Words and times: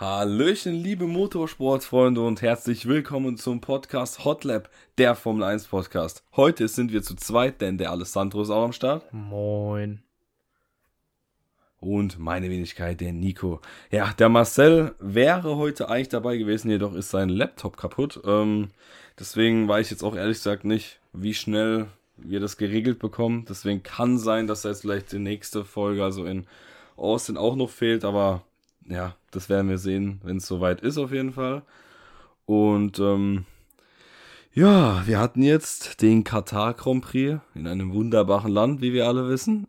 Hallöchen, 0.00 0.74
liebe 0.74 1.08
Motorsportfreunde 1.08 2.20
und 2.20 2.40
herzlich 2.40 2.86
willkommen 2.86 3.36
zum 3.36 3.60
Podcast 3.60 4.24
Hotlap, 4.24 4.70
der 4.96 5.16
Formel 5.16 5.42
1 5.42 5.66
Podcast. 5.66 6.22
Heute 6.36 6.68
sind 6.68 6.92
wir 6.92 7.02
zu 7.02 7.16
zweit, 7.16 7.60
denn 7.60 7.78
der 7.78 7.90
Alessandro 7.90 8.42
ist 8.42 8.50
auch 8.50 8.62
am 8.62 8.72
Start. 8.72 9.12
Moin. 9.12 10.04
Und 11.80 12.16
meine 12.16 12.48
Wenigkeit, 12.48 13.00
der 13.00 13.12
Nico. 13.12 13.60
Ja, 13.90 14.12
der 14.16 14.28
Marcel 14.28 14.94
wäre 15.00 15.56
heute 15.56 15.88
eigentlich 15.88 16.10
dabei 16.10 16.36
gewesen, 16.36 16.70
jedoch 16.70 16.94
ist 16.94 17.10
sein 17.10 17.28
Laptop 17.28 17.76
kaputt. 17.76 18.20
Ähm, 18.24 18.68
deswegen 19.18 19.66
weiß 19.66 19.86
ich 19.86 19.90
jetzt 19.90 20.04
auch 20.04 20.14
ehrlich 20.14 20.36
gesagt 20.36 20.64
nicht, 20.64 21.00
wie 21.12 21.34
schnell 21.34 21.88
wir 22.16 22.38
das 22.38 22.56
geregelt 22.56 23.00
bekommen. 23.00 23.46
Deswegen 23.48 23.82
kann 23.82 24.16
sein, 24.16 24.46
dass 24.46 24.64
er 24.64 24.70
jetzt 24.70 24.82
vielleicht 24.82 25.10
die 25.10 25.18
nächste 25.18 25.64
Folge, 25.64 26.04
also 26.04 26.24
in 26.24 26.46
Austin, 26.96 27.36
auch 27.36 27.56
noch 27.56 27.70
fehlt, 27.70 28.04
aber 28.04 28.44
ja, 28.88 29.16
das 29.30 29.48
werden 29.48 29.68
wir 29.68 29.78
sehen, 29.78 30.20
wenn 30.24 30.38
es 30.38 30.46
soweit 30.46 30.80
ist 30.80 30.98
auf 30.98 31.12
jeden 31.12 31.32
Fall. 31.32 31.62
Und 32.46 32.98
ähm, 32.98 33.44
ja, 34.52 35.06
wir 35.06 35.18
hatten 35.18 35.42
jetzt 35.42 36.02
den 36.02 36.24
Katar 36.24 36.74
Grand 36.74 37.04
Prix 37.04 37.40
in 37.54 37.66
einem 37.66 37.92
wunderbaren 37.92 38.50
Land, 38.50 38.80
wie 38.80 38.92
wir 38.92 39.06
alle 39.06 39.28
wissen. 39.28 39.66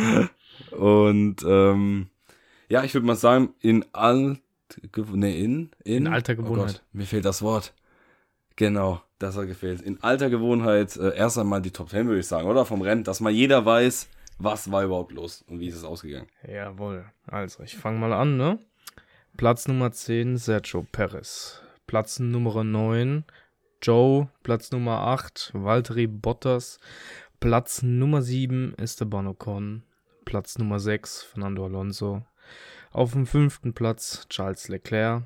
Und 0.72 1.36
ähm, 1.46 2.08
ja, 2.68 2.84
ich 2.84 2.94
würde 2.94 3.06
mal 3.06 3.16
sagen, 3.16 3.54
in 3.60 3.84
alt 3.92 4.40
nee, 5.12 5.40
in, 5.40 5.70
in, 5.84 6.06
In 6.06 6.06
alter 6.08 6.34
Oh 6.34 6.42
Gewohnheit. 6.42 6.66
Gott, 6.66 6.82
mir 6.92 7.06
fehlt 7.06 7.24
das 7.24 7.42
Wort. 7.42 7.72
Genau, 8.56 9.00
das 9.18 9.36
hat 9.36 9.46
gefehlt. 9.46 9.80
In 9.80 10.02
alter 10.02 10.28
Gewohnheit 10.30 10.96
äh, 10.96 11.16
erst 11.16 11.38
einmal 11.38 11.62
die 11.62 11.70
Top 11.70 11.88
10, 11.90 12.06
würde 12.06 12.20
ich 12.20 12.26
sagen, 12.26 12.46
oder? 12.46 12.64
Vom 12.64 12.82
Rennen, 12.82 13.04
dass 13.04 13.20
mal 13.20 13.32
jeder 13.32 13.64
weiß, 13.64 14.08
was 14.42 14.70
war 14.72 14.84
überhaupt 14.84 15.12
los 15.12 15.42
und 15.42 15.60
wie 15.60 15.68
ist 15.68 15.76
es 15.76 15.84
ausgegangen. 15.84 16.28
Jawohl. 16.46 17.04
Also, 17.26 17.62
ich 17.62 17.76
fange 17.76 17.98
mal 17.98 18.12
an, 18.12 18.36
ne? 18.36 18.58
Platz 19.36 19.68
Nummer 19.68 19.92
10, 19.92 20.38
Sergio 20.38 20.86
Perez. 20.90 21.62
Platz 21.86 22.18
Nummer 22.18 22.64
9, 22.64 23.24
Joe. 23.82 24.28
Platz 24.42 24.70
Nummer 24.72 25.00
8, 25.00 25.52
Valtteri 25.54 26.06
Bottas. 26.06 26.78
Platz 27.38 27.82
Nummer 27.82 28.22
7, 28.22 28.74
Esteban 28.76 29.26
Ocon. 29.26 29.82
Platz 30.24 30.58
Nummer 30.58 30.80
6, 30.80 31.22
Fernando 31.22 31.64
Alonso. 31.64 32.22
Auf 32.92 33.12
dem 33.12 33.26
fünften 33.26 33.72
Platz 33.72 34.26
Charles 34.28 34.68
Leclerc. 34.68 35.22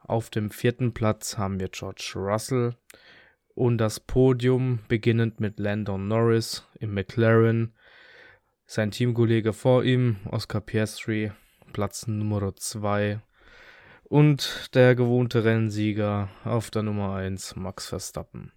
Auf 0.00 0.30
dem 0.30 0.50
vierten 0.50 0.94
Platz 0.94 1.36
haben 1.36 1.60
wir 1.60 1.68
George 1.68 2.12
Russell. 2.14 2.74
Und 3.54 3.78
das 3.78 4.00
Podium 4.00 4.80
beginnend 4.88 5.40
mit 5.40 5.58
Landon 5.58 6.08
Norris 6.08 6.66
im 6.78 6.94
McLaren. 6.94 7.72
Sein 8.66 8.90
Teamkollege 8.90 9.52
vor 9.52 9.84
ihm, 9.84 10.16
Oscar 10.30 10.60
Piastri, 10.60 11.30
Platz 11.72 12.06
Nummer 12.06 12.54
2. 12.54 13.20
Und 14.04 14.70
der 14.74 14.94
gewohnte 14.94 15.44
Rennsieger 15.44 16.28
auf 16.44 16.70
der 16.70 16.82
Nummer 16.82 17.14
1, 17.16 17.56
Max 17.56 17.88
Verstappen. 17.88 18.52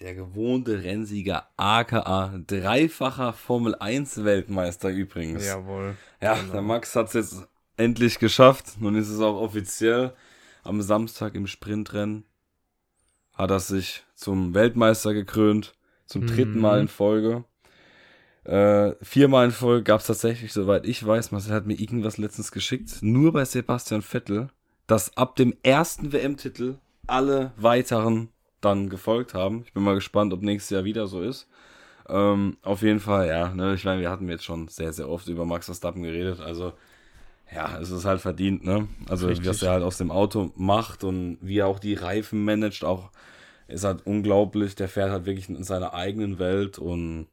Der 0.00 0.14
gewohnte 0.14 0.82
Rennsieger, 0.82 1.48
aka 1.56 2.38
dreifacher 2.46 3.32
Formel 3.32 3.74
1 3.76 4.24
Weltmeister 4.24 4.90
übrigens. 4.90 5.46
Jawohl. 5.46 5.96
Ja, 6.20 6.34
Genau. 6.34 6.52
der 6.52 6.62
Max 6.62 6.94
hat 6.96 7.06
es 7.08 7.12
jetzt 7.14 7.48
endlich 7.78 8.18
geschafft. 8.18 8.78
Nun 8.78 8.94
ist 8.94 9.08
es 9.08 9.20
auch 9.20 9.40
offiziell. 9.40 10.14
Am 10.64 10.82
Samstag 10.82 11.34
im 11.34 11.46
Sprintrennen 11.46 12.24
hat 13.32 13.50
er 13.50 13.60
sich 13.60 14.04
zum 14.14 14.52
Weltmeister 14.54 15.14
gekrönt. 15.14 15.74
Zum 16.04 16.22
Mhm. 16.22 16.26
dritten 16.28 16.58
Mal 16.60 16.80
in 16.80 16.88
Folge. 16.88 17.44
Äh, 18.46 18.94
viermal 19.02 19.46
in 19.46 19.50
Folge 19.50 19.82
gab 19.82 20.00
es 20.00 20.06
tatsächlich, 20.06 20.52
soweit 20.52 20.86
ich 20.86 21.04
weiß, 21.04 21.32
Marcel 21.32 21.52
hat 21.52 21.66
mir 21.66 21.80
irgendwas 21.80 22.16
letztens 22.16 22.52
geschickt, 22.52 22.98
nur 23.00 23.32
bei 23.32 23.44
Sebastian 23.44 24.02
Vettel, 24.02 24.50
dass 24.86 25.16
ab 25.16 25.34
dem 25.34 25.56
ersten 25.64 26.12
WM-Titel 26.12 26.76
alle 27.08 27.52
weiteren 27.56 28.28
dann 28.60 28.88
gefolgt 28.88 29.34
haben. 29.34 29.62
Ich 29.66 29.72
bin 29.72 29.82
mal 29.82 29.96
gespannt, 29.96 30.32
ob 30.32 30.42
nächstes 30.42 30.70
Jahr 30.70 30.84
wieder 30.84 31.08
so 31.08 31.22
ist. 31.22 31.48
Ähm, 32.08 32.56
auf 32.62 32.82
jeden 32.82 33.00
Fall, 33.00 33.26
ja. 33.26 33.48
Ne, 33.52 33.74
ich 33.74 33.84
meine, 33.84 34.00
wir 34.00 34.10
hatten 34.10 34.28
jetzt 34.28 34.44
schon 34.44 34.68
sehr, 34.68 34.92
sehr 34.92 35.08
oft 35.08 35.26
über 35.26 35.44
Max 35.44 35.66
Verstappen 35.66 36.04
geredet. 36.04 36.40
Also, 36.40 36.72
ja, 37.52 37.78
es 37.80 37.90
ist 37.90 38.04
halt 38.04 38.20
verdient, 38.20 38.64
ne? 38.64 38.86
Also, 39.08 39.26
Richtig. 39.26 39.48
was 39.48 39.62
er 39.62 39.72
halt 39.72 39.82
aus 39.82 39.98
dem 39.98 40.12
Auto 40.12 40.52
macht 40.54 41.02
und 41.02 41.38
wie 41.40 41.58
er 41.58 41.66
auch 41.66 41.80
die 41.80 41.94
Reifen 41.94 42.44
managt, 42.44 42.84
auch 42.84 43.10
ist 43.68 43.84
halt 43.84 44.06
unglaublich. 44.06 44.76
Der 44.76 44.88
fährt 44.88 45.10
halt 45.10 45.26
wirklich 45.26 45.48
in 45.48 45.64
seiner 45.64 45.94
eigenen 45.94 46.38
Welt 46.38 46.78
und 46.78 47.26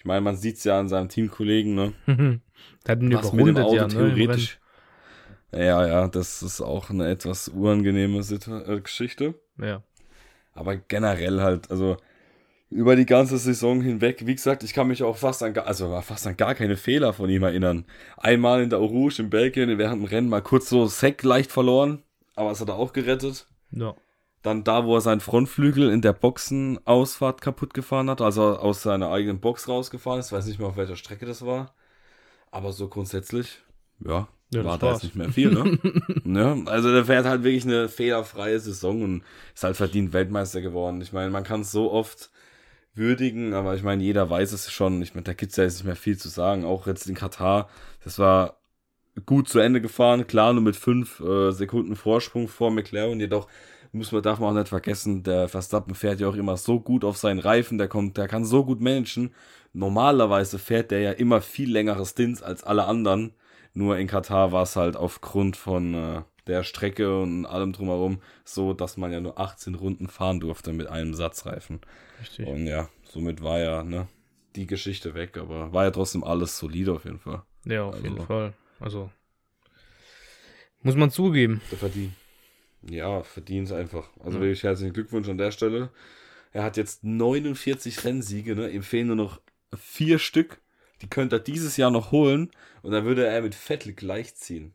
ich 0.00 0.06
meine, 0.06 0.22
man 0.22 0.34
sieht 0.34 0.56
es 0.56 0.64
ja 0.64 0.80
an 0.80 0.88
seinem 0.88 1.10
Teamkollegen, 1.10 1.74
ne? 1.74 1.92
Der 2.86 2.92
hat 2.92 3.02
ihn 3.02 3.12
Was 3.12 3.34
mit 3.34 3.46
dem 3.46 3.56
100 3.58 3.64
Auto 3.66 3.76
Jahre, 3.76 3.88
ne, 3.88 4.14
theoretisch. 4.14 4.58
Ja, 5.52 5.86
ja, 5.86 6.08
das 6.08 6.42
ist 6.42 6.62
auch 6.62 6.88
eine 6.88 7.10
etwas 7.10 7.48
unangenehme 7.48 8.22
Situ 8.22 8.50
äh, 8.50 8.80
Geschichte. 8.80 9.34
Ja. 9.60 9.82
Aber 10.54 10.76
generell 10.76 11.42
halt, 11.42 11.70
also 11.70 11.98
über 12.70 12.96
die 12.96 13.04
ganze 13.04 13.36
Saison 13.36 13.82
hinweg, 13.82 14.26
wie 14.26 14.34
gesagt, 14.34 14.62
ich 14.62 14.72
kann 14.72 14.88
mich 14.88 15.02
auch 15.02 15.18
fast 15.18 15.42
an, 15.42 15.54
also 15.58 16.00
fast 16.00 16.26
an 16.26 16.38
gar 16.38 16.54
keine 16.54 16.78
Fehler 16.78 17.12
von 17.12 17.28
ihm 17.28 17.42
erinnern. 17.42 17.84
Einmal 18.16 18.62
in 18.62 18.70
der 18.70 18.78
Rouge 18.78 19.20
in 19.20 19.28
Belgien 19.28 19.76
während 19.76 20.02
dem 20.02 20.08
Rennen 20.08 20.30
mal 20.30 20.40
kurz 20.40 20.70
so 20.70 20.86
Sack 20.86 21.22
leicht 21.24 21.52
verloren, 21.52 22.02
aber 22.36 22.48
das 22.48 22.62
hat 22.62 22.68
er 22.68 22.76
auch 22.76 22.94
gerettet. 22.94 23.46
ja. 23.70 23.94
Dann 24.42 24.64
da, 24.64 24.86
wo 24.86 24.94
er 24.96 25.00
seinen 25.02 25.20
Frontflügel 25.20 25.90
in 25.90 26.00
der 26.00 26.14
Boxenausfahrt 26.14 27.42
kaputt 27.42 27.74
gefahren 27.74 28.08
hat, 28.08 28.22
also 28.22 28.56
aus 28.56 28.82
seiner 28.82 29.10
eigenen 29.10 29.40
Box 29.40 29.68
rausgefahren 29.68 30.20
ist. 30.20 30.26
Ich 30.28 30.32
weiß 30.32 30.46
nicht 30.46 30.58
mehr, 30.58 30.68
auf 30.68 30.76
welcher 30.76 30.96
Strecke 30.96 31.26
das 31.26 31.44
war. 31.44 31.74
Aber 32.50 32.72
so 32.72 32.88
grundsätzlich, 32.88 33.60
ja, 34.04 34.28
Ja, 34.52 34.62
das 34.62 34.64
war 34.64 34.78
da 34.78 34.92
jetzt 34.92 35.04
nicht 35.04 35.14
mehr 35.14 35.30
viel, 35.30 35.52
ne? 35.52 35.78
ne? 36.24 36.62
Also 36.66 36.90
der 36.92 37.04
fährt 37.04 37.26
halt 37.26 37.44
wirklich 37.44 37.64
eine 37.64 37.88
fehlerfreie 37.88 38.58
Saison 38.58 39.02
und 39.02 39.22
ist 39.54 39.62
halt 39.64 39.76
verdient 39.76 40.12
Weltmeister 40.12 40.60
geworden. 40.62 41.00
Ich 41.02 41.12
meine, 41.12 41.30
man 41.30 41.44
kann 41.44 41.60
es 41.60 41.70
so 41.70 41.92
oft 41.92 42.30
würdigen, 42.94 43.54
aber 43.54 43.74
ich 43.76 43.82
meine, 43.82 44.02
jeder 44.02 44.28
weiß 44.30 44.52
es 44.52 44.70
schon. 44.72 45.02
Ich 45.02 45.14
meine, 45.14 45.24
da 45.24 45.34
gibt's 45.34 45.56
ja 45.56 45.64
jetzt 45.64 45.74
nicht 45.74 45.84
mehr 45.84 45.96
viel 45.96 46.16
zu 46.18 46.28
sagen. 46.28 46.64
Auch 46.64 46.86
jetzt 46.86 47.06
in 47.08 47.14
Katar, 47.14 47.68
das 48.02 48.18
war 48.18 48.56
gut 49.26 49.48
zu 49.48 49.58
Ende 49.58 49.80
gefahren, 49.80 50.26
klar, 50.26 50.52
nur 50.52 50.62
mit 50.62 50.76
fünf 50.76 51.20
äh, 51.20 51.52
Sekunden 51.52 51.96
Vorsprung 51.96 52.48
vor 52.48 52.70
McLaren, 52.70 53.20
jedoch 53.20 53.48
muss 53.92 54.12
man, 54.12 54.22
darf 54.22 54.38
man 54.38 54.50
auch 54.50 54.58
nicht 54.58 54.68
vergessen, 54.68 55.22
der 55.22 55.48
Verstappen 55.48 55.94
fährt 55.94 56.20
ja 56.20 56.28
auch 56.28 56.34
immer 56.36 56.56
so 56.56 56.80
gut 56.80 57.04
auf 57.04 57.16
seinen 57.16 57.38
Reifen, 57.40 57.78
der 57.78 57.88
kommt, 57.88 58.16
der 58.16 58.28
kann 58.28 58.44
so 58.44 58.64
gut 58.64 58.80
managen. 58.80 59.34
Normalerweise 59.72 60.58
fährt 60.58 60.90
der 60.90 61.00
ja 61.00 61.12
immer 61.12 61.40
viel 61.40 61.70
längere 61.70 62.04
Stints 62.06 62.42
als 62.42 62.62
alle 62.64 62.84
anderen. 62.84 63.34
Nur 63.72 63.98
in 63.98 64.06
Katar 64.08 64.52
war 64.52 64.62
es 64.64 64.74
halt 64.76 64.96
aufgrund 64.96 65.56
von 65.56 65.94
äh, 65.94 66.22
der 66.46 66.64
Strecke 66.64 67.20
und 67.20 67.46
allem 67.46 67.72
drumherum 67.72 68.20
so, 68.44 68.72
dass 68.74 68.96
man 68.96 69.12
ja 69.12 69.20
nur 69.20 69.38
18 69.38 69.74
Runden 69.76 70.08
fahren 70.08 70.40
durfte 70.40 70.72
mit 70.72 70.88
einem 70.88 71.14
Satzreifen. 71.14 71.80
Richtig. 72.20 72.46
Und 72.48 72.66
ja, 72.66 72.88
somit 73.04 73.42
war 73.42 73.58
ja 73.60 73.82
ne, 73.84 74.08
die 74.56 74.66
Geschichte 74.66 75.14
weg, 75.14 75.36
aber 75.38 75.72
war 75.72 75.84
ja 75.84 75.90
trotzdem 75.92 76.24
alles 76.24 76.58
solide 76.58 76.92
auf 76.92 77.04
jeden 77.04 77.20
Fall. 77.20 77.42
Ja, 77.64 77.84
auf 77.84 77.94
Also- 77.94 78.06
jeden 78.06 78.26
Fall. 78.26 78.52
Also. 78.80 79.10
Muss 80.82 80.96
man 80.96 81.10
zugeben. 81.10 81.60
Der 81.70 81.78
verdient. 81.78 82.12
Ja, 82.88 83.22
verdient 83.22 83.72
einfach. 83.72 84.08
Also 84.20 84.38
Ja. 84.38 84.42
wirklich 84.44 84.62
herzlichen 84.62 84.92
Glückwunsch 84.94 85.28
an 85.28 85.38
der 85.38 85.50
Stelle. 85.50 85.90
Er 86.52 86.64
hat 86.64 86.76
jetzt 86.76 87.04
49 87.04 88.04
Rennsiege, 88.04 88.56
ne? 88.56 88.70
Ihm 88.70 88.82
fehlen 88.82 89.08
nur 89.08 89.16
noch 89.16 89.40
vier 89.76 90.18
Stück. 90.18 90.60
Die 91.02 91.08
könnte 91.08 91.36
er 91.36 91.40
dieses 91.40 91.76
Jahr 91.76 91.90
noch 91.90 92.10
holen 92.12 92.50
und 92.82 92.92
dann 92.92 93.04
würde 93.04 93.26
er 93.26 93.42
mit 93.42 93.54
Vettel 93.54 93.92
gleichziehen. 93.92 94.74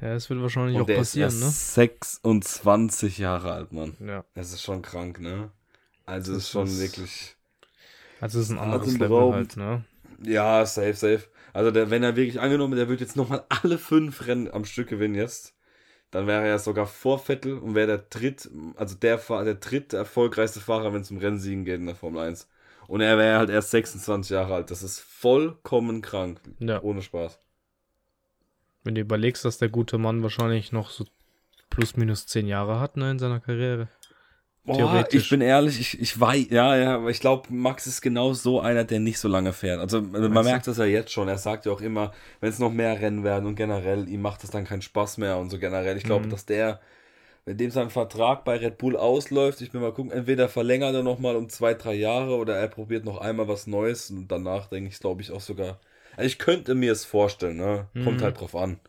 Ja, 0.00 0.14
es 0.14 0.28
wird 0.28 0.40
wahrscheinlich 0.42 0.76
Und 0.76 0.82
auch 0.82 0.86
passieren, 0.96 1.28
ist 1.28 1.40
ne? 1.40 1.46
erst 1.46 1.74
26 1.74 3.18
Jahre 3.18 3.52
alt, 3.52 3.72
Mann. 3.72 3.96
Ja. 4.00 4.24
Das 4.34 4.52
ist 4.52 4.62
schon 4.62 4.82
krank, 4.82 5.20
ne? 5.20 5.50
Also 6.04 6.34
Das 6.34 6.44
ist 6.44 6.50
schon 6.50 6.66
wirklich. 6.66 7.36
Also 8.20 8.40
es 8.40 8.46
ist 8.46 8.50
ein 8.52 8.58
anderes 8.58 8.98
Level 8.98 9.32
halt, 9.32 9.56
ne? 9.56 9.84
Ja, 10.24 10.66
safe, 10.66 10.94
safe. 10.94 11.24
Also 11.52 11.70
der, 11.70 11.90
wenn 11.90 12.02
er 12.02 12.16
wirklich 12.16 12.40
angenommen, 12.40 12.76
der 12.76 12.88
wird 12.88 13.00
jetzt 13.00 13.16
nochmal 13.16 13.44
alle 13.48 13.78
fünf 13.78 14.26
Rennen 14.26 14.50
am 14.50 14.64
Stück 14.64 14.88
gewinnen 14.88 15.14
jetzt, 15.14 15.54
dann 16.10 16.26
wäre 16.26 16.46
er 16.46 16.58
sogar 16.58 16.86
vor 16.86 17.18
Vettel 17.18 17.58
und 17.58 17.74
wäre 17.74 17.86
der 17.86 17.98
dritt, 17.98 18.50
also 18.76 18.94
der, 18.96 19.16
der 19.16 19.54
dritt 19.54 19.92
erfolgreichste 19.92 20.60
Fahrer, 20.60 20.92
wenn 20.92 21.00
es 21.00 21.10
um 21.10 21.18
Rennsiegen 21.18 21.64
geht 21.64 21.80
in 21.80 21.86
der 21.86 21.94
Formel 21.94 22.22
1. 22.22 22.48
Und 22.86 23.00
er 23.00 23.16
wäre 23.16 23.38
halt 23.38 23.48
erst 23.48 23.70
26 23.70 24.30
Jahre 24.32 24.54
alt. 24.54 24.70
Das 24.70 24.82
ist 24.82 25.00
vollkommen 25.00 26.02
krank. 26.02 26.40
Ja. 26.58 26.82
Ohne 26.82 27.00
Spaß. 27.00 27.38
Wenn 28.84 28.94
du 28.94 29.00
überlegst, 29.00 29.44
dass 29.44 29.58
der 29.58 29.68
gute 29.68 29.96
Mann 29.96 30.22
wahrscheinlich 30.22 30.72
noch 30.72 30.90
so 30.90 31.06
plus 31.70 31.96
minus 31.96 32.26
zehn 32.26 32.46
Jahre 32.46 32.80
hat, 32.80 32.96
ne, 32.96 33.12
in 33.12 33.18
seiner 33.18 33.40
Karriere. 33.40 33.88
Boah, 34.64 35.08
ich 35.10 35.28
bin 35.28 35.40
ehrlich, 35.40 35.80
ich, 35.80 36.00
ich 36.00 36.20
weiß, 36.20 36.46
ja, 36.50 36.76
ja, 36.76 36.94
aber 36.94 37.10
ich 37.10 37.18
glaube, 37.18 37.52
Max 37.52 37.88
ist 37.88 38.00
genau 38.00 38.32
so 38.32 38.60
einer, 38.60 38.84
der 38.84 39.00
nicht 39.00 39.18
so 39.18 39.26
lange 39.26 39.52
fährt. 39.52 39.80
Also 39.80 40.00
man 40.00 40.30
du? 40.30 40.42
merkt 40.44 40.68
das 40.68 40.78
ja 40.78 40.84
jetzt 40.84 41.10
schon. 41.12 41.26
Er 41.26 41.38
sagt 41.38 41.66
ja 41.66 41.72
auch 41.72 41.80
immer, 41.80 42.12
wenn 42.40 42.48
es 42.50 42.60
noch 42.60 42.70
mehr 42.70 43.00
Rennen 43.00 43.24
werden 43.24 43.46
und 43.46 43.56
generell, 43.56 44.08
ihm 44.08 44.22
macht 44.22 44.44
das 44.44 44.50
dann 44.50 44.64
keinen 44.64 44.82
Spaß 44.82 45.18
mehr 45.18 45.38
und 45.38 45.50
so 45.50 45.58
generell. 45.58 45.96
Ich 45.96 46.04
glaube, 46.04 46.28
Mhm. 46.28 46.30
dass 46.30 46.46
der, 46.46 46.80
wenn 47.46 47.58
dem 47.58 47.70
sein 47.72 47.90
Vertrag 47.90 48.44
bei 48.44 48.56
Red 48.58 48.78
Bull 48.78 48.96
ausläuft, 48.96 49.60
ich 49.62 49.74
will 49.74 49.80
mal 49.82 49.92
gucken, 49.94 50.12
entweder 50.12 50.48
verlängert 50.48 50.94
er 50.94 51.02
nochmal 51.04 51.36
um 51.36 51.48
zwei, 51.48 51.74
drei 51.74 51.94
Jahre 51.94 52.36
oder 52.36 52.56
er 52.56 52.68
probiert 52.68 53.04
noch 53.04 53.18
einmal 53.20 53.48
was 53.48 53.66
Neues 53.66 54.10
und 54.10 54.28
danach 54.28 54.68
denke 54.68 54.90
ich, 54.90 55.00
glaube 55.00 55.22
ich, 55.22 55.32
auch 55.32 55.40
sogar 55.42 55.80
Also 56.16 56.26
ich 56.26 56.38
könnte 56.38 56.74
mir 56.74 56.92
es 56.92 57.04
vorstellen, 57.04 57.56
ne? 57.58 57.88
Kommt 57.98 58.22
Mhm. 58.22 58.22
halt 58.22 58.40
drauf 58.40 58.54
an. 58.56 58.80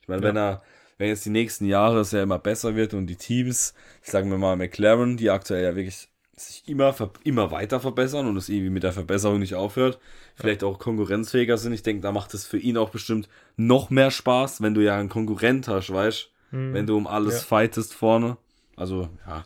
Ich 0.00 0.08
meine, 0.08 0.22
Ja. 0.22 0.28
wenn 0.28 0.36
er, 0.36 0.62
wenn 1.02 1.08
jetzt 1.08 1.24
die 1.24 1.30
nächsten 1.30 1.64
Jahre 1.64 1.98
es 1.98 2.12
ja 2.12 2.22
immer 2.22 2.38
besser 2.38 2.76
wird 2.76 2.94
und 2.94 3.08
die 3.08 3.16
Teams, 3.16 3.74
sagen 4.02 4.30
wir 4.30 4.38
mal 4.38 4.54
McLaren, 4.54 5.16
die 5.16 5.30
aktuell 5.30 5.64
ja 5.64 5.74
wirklich 5.74 6.08
sich 6.36 6.62
immer, 6.68 6.94
immer 7.24 7.50
weiter 7.50 7.80
verbessern 7.80 8.28
und 8.28 8.36
es 8.36 8.48
irgendwie 8.48 8.70
mit 8.70 8.84
der 8.84 8.92
Verbesserung 8.92 9.40
nicht 9.40 9.56
aufhört, 9.56 9.98
vielleicht 10.36 10.62
auch 10.62 10.78
konkurrenzfähiger 10.78 11.58
sind. 11.58 11.72
Ich 11.72 11.82
denke, 11.82 12.02
da 12.02 12.12
macht 12.12 12.34
es 12.34 12.46
für 12.46 12.56
ihn 12.58 12.76
auch 12.76 12.90
bestimmt 12.90 13.28
noch 13.56 13.90
mehr 13.90 14.12
Spaß, 14.12 14.62
wenn 14.62 14.74
du 14.74 14.80
ja 14.80 14.96
einen 14.96 15.08
Konkurrent 15.08 15.66
hast, 15.66 15.92
weißt 15.92 16.30
Mhm. 16.52 16.72
wenn 16.74 16.86
du 16.86 16.96
um 16.96 17.08
alles 17.08 17.34
Ja. 17.34 17.40
fightest 17.46 17.94
vorne. 17.94 18.36
Also, 18.76 19.08
ja. 19.26 19.44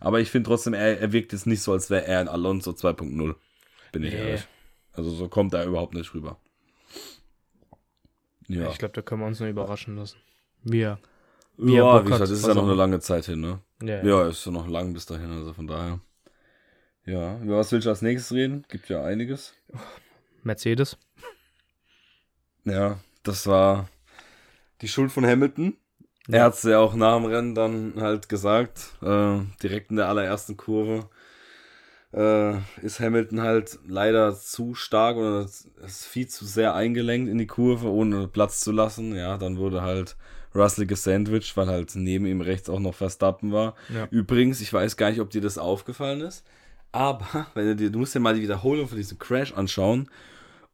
Aber 0.00 0.20
ich 0.20 0.30
finde 0.30 0.48
trotzdem, 0.50 0.74
er, 0.74 1.00
er 1.00 1.12
wirkt 1.12 1.32
jetzt 1.32 1.46
nicht 1.46 1.62
so, 1.62 1.72
als 1.72 1.88
wäre 1.88 2.04
er 2.06 2.20
ein 2.20 2.28
Alonso 2.28 2.72
2.0. 2.72 3.34
Bin 3.92 4.02
ich 4.04 4.12
Nee. 4.12 4.18
ehrlich. 4.20 4.46
Also 4.92 5.08
so 5.10 5.28
kommt 5.28 5.54
er 5.54 5.64
überhaupt 5.64 5.94
nicht 5.94 6.12
rüber. 6.12 6.38
Ja. 8.48 8.68
Ich 8.70 8.78
glaube, 8.78 8.92
da 8.94 9.02
können 9.02 9.22
wir 9.22 9.26
uns 9.26 9.40
nur 9.40 9.48
überraschen 9.48 9.96
lassen. 9.96 10.18
Wir. 10.62 10.98
ja, 11.58 11.66
wie 11.66 11.70
er 11.72 12.02
gesagt, 12.02 12.22
das 12.22 12.30
ist 12.30 12.46
ja 12.46 12.54
noch 12.54 12.62
auch 12.62 12.66
eine 12.66 12.74
lange 12.74 13.00
Zeit 13.00 13.26
hin, 13.26 13.40
ne? 13.40 13.60
Ja. 13.82 14.04
Ja, 14.04 14.28
ist 14.28 14.44
ja 14.44 14.52
noch 14.52 14.68
lang 14.68 14.92
bis 14.92 15.06
dahin, 15.06 15.30
also 15.30 15.52
von 15.52 15.66
daher. 15.66 16.00
Ja, 17.04 17.38
über 17.38 17.58
was 17.58 17.72
willst 17.72 17.86
du 17.86 17.90
als 17.90 18.02
nächstes 18.02 18.36
reden? 18.36 18.64
Gibt 18.68 18.88
ja 18.88 19.02
einiges. 19.02 19.54
Mercedes. 20.42 20.98
Ja, 22.64 22.98
das 23.22 23.46
war 23.46 23.88
die 24.82 24.88
Schuld 24.88 25.10
von 25.10 25.24
Hamilton. 25.26 25.76
Er 26.28 26.38
Ja. 26.38 26.44
hat 26.44 26.54
es 26.54 26.62
ja 26.64 26.78
auch 26.78 26.94
nach 26.94 27.16
dem 27.16 27.24
Rennen 27.24 27.54
dann 27.54 27.94
halt 27.96 28.28
gesagt, 28.28 28.96
äh, 29.02 29.38
direkt 29.62 29.90
in 29.90 29.96
der 29.96 30.08
allerersten 30.08 30.56
Kurve 30.56 31.08
äh, 32.12 32.58
ist 32.82 33.00
Hamilton 33.00 33.42
halt 33.42 33.78
leider 33.86 34.34
zu 34.34 34.74
stark 34.74 35.16
oder 35.16 35.42
ist 35.42 36.06
viel 36.06 36.26
zu 36.28 36.44
sehr 36.44 36.74
eingelenkt 36.74 37.30
in 37.30 37.38
die 37.38 37.46
Kurve, 37.46 37.88
ohne 37.88 38.28
Platz 38.28 38.60
zu 38.60 38.72
lassen. 38.72 39.14
Ja, 39.14 39.38
dann 39.38 39.56
wurde 39.58 39.82
halt 39.82 40.16
Russell 40.54 40.86
gesandwiched, 40.86 41.56
weil 41.56 41.66
halt 41.66 41.94
neben 41.94 42.26
ihm 42.26 42.40
rechts 42.40 42.68
auch 42.68 42.80
noch 42.80 42.94
Verstappen 42.94 43.52
war. 43.52 43.74
Ja. 43.92 44.08
Übrigens, 44.10 44.60
ich 44.60 44.72
weiß 44.72 44.96
gar 44.96 45.10
nicht, 45.10 45.20
ob 45.20 45.30
dir 45.30 45.40
das 45.40 45.58
aufgefallen 45.58 46.20
ist, 46.20 46.44
aber 46.92 47.46
wenn 47.54 47.66
du 47.66 47.76
dir, 47.76 47.90
du 47.90 47.98
musst 47.98 48.14
dir 48.14 48.20
mal 48.20 48.34
die 48.34 48.42
Wiederholung 48.42 48.88
von 48.88 48.96
diesem 48.96 49.18
Crash 49.18 49.52
anschauen, 49.52 50.10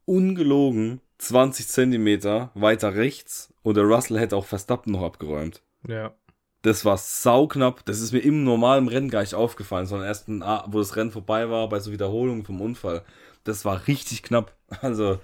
ungelogen 0.05 1.01
20 1.19 1.69
Zentimeter 1.69 2.51
weiter 2.55 2.95
rechts 2.95 3.53
und 3.63 3.77
der 3.77 3.85
Russell 3.85 4.19
hätte 4.19 4.37
auch 4.37 4.47
Verstappen 4.47 4.93
noch 4.93 5.03
abgeräumt. 5.03 5.63
Ja. 5.87 6.15
Das 6.63 6.85
war 6.85 6.97
sauknapp. 6.97 7.85
Das 7.85 8.01
ist 8.01 8.13
mir 8.13 8.21
im 8.21 8.43
normalen 8.43 8.89
Rennen 8.89 9.11
gar 9.11 9.21
nicht 9.21 9.35
aufgefallen, 9.35 9.87
sondern 9.87 10.09
erst, 10.09 10.29
ein, 10.29 10.43
wo 10.67 10.79
das 10.79 10.97
Rennen 10.97 11.11
vorbei 11.11 11.51
war, 11.51 11.69
bei 11.69 11.79
so 11.79 11.93
Wiederholungen 11.93 12.45
vom 12.45 12.61
Unfall. 12.61 13.03
Das 13.45 13.65
war 13.65 13.87
richtig 13.87 14.23
knapp. 14.23 14.53
Also, 14.81 15.21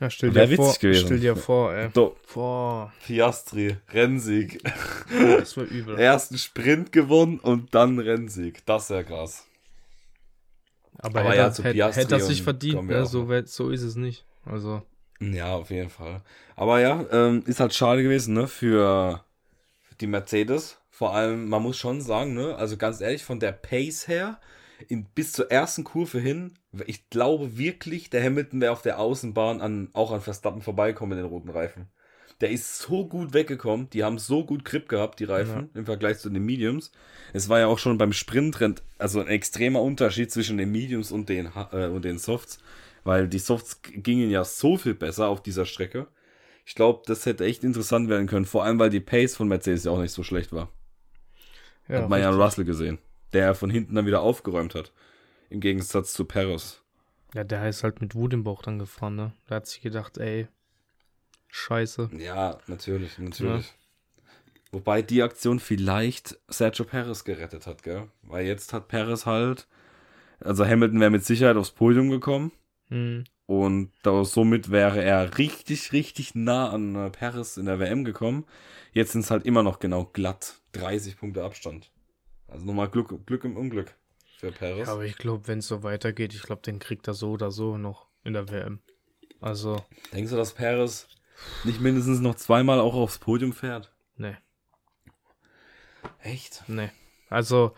ja 0.00 0.10
stell 0.10 0.30
dir 0.30 0.48
vor, 0.48 0.66
witzig 0.68 0.80
gewesen. 0.80 1.06
stell 1.06 1.20
dir 1.20 1.36
vor, 1.36 1.74
ey. 1.74 1.90
do, 1.90 2.16
Boah, 2.32 2.92
Piastri, 3.06 3.76
Rennsieg. 3.92 4.60
das 5.38 5.56
war 5.56 5.64
übel. 5.64 5.98
Ersten 5.98 6.38
Sprint 6.38 6.92
gewonnen 6.92 7.38
und 7.38 7.74
dann 7.74 7.98
Rennsieg. 7.98 8.64
Das 8.66 8.84
ist 8.84 8.90
ja 8.90 9.02
krass. 9.02 9.46
Aber, 10.98 11.20
Aber 11.20 11.34
hätte, 11.34 11.36
ja, 11.76 11.82
er- 11.82 11.88
hätte, 11.92 12.00
hätte 12.00 12.14
er 12.14 12.20
sich 12.20 12.42
verdient, 12.42 12.86
ne? 12.88 13.04
so, 13.06 13.28
so 13.44 13.70
ist 13.70 13.82
es 13.82 13.96
nicht. 13.96 14.24
Also, 14.46 14.82
Ja, 15.20 15.54
auf 15.54 15.70
jeden 15.70 15.90
Fall. 15.90 16.22
Aber 16.56 16.80
ja, 16.80 17.04
ähm, 17.10 17.42
ist 17.46 17.60
halt 17.60 17.74
schade 17.74 18.02
gewesen, 18.02 18.34
ne, 18.34 18.46
für 18.46 19.24
die 20.00 20.06
Mercedes. 20.06 20.78
Vor 20.90 21.14
allem, 21.14 21.48
man 21.48 21.62
muss 21.62 21.76
schon 21.76 22.00
sagen, 22.00 22.34
ne, 22.34 22.54
also 22.56 22.76
ganz 22.76 23.00
ehrlich, 23.00 23.24
von 23.24 23.40
der 23.40 23.52
Pace 23.52 24.06
her, 24.08 24.40
in, 24.88 25.04
bis 25.14 25.32
zur 25.32 25.50
ersten 25.50 25.84
Kurve 25.84 26.18
hin, 26.20 26.54
ich 26.86 27.08
glaube 27.10 27.56
wirklich, 27.58 28.10
der 28.10 28.22
Hamilton 28.22 28.60
wäre 28.60 28.72
auf 28.72 28.82
der 28.82 28.98
Außenbahn 28.98 29.60
an, 29.60 29.88
auch 29.92 30.12
an 30.12 30.20
Verstappen 30.20 30.62
vorbeikommen 30.62 31.12
in 31.12 31.18
den 31.18 31.26
roten 31.26 31.50
Reifen. 31.50 31.88
Der 32.40 32.50
ist 32.50 32.78
so 32.78 33.06
gut 33.06 33.32
weggekommen, 33.32 33.88
die 33.90 34.02
haben 34.02 34.18
so 34.18 34.44
gut 34.44 34.64
Grip 34.64 34.88
gehabt, 34.88 35.20
die 35.20 35.24
Reifen, 35.24 35.70
im 35.74 35.86
Vergleich 35.86 36.18
zu 36.18 36.30
den 36.30 36.44
Mediums. 36.44 36.90
Es 37.32 37.48
war 37.48 37.60
ja 37.60 37.68
auch 37.68 37.78
schon 37.78 37.96
beim 37.96 38.12
Sprintrennen, 38.12 38.80
also 38.98 39.20
ein 39.20 39.28
extremer 39.28 39.80
Unterschied 39.80 40.32
zwischen 40.32 40.58
den 40.58 40.72
Mediums 40.72 41.12
und 41.12 41.28
den, 41.28 41.50
äh, 41.72 41.86
und 41.86 42.04
den 42.04 42.18
Softs, 42.18 42.58
weil 43.04 43.28
die 43.28 43.38
Softs 43.38 43.80
gingen 43.82 44.30
ja 44.30 44.44
so 44.44 44.76
viel 44.76 44.94
besser 44.94 45.28
auf 45.28 45.42
dieser 45.42 45.64
Strecke. 45.64 46.08
Ich 46.66 46.74
glaube, 46.74 47.02
das 47.06 47.24
hätte 47.24 47.44
echt 47.44 47.62
interessant 47.62 48.08
werden 48.08 48.26
können, 48.26 48.46
vor 48.46 48.64
allem 48.64 48.78
weil 48.78 48.90
die 48.90 49.00
Pace 49.00 49.36
von 49.36 49.46
Mercedes 49.46 49.84
ja 49.84 49.92
auch 49.92 50.00
nicht 50.00 50.12
so 50.12 50.22
schlecht 50.22 50.52
war. 50.52 50.70
ja. 51.88 52.02
hat 52.02 52.08
man 52.08 52.20
ja 52.20 52.28
an 52.28 52.34
richtig. 52.34 52.46
Russell 52.46 52.64
gesehen, 52.64 52.98
der 53.32 53.54
von 53.54 53.70
hinten 53.70 53.94
dann 53.94 54.06
wieder 54.06 54.22
aufgeräumt 54.22 54.74
hat. 54.74 54.92
Im 55.54 55.60
Gegensatz 55.60 56.12
zu 56.14 56.24
Perez. 56.24 56.82
ja, 57.32 57.44
der 57.44 57.68
ist 57.68 57.84
halt 57.84 58.00
mit 58.00 58.16
Wut 58.16 58.32
im 58.32 58.42
Bauch 58.42 58.60
dann 58.60 58.80
gefahren, 58.80 59.14
ne? 59.14 59.32
Der 59.48 59.58
hat 59.58 59.68
sich 59.68 59.82
gedacht, 59.82 60.18
ey, 60.18 60.48
scheiße. 61.46 62.10
Ja, 62.18 62.58
natürlich, 62.66 63.18
natürlich. 63.18 63.72
Wobei 64.72 65.00
die 65.02 65.22
Aktion 65.22 65.60
vielleicht 65.60 66.36
Sergio 66.48 66.84
Perez 66.84 67.22
gerettet 67.22 67.68
hat, 67.68 67.84
gell? 67.84 68.08
Weil 68.22 68.46
jetzt 68.46 68.72
hat 68.72 68.88
Perez 68.88 69.26
halt, 69.26 69.68
also 70.40 70.66
Hamilton 70.66 70.98
wäre 70.98 71.10
mit 71.10 71.24
Sicherheit 71.24 71.56
aufs 71.56 71.70
Podium 71.70 72.10
gekommen 72.10 72.50
Hm. 72.88 73.22
und 73.46 73.92
da, 74.02 74.24
somit 74.24 74.72
wäre 74.72 75.04
er 75.04 75.38
richtig, 75.38 75.92
richtig 75.92 76.34
nah 76.34 76.70
an 76.70 76.96
äh, 76.96 77.10
Perez 77.10 77.56
in 77.58 77.66
der 77.66 77.78
WM 77.78 78.04
gekommen. 78.04 78.44
Jetzt 78.92 79.12
sind 79.12 79.20
es 79.20 79.30
halt 79.30 79.46
immer 79.46 79.62
noch 79.62 79.78
genau 79.78 80.04
glatt 80.12 80.56
30 80.72 81.16
Punkte 81.16 81.44
Abstand. 81.44 81.92
Also 82.48 82.64
nochmal 82.66 82.88
Glück, 82.90 83.24
Glück 83.26 83.44
im 83.44 83.56
Unglück 83.56 83.94
für 84.44 84.52
Perez. 84.52 84.86
Ja, 84.86 84.92
aber 84.92 85.04
ich 85.04 85.16
glaube, 85.16 85.46
wenn 85.48 85.60
es 85.60 85.68
so 85.68 85.82
weitergeht, 85.82 86.34
ich 86.34 86.42
glaube, 86.42 86.62
den 86.62 86.78
kriegt 86.78 87.06
er 87.08 87.14
so 87.14 87.30
oder 87.32 87.50
so 87.50 87.78
noch 87.78 88.08
in 88.24 88.32
der 88.34 88.48
WM. 88.50 88.80
Also, 89.40 89.84
Denkst 90.12 90.30
du, 90.30 90.36
dass 90.36 90.52
Perez 90.54 91.06
nicht 91.64 91.80
mindestens 91.80 92.20
noch 92.20 92.34
zweimal 92.36 92.80
auch 92.80 92.94
aufs 92.94 93.18
Podium 93.18 93.52
fährt? 93.52 93.92
ne, 94.16 94.38
Echt? 96.22 96.62
ne. 96.68 96.90
Also, 97.28 97.74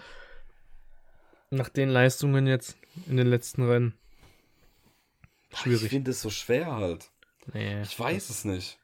nach 1.50 1.68
den 1.68 1.88
Leistungen 1.88 2.46
jetzt 2.46 2.76
in 3.06 3.16
den 3.16 3.26
letzten 3.28 3.62
Rennen, 3.68 3.94
Ich 5.50 5.58
schwierig. 5.58 5.88
finde 5.90 6.10
es 6.10 6.20
so 6.22 6.30
schwer 6.30 6.76
halt. 6.76 7.10
Nee. 7.52 7.80
Ich 7.82 7.98
weiß 7.98 8.28
es 8.30 8.44
nicht. 8.44 8.78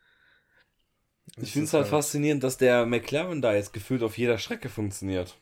Ich 1.37 1.53
finde 1.53 1.67
es 1.67 1.73
halt 1.73 1.85
halt- 1.85 1.91
faszinierend, 1.91 2.43
dass 2.45 2.57
der 2.59 2.87
McLaren 2.87 3.43
da 3.43 3.55
jetzt 3.55 3.73
gefühlt 3.73 4.03
auf 4.03 4.19
jeder 4.19 4.39
Strecke 4.39 4.69
funktioniert. 4.69 5.37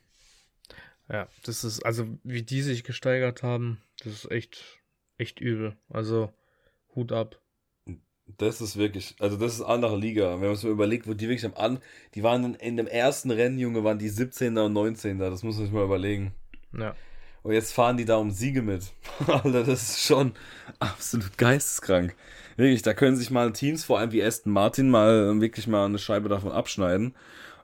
Ja, 1.10 1.28
das 1.44 1.64
ist, 1.64 1.84
also 1.84 2.06
wie 2.22 2.42
die 2.42 2.62
sich 2.62 2.84
gesteigert 2.84 3.42
haben, 3.42 3.82
das 3.98 4.12
ist 4.12 4.30
echt, 4.30 4.80
echt 5.18 5.40
übel. 5.40 5.76
Also, 5.88 6.32
Hut 6.94 7.10
ab. 7.10 7.40
Das 8.38 8.60
ist 8.60 8.76
wirklich, 8.76 9.16
also 9.18 9.36
das 9.36 9.54
ist 9.54 9.62
andere 9.62 9.98
Liga. 9.98 10.40
Wenn 10.40 10.46
man 10.46 10.54
sich 10.54 10.64
mal 10.64 10.70
überlegt, 10.70 11.08
wo 11.08 11.14
die 11.14 11.28
wirklich 11.28 11.44
am 11.44 11.54
An, 11.54 11.80
die 12.14 12.22
waren 12.22 12.44
in, 12.44 12.54
in 12.54 12.76
dem 12.76 12.86
ersten 12.86 13.32
Rennen, 13.32 13.58
Junge, 13.58 13.82
waren 13.82 13.98
die 13.98 14.08
17. 14.08 14.56
und 14.56 14.72
19. 14.72 15.18
Das 15.18 15.42
muss 15.42 15.56
man 15.56 15.64
sich 15.64 15.74
mal 15.74 15.84
überlegen. 15.84 16.32
Ja. 16.72 16.94
Und 17.42 17.54
jetzt 17.54 17.72
fahren 17.72 17.96
die 17.96 18.04
da 18.04 18.16
um 18.16 18.30
Siege 18.30 18.62
mit. 18.62 18.92
Alter, 19.26 19.64
das 19.64 19.90
ist 19.90 20.02
schon 20.04 20.32
absolut 20.78 21.36
geisteskrank. 21.38 22.14
Wirklich, 22.56 22.82
da 22.82 22.94
können 22.94 23.16
sich 23.16 23.30
mal 23.30 23.52
Teams, 23.52 23.84
vor 23.84 23.98
allem 23.98 24.12
wie 24.12 24.22
Aston 24.22 24.52
Martin, 24.52 24.90
mal 24.90 25.40
wirklich 25.40 25.66
mal 25.66 25.86
eine 25.86 25.98
Scheibe 25.98 26.28
davon 26.28 26.52
abschneiden. 26.52 27.14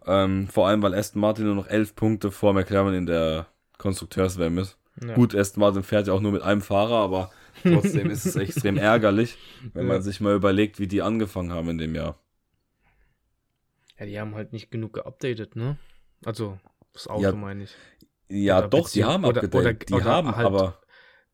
Ähm, 0.06 0.46
vor 0.48 0.68
allem, 0.68 0.82
weil 0.82 0.94
Aston 0.94 1.20
Martin 1.20 1.46
nur 1.46 1.54
noch 1.56 1.66
elf 1.68 1.94
Punkte 1.96 2.30
vor 2.30 2.52
McLaren 2.52 2.94
in 2.94 3.06
der 3.06 3.46
Konstrukteurswärme 3.78 4.60
ist. 4.62 4.78
ja. 5.04 5.14
Gut, 5.14 5.34
Aston 5.34 5.60
Martin 5.60 5.82
fährt 5.82 6.06
ja 6.06 6.12
auch 6.12 6.20
nur 6.20 6.32
mit 6.32 6.42
einem 6.42 6.60
Fahrer, 6.62 6.96
aber 6.98 7.30
trotzdem 7.62 8.08
ist 8.10 8.24
es 8.24 8.36
extrem 8.36 8.76
ärgerlich, 8.76 9.36
wenn 9.74 9.86
man 9.86 9.96
Ja. 9.96 10.02
sich 10.02 10.20
mal 10.20 10.34
überlegt, 10.34 10.78
wie 10.78 10.86
die 10.86 11.02
angefangen 11.02 11.52
haben 11.52 11.70
in 11.70 11.78
dem 11.78 11.94
Jahr. 11.94 12.18
Ja, 13.98 14.06
die 14.06 14.20
haben 14.20 14.34
halt 14.34 14.52
nicht 14.52 14.70
genug 14.70 14.92
geupdatet, 14.92 15.56
ne? 15.56 15.78
Also, 16.24 16.58
das 16.92 17.08
Auto 17.08 17.22
Ja, 17.22 17.32
meine 17.32 17.64
ich. 17.64 17.74
Ja, 18.28 18.58
Oder 18.58 18.68
doch, 18.68 18.90
die 18.90 19.04
haben 19.04 19.24
oder- 19.24 19.42
abgedatet. 19.42 19.60
oder- 19.60 19.72
die 19.86 19.94
oder 19.94 20.04
haben, 20.04 20.36
halt- 20.36 20.46
aber 20.46 20.80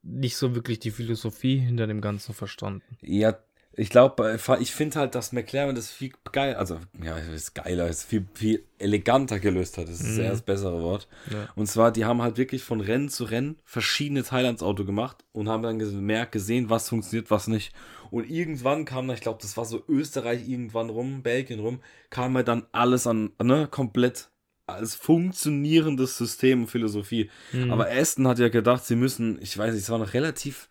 Nicht 0.05 0.37
so 0.37 0.55
wirklich 0.57 0.81
die 0.81 0.91
Philosophie 0.91 1.59
hinter 1.59 1.87
dem 1.87 2.01
Ganzen 2.01 2.35
verstanden. 2.35 2.97
Ja, 3.03 3.37
ich 3.75 3.89
glaube, 3.91 4.39
ich 4.61 4.73
finde 4.73 4.99
halt, 4.99 5.15
dass 5.15 5.33
McLaren 5.33 5.75
das 5.75 5.91
viel 5.91 6.13
geil, 6.31 6.55
also 6.57 6.79
ja, 7.03 7.17
es 7.19 7.29
ist 7.29 7.55
geiler, 7.55 7.89
es 7.89 7.99
ist 8.01 8.05
viel, 8.05 8.27
viel 8.35 8.65
eleganter 8.79 9.39
gelöst 9.41 9.79
hat. 9.79 9.89
Das 9.89 10.01
ist 10.01 10.17
Mhm. 10.17 10.25
eher 10.25 10.31
das 10.31 10.43
bessere 10.43 10.83
Wort. 10.83 11.09
Ja. 11.31 11.49
Und 11.55 11.67
zwar, 11.69 11.91
die 11.91 12.05
haben 12.05 12.21
halt 12.21 12.37
wirklich 12.37 12.63
von 12.63 12.81
Rennen 12.81 13.09
zu 13.09 13.25
Rennen 13.25 13.57
verschiedene 13.65 14.25
Teile 14.25 14.49
ans 14.49 14.63
Auto 14.63 14.85
gemacht 14.85 15.25
und 15.33 15.49
haben 15.49 15.63
dann 15.63 15.79
gemerkt, 15.79 16.33
gesehen, 16.33 16.69
was 16.69 16.89
funktioniert, 16.89 17.31
was 17.31 17.47
nicht. 17.49 17.73
Und 18.11 18.29
irgendwann 18.29 18.85
kam 18.85 19.09
ich 19.11 19.21
glaube, 19.21 19.39
das 19.41 19.57
war 19.57 19.65
so 19.65 19.83
Österreich 19.89 20.47
irgendwann 20.47 20.91
rum, 20.91 21.23
Belgien 21.23 21.61
rum, 21.61 21.81
kam 22.11 22.37
halt 22.37 22.49
dann 22.49 22.67
alles 22.73 23.07
an, 23.07 23.31
ne, 23.43 23.69
komplett 23.71 24.29
als 24.67 24.95
funktionierendes 24.95 26.19
System 26.19 26.63
und 26.63 26.69
Philosophie. 26.69 27.31
Mhm. 27.53 27.71
Aber 27.73 27.89
Aston 27.91 28.29
hat 28.29 28.39
ja 28.39 28.49
gedacht, 28.49 28.85
sie 28.85 28.97
müssen, 28.97 29.41
ich 29.41 29.57
weiß 29.57 29.73
nicht, 29.75 29.83
es 29.83 29.91
war 29.91 29.99
noch 29.99 30.15
relativ 30.15 30.69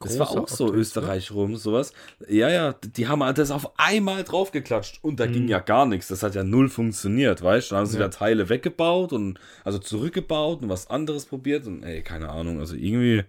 das 0.00 0.18
war 0.18 0.30
auch 0.30 0.48
so 0.48 0.66
Updates, 0.66 0.72
ne? 0.72 0.80
Österreich 0.80 1.30
rum, 1.32 1.56
sowas. 1.56 1.92
Ja, 2.28 2.48
ja, 2.50 2.72
die 2.72 3.08
haben 3.08 3.22
halt 3.22 3.38
das 3.38 3.50
auf 3.50 3.70
einmal 3.78 4.24
draufgeklatscht 4.24 5.02
und 5.02 5.18
da 5.20 5.26
Mhm. 5.26 5.32
ging 5.32 5.48
ja 5.48 5.58
gar 5.60 5.86
nichts. 5.86 6.08
Das 6.08 6.22
hat 6.22 6.34
ja 6.34 6.44
null 6.44 6.68
funktioniert, 6.68 7.42
weißt 7.42 7.70
du? 7.70 7.74
Dann 7.74 7.78
haben 7.80 7.86
sie 7.90 7.98
Ja. 7.98 8.04
da 8.04 8.08
Teile 8.10 8.48
weggebaut 8.48 9.12
und 9.12 9.38
also 9.64 9.78
zurückgebaut 9.78 10.62
und 10.62 10.68
was 10.68 10.88
anderes 10.90 11.24
probiert 11.26 11.66
und 11.66 11.82
ey, 11.82 12.02
keine 12.02 12.28
Ahnung. 12.28 12.58
Also 12.60 12.74
irgendwie, 12.76 13.24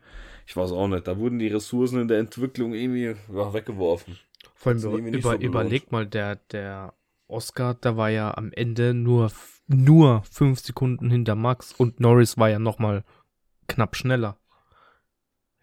ich 0.46 0.56
weiß 0.56 0.72
auch 0.72 0.88
nicht, 0.88 1.08
da 1.08 1.18
wurden 1.18 1.40
die 1.40 1.48
Ressourcen 1.48 2.02
in 2.02 2.08
der 2.08 2.20
Entwicklung 2.20 2.74
irgendwie 2.74 3.16
weggeworfen. 3.30 4.18
Vor 4.56 4.72
allem 4.74 5.08
über, 5.08 5.32
so 5.32 5.38
überleg 5.38 5.92
mal, 5.92 6.06
der, 6.08 6.36
der 6.52 6.94
Oscar, 7.28 7.76
da 7.76 7.98
war 7.98 8.10
ja 8.10 8.36
am 8.38 8.52
Ende 8.54 8.94
nur, 8.94 9.32
nur 9.68 10.24
fünf 10.32 10.60
Sekunden 10.62 11.10
hinter 11.12 11.36
Max 11.36 11.74
und 11.74 12.00
Norris 12.00 12.38
war 12.38 12.50
ja 12.50 12.58
nochmal 12.60 13.04
knapp 13.68 13.96
schneller. 13.96 14.38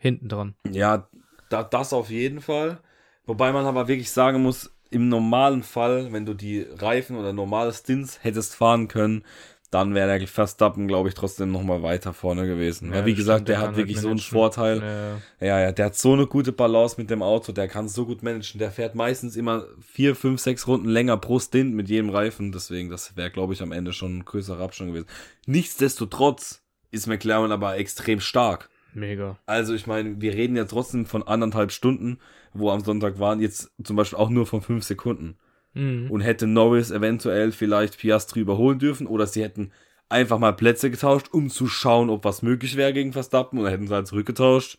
Hinten 0.04 0.28
dran. 0.28 0.54
Ja, 0.70 1.08
da, 1.48 1.62
das 1.62 1.94
auf 1.94 2.10
jeden 2.10 2.42
Fall. 2.42 2.78
Wobei 3.24 3.52
man 3.52 3.64
aber 3.64 3.88
wirklich 3.88 4.10
sagen 4.10 4.42
muss, 4.42 4.70
im 4.90 5.08
normalen 5.08 5.62
Fall, 5.62 6.12
wenn 6.12 6.26
du 6.26 6.34
die 6.34 6.60
Reifen 6.60 7.16
oder 7.16 7.32
normale 7.32 7.72
Stints 7.72 8.18
hättest 8.22 8.54
fahren 8.54 8.86
können, 8.88 9.24
dann 9.70 9.94
wäre 9.94 10.18
der 10.18 10.28
Verstappen, 10.28 10.88
glaube 10.88 11.08
ich, 11.08 11.14
trotzdem 11.14 11.52
noch 11.52 11.62
mal 11.62 11.82
weiter 11.82 12.12
vorne 12.12 12.46
gewesen. 12.46 12.90
Ja, 12.90 12.96
Weil, 12.96 13.06
wie 13.06 13.14
gesagt, 13.14 13.48
der, 13.48 13.60
der 13.60 13.66
hat 13.66 13.76
wirklich 13.76 13.96
halt 13.96 14.02
so 14.02 14.10
einen 14.10 14.18
Vorteil. 14.18 15.22
Ja. 15.40 15.46
ja, 15.46 15.60
ja, 15.60 15.72
der 15.72 15.86
hat 15.86 15.96
so 15.96 16.12
eine 16.12 16.26
gute 16.26 16.52
Balance 16.52 16.96
mit 16.98 17.08
dem 17.08 17.22
Auto, 17.22 17.50
der 17.52 17.66
kann 17.66 17.88
so 17.88 18.04
gut 18.04 18.22
managen. 18.22 18.58
Der 18.58 18.72
fährt 18.72 18.94
meistens 18.94 19.36
immer 19.36 19.64
vier, 19.80 20.14
fünf, 20.14 20.42
sechs 20.42 20.66
Runden 20.66 20.90
länger 20.90 21.16
pro 21.16 21.40
Stint 21.40 21.74
mit 21.74 21.88
jedem 21.88 22.10
Reifen. 22.10 22.52
Deswegen, 22.52 22.90
das 22.90 23.16
wäre, 23.16 23.30
glaube 23.30 23.54
ich, 23.54 23.62
am 23.62 23.72
Ende 23.72 23.94
schon 23.94 24.18
ein 24.18 24.24
größerer 24.26 24.62
Abstand 24.62 24.90
gewesen. 24.90 25.08
Nichtsdestotrotz 25.46 26.60
ist 26.90 27.06
McLaren 27.06 27.52
aber 27.52 27.78
extrem 27.78 28.20
stark. 28.20 28.68
Mega. 28.94 29.38
Also, 29.46 29.74
ich 29.74 29.86
meine, 29.86 30.20
wir 30.20 30.34
reden 30.34 30.56
ja 30.56 30.64
trotzdem 30.64 31.06
von 31.06 31.22
anderthalb 31.22 31.72
Stunden, 31.72 32.18
wo 32.52 32.70
am 32.70 32.80
Sonntag 32.80 33.18
waren, 33.18 33.40
jetzt 33.40 33.72
zum 33.82 33.96
Beispiel 33.96 34.18
auch 34.18 34.30
nur 34.30 34.46
von 34.46 34.62
fünf 34.62 34.84
Sekunden. 34.84 35.36
Mhm. 35.74 36.10
Und 36.10 36.20
hätte 36.20 36.46
Norris 36.46 36.90
eventuell 36.90 37.52
vielleicht 37.52 37.98
Piastri 37.98 38.40
überholen 38.40 38.78
dürfen 38.78 39.06
oder 39.06 39.26
sie 39.26 39.42
hätten 39.42 39.72
einfach 40.08 40.38
mal 40.38 40.52
Plätze 40.52 40.90
getauscht, 40.90 41.28
um 41.32 41.50
zu 41.50 41.66
schauen, 41.66 42.10
ob 42.10 42.24
was 42.24 42.42
möglich 42.42 42.76
wäre 42.76 42.92
gegen 42.92 43.12
Verstappen 43.12 43.58
oder 43.58 43.70
hätten 43.70 43.88
sie 43.88 43.94
halt 43.94 44.06
zurückgetauscht. 44.06 44.78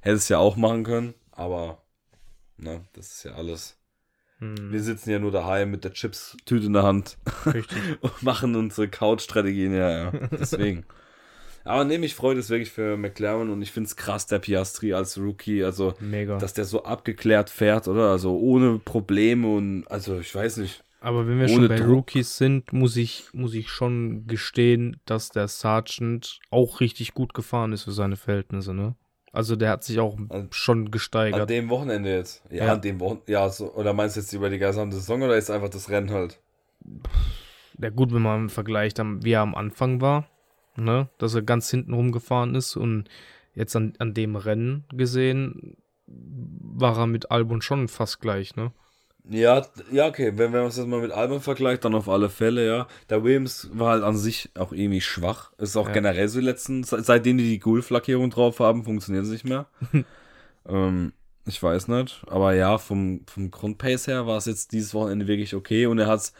Hätte 0.00 0.16
es 0.16 0.28
ja 0.30 0.38
auch 0.38 0.56
machen 0.56 0.84
können, 0.84 1.14
aber 1.32 1.82
ne, 2.56 2.86
das 2.94 3.12
ist 3.12 3.24
ja 3.24 3.32
alles. 3.32 3.76
Mhm. 4.38 4.72
Wir 4.72 4.82
sitzen 4.82 5.10
ja 5.10 5.18
nur 5.18 5.30
daheim 5.30 5.70
mit 5.70 5.84
der 5.84 5.92
Chips-Tüte 5.92 6.66
in 6.66 6.72
der 6.72 6.82
Hand 6.82 7.18
Richtig. 7.46 7.78
und 8.00 8.22
machen 8.22 8.56
unsere 8.56 8.88
Couch-Strategien, 8.88 9.74
ja, 9.74 9.90
ja. 9.90 10.10
Deswegen. 10.32 10.86
Aber 11.64 11.84
nee, 11.84 11.98
mich 11.98 12.14
freut 12.14 12.38
es 12.38 12.50
wirklich 12.50 12.70
für 12.70 12.96
McLaren 12.96 13.50
und 13.50 13.60
ich 13.62 13.70
finde 13.70 13.88
es 13.88 13.96
krass, 13.96 14.26
der 14.26 14.38
Piastri 14.38 14.94
als 14.94 15.18
Rookie, 15.18 15.62
also 15.62 15.94
Mega. 16.00 16.38
dass 16.38 16.54
der 16.54 16.64
so 16.64 16.84
abgeklärt 16.84 17.50
fährt, 17.50 17.86
oder? 17.86 18.10
Also 18.10 18.38
ohne 18.38 18.78
Probleme 18.78 19.48
und 19.48 19.84
also 19.88 20.18
ich 20.18 20.34
weiß 20.34 20.58
nicht. 20.58 20.82
Aber 21.00 21.26
wenn 21.26 21.38
wir 21.38 21.48
schon 21.48 21.68
bei 21.68 21.76
Druck. 21.76 21.88
Rookies 21.88 22.36
sind, 22.36 22.72
muss 22.72 22.96
ich, 22.96 23.24
muss 23.32 23.54
ich 23.54 23.70
schon 23.70 24.26
gestehen, 24.26 25.00
dass 25.06 25.30
der 25.30 25.48
Sergeant 25.48 26.40
auch 26.50 26.80
richtig 26.80 27.14
gut 27.14 27.32
gefahren 27.32 27.72
ist 27.72 27.84
für 27.84 27.92
seine 27.92 28.16
Verhältnisse, 28.16 28.74
ne? 28.74 28.96
Also 29.32 29.54
der 29.56 29.70
hat 29.70 29.84
sich 29.84 30.00
auch 30.00 30.18
an, 30.28 30.48
schon 30.50 30.90
gesteigert. 30.90 31.42
An 31.42 31.46
dem 31.46 31.68
Wochenende 31.70 32.10
jetzt? 32.10 32.42
Ja, 32.50 32.66
ja. 32.66 32.72
an 32.74 32.82
dem 32.82 33.00
Wochenende. 33.00 33.32
Ja, 33.32 33.48
so, 33.48 33.72
oder 33.74 33.92
meinst 33.92 34.16
du 34.16 34.20
jetzt 34.20 34.32
über 34.32 34.50
die 34.50 34.58
gesamte 34.58 34.96
Saison 34.96 35.22
oder 35.22 35.36
ist 35.36 35.50
einfach 35.50 35.68
das 35.68 35.88
Rennen 35.88 36.10
halt? 36.10 36.40
Ja 37.80 37.90
gut, 37.90 38.12
wenn 38.12 38.22
man 38.22 38.48
vergleicht, 38.48 38.98
wie 38.98 39.32
er 39.32 39.40
am 39.40 39.54
Anfang 39.54 40.00
war, 40.00 40.28
ne? 40.76 41.08
Dass 41.18 41.34
er 41.34 41.42
ganz 41.42 41.70
hinten 41.70 41.94
rumgefahren 41.94 42.54
ist 42.54 42.76
und 42.76 43.08
jetzt 43.54 43.74
an, 43.76 43.94
an 43.98 44.14
dem 44.14 44.36
Rennen 44.36 44.84
gesehen, 44.92 45.76
war 46.06 46.98
er 46.98 47.06
mit 47.06 47.30
Albon 47.30 47.62
schon 47.62 47.88
fast 47.88 48.20
gleich, 48.20 48.56
ne? 48.56 48.72
Ja, 49.28 49.66
ja, 49.92 50.08
okay. 50.08 50.32
Wenn, 50.36 50.52
wenn 50.52 50.60
man 50.60 50.68
es 50.68 50.76
jetzt 50.76 50.86
mal 50.86 51.00
mit 51.00 51.12
Albon 51.12 51.40
vergleicht, 51.40 51.84
dann 51.84 51.94
auf 51.94 52.08
alle 52.08 52.30
Fälle, 52.30 52.66
ja. 52.66 52.86
Der 53.10 53.22
Williams 53.22 53.68
war 53.72 53.90
halt 53.90 54.02
an 54.02 54.16
sich 54.16 54.50
auch 54.58 54.72
irgendwie 54.72 55.00
schwach. 55.00 55.52
Ist 55.58 55.76
auch 55.76 55.88
ja. 55.88 55.92
generell 55.92 56.28
so 56.28 56.40
die 56.40 56.46
letzten, 56.46 56.82
seitdem 56.84 57.38
die 57.38 57.44
die 57.44 57.58
Gulf-Lackierung 57.58 58.30
drauf 58.30 58.60
haben, 58.60 58.84
funktioniert 58.84 59.24
es 59.24 59.30
nicht 59.30 59.44
mehr. 59.44 59.66
ähm, 60.68 61.12
ich 61.46 61.62
weiß 61.62 61.88
nicht. 61.88 62.22
Aber 62.26 62.54
ja, 62.54 62.78
vom, 62.78 63.22
vom 63.26 63.50
Grundpace 63.50 64.08
her 64.08 64.26
war 64.26 64.38
es 64.38 64.46
jetzt 64.46 64.72
dieses 64.72 64.94
Wochenende 64.94 65.26
wirklich 65.26 65.54
okay 65.54 65.86
und 65.86 65.98
er 65.98 66.06
hat 66.06 66.20
es 66.20 66.32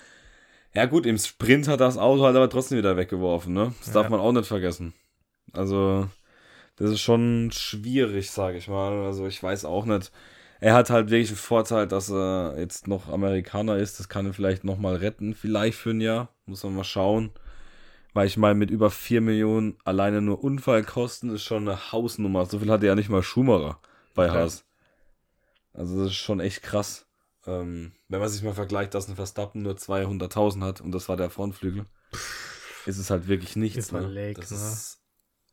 ja 0.74 0.86
gut, 0.86 1.06
im 1.06 1.18
Sprint 1.18 1.68
hat 1.68 1.80
das 1.80 1.98
Auto 1.98 2.24
halt 2.24 2.36
aber 2.36 2.48
trotzdem 2.50 2.78
wieder 2.78 2.96
weggeworfen, 2.96 3.52
ne? 3.52 3.74
Das 3.78 3.88
ja. 3.88 3.94
darf 3.94 4.08
man 4.08 4.20
auch 4.20 4.32
nicht 4.32 4.46
vergessen. 4.46 4.94
Also, 5.52 6.08
das 6.80 6.92
ist 6.92 7.02
schon 7.02 7.50
schwierig, 7.52 8.30
sage 8.30 8.56
ich 8.56 8.66
mal. 8.66 9.04
Also 9.04 9.26
ich 9.26 9.42
weiß 9.42 9.66
auch 9.66 9.84
nicht. 9.84 10.10
Er 10.60 10.72
hat 10.72 10.88
halt 10.88 11.10
wirklich 11.10 11.28
den 11.28 11.36
Vorteil, 11.36 11.86
dass 11.86 12.10
er 12.10 12.54
jetzt 12.58 12.88
noch 12.88 13.08
Amerikaner 13.08 13.76
ist. 13.76 14.00
Das 14.00 14.08
kann 14.08 14.24
er 14.24 14.32
vielleicht 14.32 14.64
nochmal 14.64 14.96
retten, 14.96 15.34
vielleicht 15.34 15.76
für 15.76 15.90
ein 15.90 16.00
Jahr. 16.00 16.34
Muss 16.46 16.64
man 16.64 16.74
mal 16.74 16.84
schauen. 16.84 17.32
Weil 18.14 18.26
ich 18.26 18.38
meine, 18.38 18.54
mit 18.54 18.70
über 18.70 18.90
4 18.90 19.20
Millionen 19.20 19.76
alleine 19.84 20.22
nur 20.22 20.42
Unfallkosten 20.42 21.34
ist 21.34 21.44
schon 21.44 21.68
eine 21.68 21.92
Hausnummer. 21.92 22.46
So 22.46 22.60
viel 22.60 22.70
hatte 22.70 22.86
ja 22.86 22.94
nicht 22.94 23.10
mal 23.10 23.22
Schumacher 23.22 23.78
bei. 24.14 24.30
Haas. 24.30 24.64
Also 25.74 25.98
das 25.98 26.12
ist 26.12 26.16
schon 26.16 26.40
echt 26.40 26.62
krass. 26.62 27.06
Ähm, 27.46 27.92
wenn 28.10 28.18
man 28.18 28.28
sich 28.28 28.42
mal 28.42 28.54
vergleicht, 28.54 28.92
dass 28.94 29.08
ein 29.08 29.14
Verstappen 29.14 29.62
nur 29.62 29.74
200.000 29.74 30.62
hat 30.62 30.80
und 30.80 30.92
das 30.92 31.08
war 31.08 31.16
der 31.16 31.30
Frontflügel, 31.30 31.86
ist 32.84 32.98
es 32.98 33.08
halt 33.08 33.28
wirklich 33.28 33.54
nichts. 33.54 33.92
Ne? 33.92 34.34
das 34.36 34.50
ne? 34.50 34.56
ist 34.56 34.98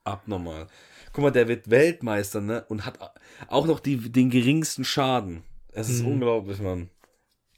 abnormal. 0.03 0.67
Guck 1.13 1.23
mal, 1.23 1.31
der 1.31 1.47
wird 1.47 1.69
Weltmeister, 1.69 2.41
ne? 2.41 2.65
Und 2.67 2.85
hat 2.85 2.99
auch 3.47 3.67
noch 3.67 3.79
die, 3.79 3.97
den 4.11 4.31
geringsten 4.31 4.83
Schaden. 4.83 5.43
Es 5.71 5.87
ist 5.87 6.01
mhm. 6.01 6.13
unglaublich, 6.13 6.59
Mann. 6.59 6.89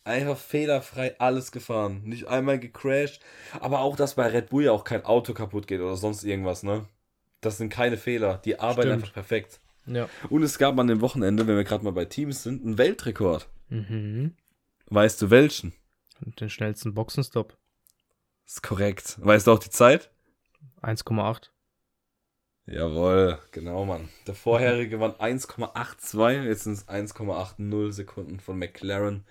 Einfach 0.04 0.38
fehlerfrei 0.38 1.18
alles 1.20 1.54
gefahren. 1.54 2.02
Nicht 2.04 2.28
einmal 2.28 2.60
gecrashed. 2.60 3.22
Aber 3.62 3.80
auch, 3.80 3.96
dass 3.96 4.16
bei 4.16 4.28
Red 4.28 4.50
Bull 4.50 4.66
ja 4.66 4.74
auch 4.74 4.84
kein 4.84 5.06
Auto 5.06 5.34
kaputt 5.34 5.68
geht 5.68 5.80
oder 5.80 5.96
sonst 5.96 6.26
irgendwas, 6.26 6.64
ne? 6.64 6.86
Das 7.40 7.58
sind 7.58 7.70
keine 7.70 7.96
Fehler. 7.96 8.42
Die 8.44 8.60
arbeiten 8.60 8.82
Stimmt. 8.82 8.94
einfach 9.04 9.14
perfekt. 9.14 9.62
Ja. 9.86 10.10
Und 10.30 10.44
es 10.44 10.58
gab 10.58 10.78
an 10.78 10.88
dem 10.88 11.00
Wochenende, 11.00 11.48
wenn 11.48 11.56
wir 11.56 11.64
gerade 11.64 11.86
mal 11.86 11.94
bei 11.94 12.06
Teams 12.06 12.44
sind, 12.44 12.66
einen 12.66 12.78
Weltrekord. 12.78 13.48
Mhm. 13.70 14.36
Weißt 14.90 15.22
du 15.22 15.30
welchen? 15.30 15.74
Den 16.22 16.50
schnellsten 16.50 16.94
Boxenstopp. 16.94 17.58
Ist 18.46 18.64
korrekt. 18.64 19.18
Weißt 19.22 19.48
du 19.48 19.52
auch 19.52 19.60
die 19.60 19.70
Zeit? 19.70 20.10
1,8. 20.82 21.50
Jawohl, 22.66 23.40
genau, 23.52 23.86
Mann. 23.86 24.10
Der 24.28 24.36
vorherige 24.36 25.00
waren 25.00 25.14
1,82, 25.14 26.44
jetzt 26.44 26.64
sind 26.64 26.74
es 26.74 26.88
1,80 26.88 27.92
Sekunden 27.92 28.40
von 28.40 28.58
McLaren. 28.58 29.26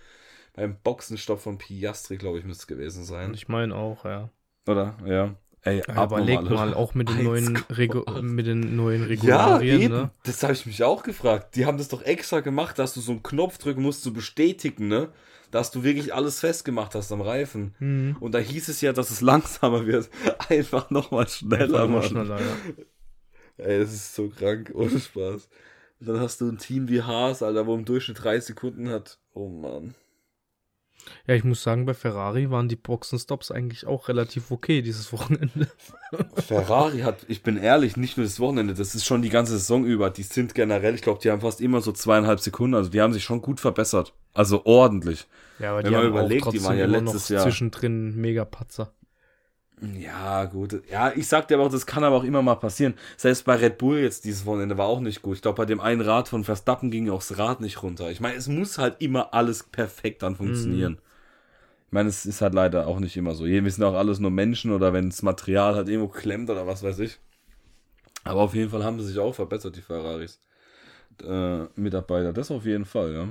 Beim 0.54 0.76
Boxenstopp 0.80 1.40
von 1.40 1.58
Piastri, 1.58 2.16
glaube 2.16 2.38
ich, 2.38 2.44
müsste 2.44 2.62
es 2.62 2.66
gewesen 2.66 3.04
sein. 3.04 3.34
Ich 3.34 3.48
meine 3.48 3.74
auch, 3.76 4.04
ja. 4.04 4.30
Oder? 4.66 4.96
Ja. 5.04 5.36
Ey, 5.68 5.82
ja, 5.86 6.04
überleg 6.04 6.42
mal, 6.42 6.74
auch 6.74 6.94
mit 6.94 7.08
den 7.08 7.24
neuen, 7.24 7.56
Regu 7.70 8.02
mit 8.22 8.46
den 8.46 8.76
neuen 8.76 9.04
Regularien. 9.04 9.78
Ja, 9.80 9.84
eben. 9.84 9.94
Ne? 9.94 10.10
Das 10.24 10.42
habe 10.42 10.54
ich 10.54 10.64
mich 10.66 10.82
auch 10.82 11.02
gefragt. 11.02 11.56
Die 11.56 11.66
haben 11.66 11.78
das 11.78 11.88
doch 11.88 12.02
extra 12.02 12.40
gemacht, 12.40 12.78
dass 12.78 12.94
du 12.94 13.00
so 13.00 13.12
einen 13.12 13.22
Knopf 13.22 13.58
drücken 13.58 13.82
musst, 13.82 14.02
zu 14.02 14.12
bestätigen, 14.12 14.88
ne? 14.88 15.10
Dass 15.50 15.70
du 15.70 15.82
wirklich 15.82 16.14
alles 16.14 16.40
festgemacht 16.40 16.94
hast 16.94 17.10
am 17.12 17.22
Reifen. 17.22 17.74
Mhm. 17.78 18.16
Und 18.20 18.32
da 18.32 18.38
hieß 18.38 18.68
es 18.68 18.80
ja, 18.80 18.92
dass 18.92 19.10
es 19.10 19.20
langsamer 19.20 19.86
wird. 19.86 20.10
Einfach 20.48 20.90
nochmal 20.90 21.28
schneller. 21.28 21.84
Einfach 21.84 22.04
schneller, 22.04 22.38
ja. 22.38 23.64
Ey, 23.64 23.80
das 23.80 23.92
ist 23.92 24.14
so 24.14 24.28
krank, 24.28 24.70
ohne 24.74 25.00
Spaß. 25.00 25.48
Und 26.00 26.08
dann 26.08 26.20
hast 26.20 26.40
du 26.40 26.48
ein 26.48 26.58
Team 26.58 26.88
wie 26.88 27.02
Haas, 27.02 27.42
Alter, 27.42 27.66
wo 27.66 27.74
im 27.74 27.84
Durchschnitt 27.84 28.22
drei 28.22 28.38
Sekunden 28.40 28.88
hat. 28.88 29.18
Oh 29.34 29.48
Mann. 29.48 29.94
Ja, 31.26 31.34
ich 31.34 31.44
muss 31.44 31.62
sagen, 31.62 31.86
bei 31.86 31.94
Ferrari 31.94 32.50
waren 32.50 32.68
die 32.68 32.76
Boxenstops 32.76 33.50
eigentlich 33.50 33.86
auch 33.86 34.08
relativ 34.08 34.50
okay 34.50 34.82
dieses 34.82 35.12
Wochenende. 35.12 35.68
Ferrari 36.34 37.00
hat, 37.00 37.26
ich 37.28 37.42
bin 37.42 37.56
ehrlich, 37.56 37.96
nicht 37.96 38.16
nur 38.16 38.24
das 38.26 38.40
Wochenende, 38.40 38.74
das 38.74 38.94
ist 38.94 39.04
schon 39.04 39.22
die 39.22 39.28
ganze 39.28 39.52
Saison 39.58 39.84
über. 39.84 40.10
Die 40.10 40.22
sind 40.22 40.54
generell, 40.54 40.94
ich 40.94 41.02
glaube, 41.02 41.20
die 41.22 41.30
haben 41.30 41.40
fast 41.40 41.60
immer 41.60 41.80
so 41.80 41.92
zweieinhalb 41.92 42.40
Sekunden, 42.40 42.74
also 42.74 42.90
die 42.90 43.00
haben 43.00 43.12
sich 43.12 43.24
schon 43.24 43.42
gut 43.42 43.60
verbessert. 43.60 44.12
Also 44.34 44.64
ordentlich. 44.64 45.26
Ja, 45.58 45.70
aber 45.70 45.78
Wenn 45.78 45.84
die 45.86 45.90
man 45.90 46.00
haben 46.00 46.08
überlegt, 46.08 46.46
auch 46.46 46.52
die 46.52 46.62
waren 46.62 46.78
ja 46.78 46.86
letztes 46.86 47.28
Jahr 47.28 47.42
zwischendrin 47.42 48.16
mega 48.16 48.44
Patzer. 48.44 48.92
Ja, 49.98 50.44
gut. 50.46 50.82
Ja, 50.90 51.12
ich 51.14 51.28
sag 51.28 51.48
dir 51.48 51.54
aber 51.54 51.66
auch, 51.66 51.70
das 51.70 51.86
kann 51.86 52.04
aber 52.04 52.16
auch 52.16 52.24
immer 52.24 52.42
mal 52.42 52.56
passieren. 52.56 52.94
Selbst 53.16 53.44
bei 53.44 53.54
Red 53.54 53.78
Bull 53.78 53.98
jetzt 53.98 54.24
dieses 54.24 54.44
Wochenende 54.46 54.76
war 54.76 54.86
auch 54.86 55.00
nicht 55.00 55.22
gut. 55.22 55.36
Ich 55.36 55.42
glaube, 55.42 55.56
bei 55.56 55.66
dem 55.66 55.80
einen 55.80 56.00
Rad 56.00 56.28
von 56.28 56.44
Verstappen 56.44 56.90
ging 56.90 57.08
auch 57.10 57.18
das 57.18 57.38
Rad 57.38 57.60
nicht 57.60 57.82
runter. 57.82 58.10
Ich 58.10 58.20
meine, 58.20 58.36
es 58.36 58.48
muss 58.48 58.78
halt 58.78 58.96
immer 59.00 59.34
alles 59.34 59.62
perfekt 59.62 60.22
dann 60.22 60.36
funktionieren. 60.36 60.92
Mhm. 60.92 60.98
Ich 61.86 61.92
meine, 61.92 62.08
es 62.08 62.26
ist 62.26 62.42
halt 62.42 62.54
leider 62.54 62.86
auch 62.86 63.00
nicht 63.00 63.16
immer 63.16 63.34
so. 63.34 63.44
Wir 63.44 63.70
sind 63.70 63.84
auch 63.84 63.94
alles 63.94 64.18
nur 64.18 64.30
Menschen 64.30 64.72
oder 64.72 64.92
wenn 64.92 65.10
das 65.10 65.22
Material 65.22 65.74
halt 65.74 65.88
irgendwo 65.88 66.08
klemmt 66.08 66.50
oder 66.50 66.66
was 66.66 66.82
weiß 66.82 66.98
ich. 66.98 67.18
Aber 68.24 68.42
auf 68.42 68.54
jeden 68.54 68.70
Fall 68.70 68.84
haben 68.84 69.00
sie 69.00 69.06
sich 69.06 69.18
auch 69.18 69.34
verbessert, 69.34 69.76
die 69.76 69.80
Ferraris. 69.80 70.40
Äh, 71.22 71.64
Mitarbeiter, 71.76 72.32
das 72.32 72.50
auf 72.50 72.66
jeden 72.66 72.84
Fall, 72.84 73.14
ja. 73.14 73.28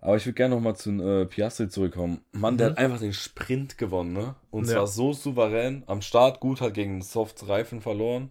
Aber 0.00 0.16
ich 0.16 0.24
würde 0.24 0.34
gerne 0.34 0.54
nochmal 0.54 0.76
zu 0.76 0.90
äh, 0.90 1.26
Piastri 1.26 1.68
zurückkommen. 1.68 2.24
Mann, 2.32 2.54
mhm. 2.54 2.58
der 2.58 2.70
hat 2.70 2.78
einfach 2.78 2.98
den 2.98 3.12
Sprint 3.12 3.76
gewonnen, 3.76 4.12
ne? 4.12 4.34
Und 4.50 4.66
ja. 4.66 4.74
zwar 4.74 4.86
so 4.86 5.12
souverän. 5.12 5.84
Am 5.86 6.00
Start 6.02 6.40
gut, 6.40 6.60
hat 6.60 6.74
gegen 6.74 7.02
Soft 7.02 7.46
Reifen 7.48 7.80
verloren. 7.80 8.30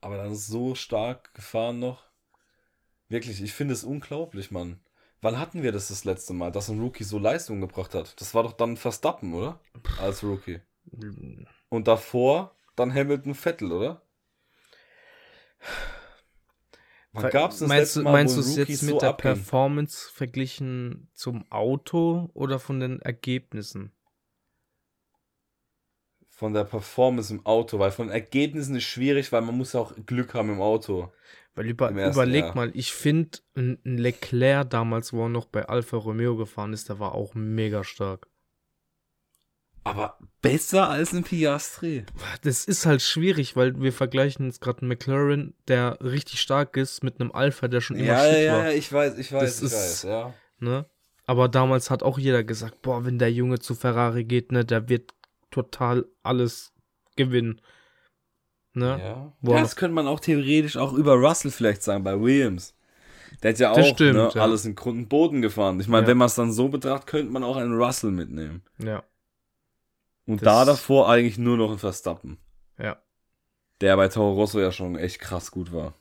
Aber 0.00 0.16
dann 0.16 0.34
so 0.34 0.74
stark 0.74 1.32
gefahren 1.34 1.78
noch. 1.78 2.04
Wirklich, 3.08 3.42
ich 3.42 3.52
finde 3.52 3.74
es 3.74 3.84
unglaublich, 3.84 4.50
Mann. 4.50 4.80
Wann 5.20 5.38
hatten 5.38 5.62
wir 5.62 5.72
das 5.72 5.88
das 5.88 6.04
letzte 6.04 6.32
Mal, 6.32 6.50
dass 6.50 6.70
ein 6.70 6.80
Rookie 6.80 7.04
so 7.04 7.18
Leistung 7.18 7.60
gebracht 7.60 7.94
hat? 7.94 8.18
Das 8.20 8.34
war 8.34 8.42
doch 8.42 8.52
dann 8.52 8.76
Verstappen, 8.76 9.34
oder? 9.34 9.60
Als 10.00 10.22
Rookie. 10.24 10.60
Und 11.68 11.88
davor 11.88 12.56
dann 12.74 12.94
Hamilton 12.94 13.34
Vettel, 13.34 13.72
oder? 13.72 14.02
Wann 17.12 17.30
gab's 17.30 17.58
das 17.58 17.68
meinst 17.68 17.96
du, 17.96 18.02
Mal, 18.02 18.12
meinst 18.12 18.36
du 18.36 18.40
es 18.40 18.56
jetzt 18.56 18.80
so 18.80 18.86
mit 18.86 19.02
der 19.02 19.10
abging? 19.10 19.34
Performance 19.34 20.10
verglichen 20.12 21.08
zum 21.14 21.50
Auto 21.50 22.30
oder 22.34 22.58
von 22.58 22.78
den 22.78 23.00
Ergebnissen? 23.02 23.92
Von 26.28 26.54
der 26.54 26.64
Performance 26.64 27.34
im 27.34 27.44
Auto, 27.44 27.78
weil 27.78 27.90
von 27.90 28.10
Ergebnissen 28.10 28.76
ist 28.76 28.84
schwierig, 28.84 29.30
weil 29.32 29.42
man 29.42 29.56
muss 29.56 29.74
auch 29.74 29.94
Glück 30.06 30.34
haben 30.34 30.50
im 30.50 30.60
Auto. 30.60 31.12
Weil 31.54 31.66
über, 31.66 31.90
überleg 31.90 32.44
Jahr. 32.44 32.54
mal, 32.54 32.70
ich 32.74 32.92
finde, 32.92 33.38
ein 33.56 33.78
Leclerc 33.84 34.70
damals, 34.70 35.12
wo 35.12 35.24
er 35.24 35.28
noch 35.28 35.46
bei 35.46 35.66
Alfa 35.66 35.96
Romeo 35.96 36.36
gefahren 36.36 36.72
ist, 36.72 36.88
der 36.88 37.00
war 37.00 37.14
auch 37.14 37.34
mega 37.34 37.84
stark. 37.84 38.28
Aber 39.84 40.18
besser 40.42 40.88
als 40.90 41.12
ein 41.12 41.24
Piastri. 41.24 42.04
Das 42.42 42.64
ist 42.66 42.86
halt 42.86 43.02
schwierig, 43.02 43.56
weil 43.56 43.80
wir 43.80 43.92
vergleichen 43.92 44.46
jetzt 44.46 44.60
gerade 44.60 44.80
einen 44.80 44.88
McLaren, 44.88 45.54
der 45.68 45.98
richtig 46.02 46.40
stark 46.40 46.76
ist, 46.76 47.02
mit 47.02 47.20
einem 47.20 47.32
Alpha, 47.32 47.66
der 47.68 47.80
schon 47.80 47.96
immer 47.96 48.06
Ja, 48.06 48.24
shit 48.24 48.44
ja, 48.44 48.52
war. 48.58 48.64
ja, 48.66 48.70
ich 48.72 48.92
weiß, 48.92 49.18
ich 49.18 49.32
weiß, 49.32 49.42
Das 49.42 49.58
ich 49.58 49.64
ist- 49.66 49.72
weiß, 49.74 50.02
ja. 50.10 50.34
Ne? 50.58 50.86
Aber 51.26 51.48
damals 51.48 51.90
hat 51.90 52.02
auch 52.02 52.18
jeder 52.18 52.44
gesagt, 52.44 52.82
boah, 52.82 53.04
wenn 53.04 53.18
der 53.18 53.32
Junge 53.32 53.58
zu 53.58 53.74
Ferrari 53.74 54.24
geht, 54.24 54.52
ne, 54.52 54.64
der 54.64 54.88
wird 54.88 55.12
total 55.50 56.04
alles 56.22 56.72
gewinnen. 57.16 57.60
Ne? 58.74 58.98
Ja. 59.02 59.32
Boah. 59.40 59.56
ja, 59.56 59.60
das 59.62 59.76
könnte 59.76 59.94
man 59.94 60.06
auch 60.06 60.20
theoretisch 60.20 60.76
auch 60.76 60.92
über 60.92 61.14
Russell 61.14 61.50
vielleicht 61.50 61.82
sagen, 61.82 62.04
bei 62.04 62.20
Williams. 62.20 62.74
Der 63.42 63.52
hat 63.52 63.58
ja 63.58 63.70
auch 63.72 63.76
Das 63.76 63.88
stimmt, 63.88 64.14
ne, 64.14 64.30
ja. 64.34 64.42
alles 64.42 64.64
in 64.64 64.74
Grund 64.74 64.98
und 64.98 65.08
Boden 65.08 65.40
gefahren. 65.42 65.80
Ich 65.80 65.88
meine, 65.88 66.02
Ja. 66.02 66.08
wenn 66.08 66.18
man 66.18 66.26
es 66.26 66.34
dann 66.34 66.52
so 66.52 66.68
betrachtet, 66.68 67.06
könnte 67.08 67.32
man 67.32 67.42
auch 67.44 67.56
einen 67.56 67.74
Russell 67.80 68.10
mitnehmen. 68.10 68.62
Ja, 68.78 69.02
Und 70.26 70.42
Das- 70.42 70.46
da 70.46 70.64
davor 70.64 71.08
eigentlich 71.08 71.38
nur 71.38 71.56
noch 71.56 71.70
ein 71.72 71.78
Verstappen. 71.78 72.38
ja. 72.78 72.96
Der 73.80 73.96
bei 73.96 74.08
Toro 74.08 74.34
Rosso 74.34 74.60
ja 74.60 74.72
schon 74.72 74.94
echt 74.96 75.20
krass 75.20 75.50
gut 75.50 75.72
war. 75.72 75.94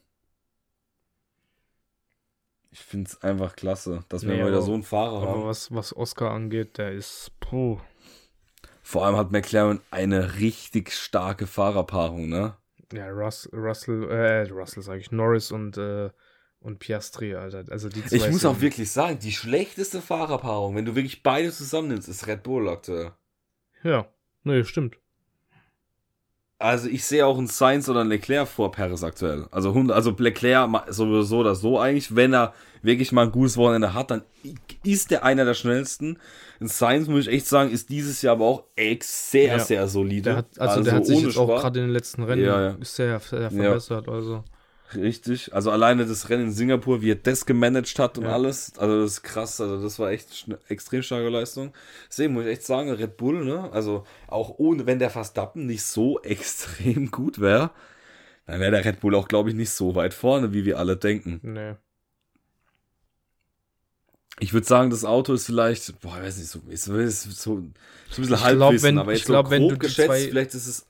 Ich 2.71 2.79
finde 2.81 3.09
es 3.09 3.21
einfach 3.23 3.55
klasse, 3.55 4.03
dass 4.09 4.23
wir 4.23 4.33
Nee, 4.33 4.41
mal 4.41 4.49
wieder 4.49 4.61
so 4.61 4.73
einen 4.73 4.83
Fahrer 4.83 5.21
Aber 5.21 5.31
haben. 5.31 5.45
was, 5.45 5.73
was 5.73 5.95
Oscar 5.95 6.31
angeht, 6.31 6.77
der 6.77 6.91
ist, 6.91 7.31
puh. 7.39 7.79
Vor 8.83 9.05
allem 9.05 9.15
hat 9.17 9.31
McLaren 9.31 9.79
eine 9.91 10.35
richtig 10.35 10.91
starke 10.93 11.47
Fahrerpaarung, 11.47 12.27
ne? 12.29 12.57
Ja, 12.91 13.07
Russ, 13.09 13.49
Russell, 13.53 14.09
äh, 14.09 14.49
Russell 14.51 14.83
sage 14.83 14.99
ich, 14.99 15.11
Norris 15.11 15.51
und, 15.51 15.77
äh, 15.77 16.09
und 16.59 16.79
Piastri, 16.79 17.35
Alter. 17.35 17.63
Also 17.71 17.87
die 17.89 18.03
zwei 18.05 18.17
Ich 18.17 18.29
muss 18.29 18.45
auch 18.45 18.61
wirklich 18.61 18.91
sagen, 18.91 19.19
die 19.19 19.31
schlechteste 19.31 20.01
Fahrerpaarung, 20.01 20.75
wenn 20.75 20.85
du 20.85 20.95
wirklich 20.95 21.23
beide 21.23 21.51
zusammennimmst, 21.51 22.09
ist 22.09 22.27
Red 22.27 22.43
Bull 22.43 22.67
aktuell. 22.69 23.13
Ja, 23.83 24.07
nee, 24.43 24.63
stimmt. 24.63 24.95
Also 26.61 26.89
ich 26.89 27.05
sehe 27.05 27.25
auch 27.25 27.37
einen 27.37 27.47
Sainz 27.47 27.87
oder 27.87 28.01
einen 28.01 28.09
Leclerc 28.09 28.45
vor 28.45 28.69
Perez 28.73 29.01
aktuell. 29.01 29.47
Also, 29.49 29.71
also 29.71 30.13
Leclerc 30.17 30.69
ma- 30.69 30.85
sowieso 30.91 31.37
oder 31.39 31.55
so 31.55 31.79
eigentlich, 31.79 32.17
wenn 32.17 32.33
er 32.33 32.53
wirklich 32.81 33.13
mal 33.13 33.27
ein 33.27 33.31
gutes 33.31 33.55
Wochenende 33.55 33.93
hat, 33.93 34.11
dann 34.11 34.23
ist 34.83 35.09
der 35.09 35.23
einer 35.23 35.45
der 35.45 35.53
schnellsten. 35.53 36.19
Ein 36.59 36.67
Sainz, 36.67 37.07
muss 37.07 37.27
ich 37.27 37.33
echt 37.33 37.45
sagen, 37.47 37.71
ist 37.71 37.89
dieses 37.89 38.21
Jahr 38.21 38.33
aber 38.35 38.45
auch 38.45 38.63
ex 38.75 39.31
sehr, 39.31 39.53
Ja. 39.53 39.59
sehr 39.59 39.87
solide. 39.87 40.21
Der 40.23 40.35
hat, 40.35 40.59
also, 40.59 40.83
der 40.83 40.93
hat 40.95 41.05
sich 41.05 41.21
jetzt 41.21 41.37
auch 41.37 41.47
gerade 41.61 41.79
in 41.79 41.85
den 41.85 41.93
letzten 41.93 42.23
Rennen 42.23 42.43
Ja, 42.43 42.61
ja. 42.61 42.75
sehr, 42.81 43.19
sehr 43.19 43.49
verbessert. 43.49 44.09
Also, 44.09 44.43
Richtig. 44.95 45.53
Also 45.53 45.69
alleine 45.71 46.05
das 46.07 46.29
Rennen 46.29 46.45
in 46.47 46.51
Singapur, 46.51 47.01
wie 47.01 47.11
er 47.11 47.15
das 47.15 47.45
gemanagt 47.45 47.99
hat 47.99 48.17
und 48.17 48.23
Ja. 48.25 48.31
alles, 48.33 48.73
also 48.77 49.01
das 49.01 49.11
ist 49.11 49.23
krass. 49.23 49.61
Also 49.61 49.81
das 49.81 49.99
war 49.99 50.09
echt 50.11 50.45
eine 50.47 50.57
extrem 50.67 51.03
starke 51.03 51.29
Leistung. 51.29 51.73
Deswegen 52.09 52.33
muss 52.33 52.45
ich 52.45 52.51
echt 52.51 52.63
sagen, 52.65 52.89
Red 52.91 53.15
Bull, 53.17 53.45
ne? 53.45 53.69
Also 53.71 54.05
auch 54.27 54.55
ohne, 54.57 54.85
wenn 54.87 54.97
der 54.99 55.09
Verstappen 55.11 55.65
nicht 55.67 55.83
so 55.83 56.19
extrem 56.23 57.11
gut 57.11 57.39
wäre, 57.39 57.71
dann 58.47 58.59
wäre 58.59 58.71
der 58.71 58.83
Red 58.85 58.99
Bull 58.99 59.13
auch, 59.13 59.27
glaube 59.27 59.49
ich, 59.49 59.55
nicht 59.55 59.69
so 59.69 59.93
weit 59.93 60.13
vorne, 60.15 60.53
wie 60.53 60.65
wir 60.65 60.79
alle 60.79 60.97
denken. 60.97 61.39
nee. 61.43 61.75
Ich 64.41 64.53
würde 64.53 64.65
sagen, 64.65 64.89
das 64.89 65.03
Auto 65.03 65.33
ist 65.33 65.45
vielleicht, 65.47 65.99
boah, 65.99 66.15
ich 66.17 66.23
weiß 66.23 66.37
nicht, 66.37 66.49
so, 66.49 66.59
ist, 66.69 66.87
ist 66.87 67.41
so, 67.41 67.55
so 67.55 67.55
ein 67.57 67.73
bisschen 68.07 68.23
Ich 68.23 68.29
glaub, 68.29 68.41
Halbwissen, 68.41 68.87
wenn- 68.87 68.97
aber 68.97 69.11
jetzt 69.11 69.19
ich 69.21 69.25
glaub, 69.25 69.47
so 69.47 69.51
wenn 69.51 69.67
du 69.67 69.77
geschätzt, 69.77 70.07
zwei- 70.07 70.27
vielleicht 70.29 70.53
ist 70.55 70.65
es, 70.67 70.85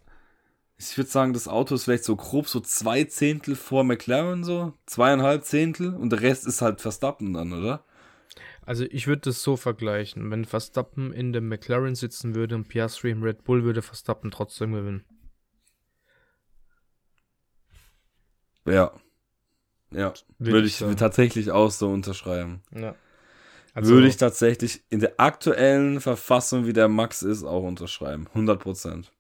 ich 0.80 0.98
würde 0.98 1.10
sagen, 1.10 1.34
das 1.34 1.50
Auto 1.50 1.76
ist 1.76 1.84
vielleicht 1.84 2.06
so 2.06 2.16
grob 2.16 2.48
so 2.48 2.62
zwei 2.62 3.04
Zehntel 3.04 3.56
vor 3.56 3.84
McLaren 3.84 4.46
so, 4.46 4.74
zweieinhalb 4.86 5.44
Zehntel 5.44 5.94
und 5.94 6.12
der 6.12 6.22
Rest 6.22 6.48
ist 6.48 6.62
halt 6.62 6.80
Verstappen 6.80 7.34
dann, 7.34 7.52
oder? 7.52 7.84
Also 8.66 8.86
ich 8.86 9.08
würde 9.08 9.24
das 9.24 9.44
so 9.44 9.58
vergleichen. 9.58 10.32
Wenn 10.32 10.46
Verstappen 10.46 11.12
in 11.12 11.34
dem 11.34 11.50
McLaren 11.50 11.96
sitzen 11.96 12.34
würde 12.34 12.56
und 12.56 12.70
Piastri 12.70 13.12
im 13.12 13.24
Red 13.24 13.44
Bull, 13.44 13.64
würde 13.64 13.82
Verstappen 13.82 14.32
trotzdem 14.32 14.72
gewinnen. 14.72 15.04
Ja. 18.66 18.94
Ja, 19.92 20.14
Würde 20.38 20.54
würde 20.54 20.68
ich 20.68 20.82
ich 20.82 20.96
tatsächlich 20.96 21.52
auch 21.52 21.72
so 21.72 21.90
unterschreiben. 21.90 22.62
Ja. 22.74 22.96
würde 23.74 24.08
ich 24.08 24.18
tatsächlich 24.18 24.84
in 24.92 25.00
der 25.00 25.20
aktuellen 25.20 26.00
Verfassung, 26.00 26.68
wie 26.68 26.74
der 26.74 26.88
Max 26.88 27.24
ist, 27.24 27.44
auch 27.44 27.64
unterschreiben. 27.64 28.28
100 28.28 28.60
Prozent. 28.62 29.12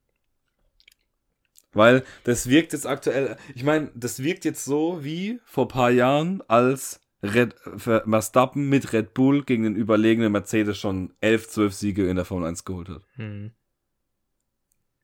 Weil 1.73 2.03
das 2.23 2.49
wirkt 2.49 2.73
jetzt 2.73 2.88
aktuell, 2.88 3.38
ich 3.53 3.63
meine, 3.63 3.91
das 3.95 4.23
wirkt 4.23 4.43
jetzt 4.45 4.65
so 4.65 5.03
wie 5.03 5.39
vor 5.45 5.65
ein 5.65 5.69
paar 5.69 5.91
Jahren, 5.91 6.41
als 6.47 6.99
Red, 7.21 7.53
Ver- 7.77 8.03
Verstappen 8.08 8.69
mit 8.69 8.93
Red 8.93 9.13
Bull 9.13 9.43
gegen 9.43 9.63
den 9.63 9.75
überlegenen 9.75 10.32
Mercedes 10.32 10.77
schon 10.77 11.13
11, 11.21 11.49
12 11.49 11.73
Siege 11.73 12.10
in 12.10 12.15
der 12.15 12.25
Formel 12.25 12.47
1 12.47 12.65
geholt 12.65 12.89
hat. 12.89 13.03
Hm. 13.15 13.51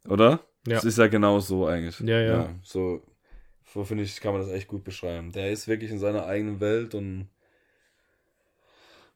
Oder? 0.07 0.39
Ja. 0.67 0.75
Das 0.75 0.85
ist 0.85 0.97
ja 0.97 1.07
genau 1.07 1.39
so 1.39 1.67
eigentlich. 1.67 1.99
Ja, 1.99 2.19
ja. 2.19 2.55
so, 2.63 3.03
so 3.65 3.83
finde 3.83 4.03
ich, 4.03 4.19
kann 4.21 4.33
man 4.33 4.41
das 4.41 4.51
echt 4.51 4.67
gut 4.67 4.83
beschreiben. 4.83 5.31
Der 5.31 5.51
ist 5.51 5.67
wirklich 5.67 5.91
in 5.91 5.99
seiner 5.99 6.25
eigenen 6.25 6.59
Welt 6.59 6.95
und 6.95 7.27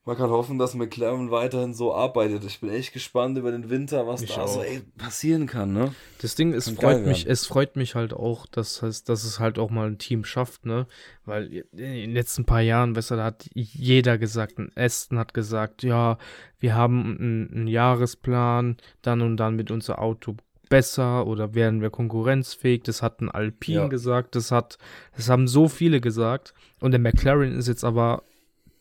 man 0.10 0.18
kann 0.18 0.32
hoffen, 0.32 0.58
dass 0.58 0.74
McLaren 0.74 1.30
weiterhin 1.30 1.76
so 1.76 1.94
arbeitet. 1.94 2.44
Ich 2.44 2.60
bin 2.60 2.72
echt 2.72 2.94
gespannt 2.94 3.38
über 3.38 3.52
den 3.52 3.70
Winter, 3.70 4.08
was 4.08 4.24
Ich 4.24 4.34
da 4.34 4.48
so 4.48 4.60
ey, 4.64 4.82
passieren 4.98 5.46
kann, 5.46 5.72
ne? 5.72 5.92
Das 6.20 6.34
Ding, 6.34 6.52
es 6.52 6.66
Kann 6.66 6.78
freut 6.78 7.06
mich, 7.06 7.26
werden. 7.26 7.32
es 7.32 7.46
freut 7.46 7.76
mich 7.76 7.94
halt 7.94 8.14
auch, 8.14 8.48
dass 8.48 8.82
es, 8.82 9.04
dass 9.04 9.24
es 9.24 9.40
halt 9.40 9.60
auch 9.60 9.70
mal 9.70 9.86
ein 9.86 10.00
Team 10.00 10.24
schafft, 10.26 10.66
ne? 10.66 10.88
Weil 11.26 11.64
in 11.74 11.78
den 11.78 12.14
letzten 12.14 12.46
paar 12.46 12.62
Jahren, 12.62 12.94
besser, 12.94 13.18
da 13.18 13.26
hat 13.26 13.48
jeder 13.54 14.18
gesagt, 14.18 14.58
ein 14.58 14.72
Aston 14.76 15.20
hat 15.20 15.36
gesagt, 15.36 15.84
ja, 15.84 16.18
wir 16.58 16.74
haben 16.74 17.16
einen, 17.20 17.52
einen 17.54 17.68
Jahresplan, 17.68 18.78
dann 19.04 19.22
und 19.22 19.38
dann 19.38 19.58
mit 19.58 19.70
unser 19.70 20.02
Auto 20.02 20.36
besser 20.70 21.28
oder 21.28 21.54
werden 21.54 21.82
wir 21.84 21.92
konkurrenzfähig. 21.92 22.82
Das 22.82 23.04
hat 23.04 23.22
ein 23.22 23.30
Alpine 23.30 23.82
Ja. 23.82 23.88
gesagt, 23.88 24.34
das 24.34 24.52
hat, 24.52 24.80
das 25.16 25.30
haben 25.30 25.48
so 25.48 25.68
viele 25.68 26.02
gesagt. 26.02 26.56
Und 26.80 26.94
der 26.94 27.00
McLaren 27.00 27.56
ist 27.56 27.68
jetzt 27.68 27.84
aber 27.84 28.24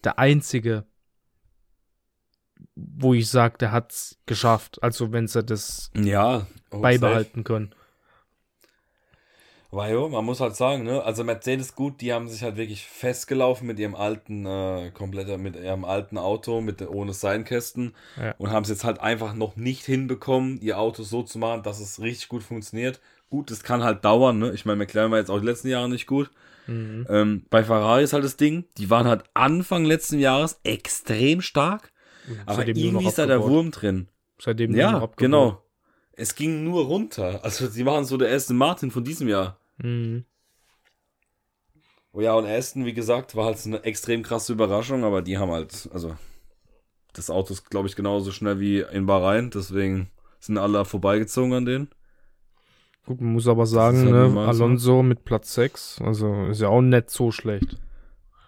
der 0.04 0.18
einzige, 0.18 0.84
wo 2.98 3.14
ich 3.14 3.28
sage, 3.28 3.58
der 3.58 3.72
hat's 3.72 4.18
geschafft. 4.26 4.82
Also 4.82 5.12
wenn 5.12 5.26
sie 5.26 5.42
das 5.42 5.90
Ja. 5.96 6.46
beibehalten 6.70 7.44
können. 7.44 7.74
Weil 9.70 9.92
jo, 9.92 10.08
man 10.08 10.24
muss 10.24 10.40
halt 10.40 10.56
sagen, 10.56 10.84
ne, 10.84 11.02
also 11.02 11.24
Mercedes 11.24 11.74
gut, 11.74 12.00
die 12.00 12.14
haben 12.14 12.26
sich 12.28 12.42
halt 12.42 12.56
wirklich 12.56 12.84
festgelaufen 12.86 13.66
mit 13.66 13.78
ihrem 13.78 13.94
alten, 13.94 14.46
äh, 14.46 14.90
kompletter, 14.94 15.36
mit 15.36 15.56
ihrem 15.56 15.84
alten 15.84 16.16
Auto, 16.16 16.62
mit 16.62 16.80
ohne 16.88 17.12
Seinkästen 17.12 17.94
Ja. 18.16 18.34
und 18.38 18.50
haben 18.50 18.62
es 18.62 18.70
jetzt 18.70 18.84
halt 18.84 19.00
einfach 19.00 19.34
noch 19.34 19.56
nicht 19.56 19.84
hinbekommen, 19.84 20.58
ihr 20.62 20.78
Auto 20.78 21.02
so 21.02 21.22
zu 21.22 21.38
machen, 21.38 21.62
dass 21.64 21.80
es 21.80 22.00
richtig 22.00 22.28
gut 22.28 22.42
funktioniert. 22.42 22.98
Gut, 23.28 23.50
das 23.50 23.62
kann 23.62 23.82
halt 23.84 24.06
dauern, 24.06 24.38
ne? 24.38 24.52
Ich 24.52 24.64
meine, 24.64 24.78
McLaren 24.78 25.10
war 25.10 25.18
jetzt 25.18 25.30
auch 25.30 25.38
die 25.40 25.44
letzten 25.46 25.68
Jahre 25.68 25.90
nicht 25.90 26.06
gut. 26.06 26.30
Mhm. 26.66 27.06
Ähm, 27.10 27.44
bei 27.50 27.62
Ferrari 27.62 28.04
ist 28.04 28.14
halt 28.14 28.24
das 28.24 28.38
Ding, 28.38 28.64
die 28.78 28.88
waren 28.88 29.06
halt 29.06 29.24
Anfang 29.34 29.84
letzten 29.84 30.18
Jahres 30.18 30.60
extrem 30.64 31.42
stark, 31.42 31.92
aber 32.46 32.56
Seitdem 32.56 32.76
irgendwie 32.76 33.06
ist 33.06 33.18
da 33.18 33.26
der. 33.26 33.42
Wurm 33.42 33.70
drin. 33.70 34.08
Seitdem 34.40 34.74
Ja, 34.74 35.08
genau. 35.16 35.62
Es 36.12 36.34
ging 36.34 36.64
nur 36.64 36.86
runter. 36.86 37.40
Also 37.44 37.68
sie 37.68 37.86
waren 37.86 38.04
so 38.04 38.16
der 38.16 38.28
erste 38.28 38.54
Martin 38.54 38.90
von 38.90 39.04
diesem 39.04 39.28
Jahr. 39.28 39.58
Mhm. 39.78 40.24
Oh 42.12 42.20
ja, 42.20 42.34
und 42.34 42.46
Aston, 42.46 42.84
wie 42.84 42.94
gesagt, 42.94 43.36
war 43.36 43.46
halt 43.46 43.64
eine 43.64 43.84
extrem 43.84 44.22
krasse 44.22 44.52
Überraschung, 44.52 45.04
aber 45.04 45.22
die 45.22 45.38
haben 45.38 45.52
halt, 45.52 45.88
also 45.92 46.16
das 47.12 47.30
Auto 47.30 47.52
ist, 47.52 47.70
glaube 47.70 47.86
ich, 47.88 47.94
genauso 47.94 48.32
schnell 48.32 48.58
wie 48.58 48.80
in 48.80 49.06
Bahrain, 49.06 49.50
deswegen 49.50 50.10
sind 50.40 50.58
alle 50.58 50.84
vorbeigezogen 50.84 51.52
an 51.52 51.64
denen. 51.64 51.88
Gut, 53.06 53.20
man 53.20 53.34
muss 53.34 53.46
aber 53.46 53.66
sagen, 53.66 53.98
halt 53.98 54.10
ne, 54.10 54.30
so. 54.30 54.40
Alonso 54.40 55.02
mit 55.02 55.24
Platz 55.24 55.54
6, 55.54 56.00
also 56.02 56.46
ist 56.46 56.60
ja 56.60 56.68
auch 56.68 56.82
nicht 56.82 57.10
so 57.10 57.30
schlecht. 57.30 57.76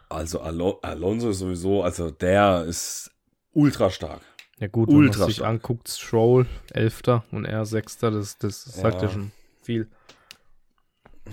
Also 0.09 0.41
Alo 0.41 0.81
Alonso 0.83 1.31
ist 1.31 1.39
sowieso, 1.39 1.83
also 1.83 2.11
der 2.11 2.65
ist 2.65 3.13
ultra 3.53 3.91
stark. 3.91 4.23
Ja 4.59 4.67
gut, 4.69 4.89
Ultra 4.91 5.13
wenn 5.13 5.19
man 5.21 5.31
sich 5.31 5.45
anguckt, 5.45 5.89
Stroll 5.89 6.47
11. 6.73 7.23
und 7.33 7.45
er 7.47 7.65
6. 7.65 8.11
Das, 8.11 8.37
das 8.39 8.65
sagt 8.65 9.03
ja 9.03 9.09
Ja. 9.09 9.13
schon 9.13 9.33
viel. 9.63 9.89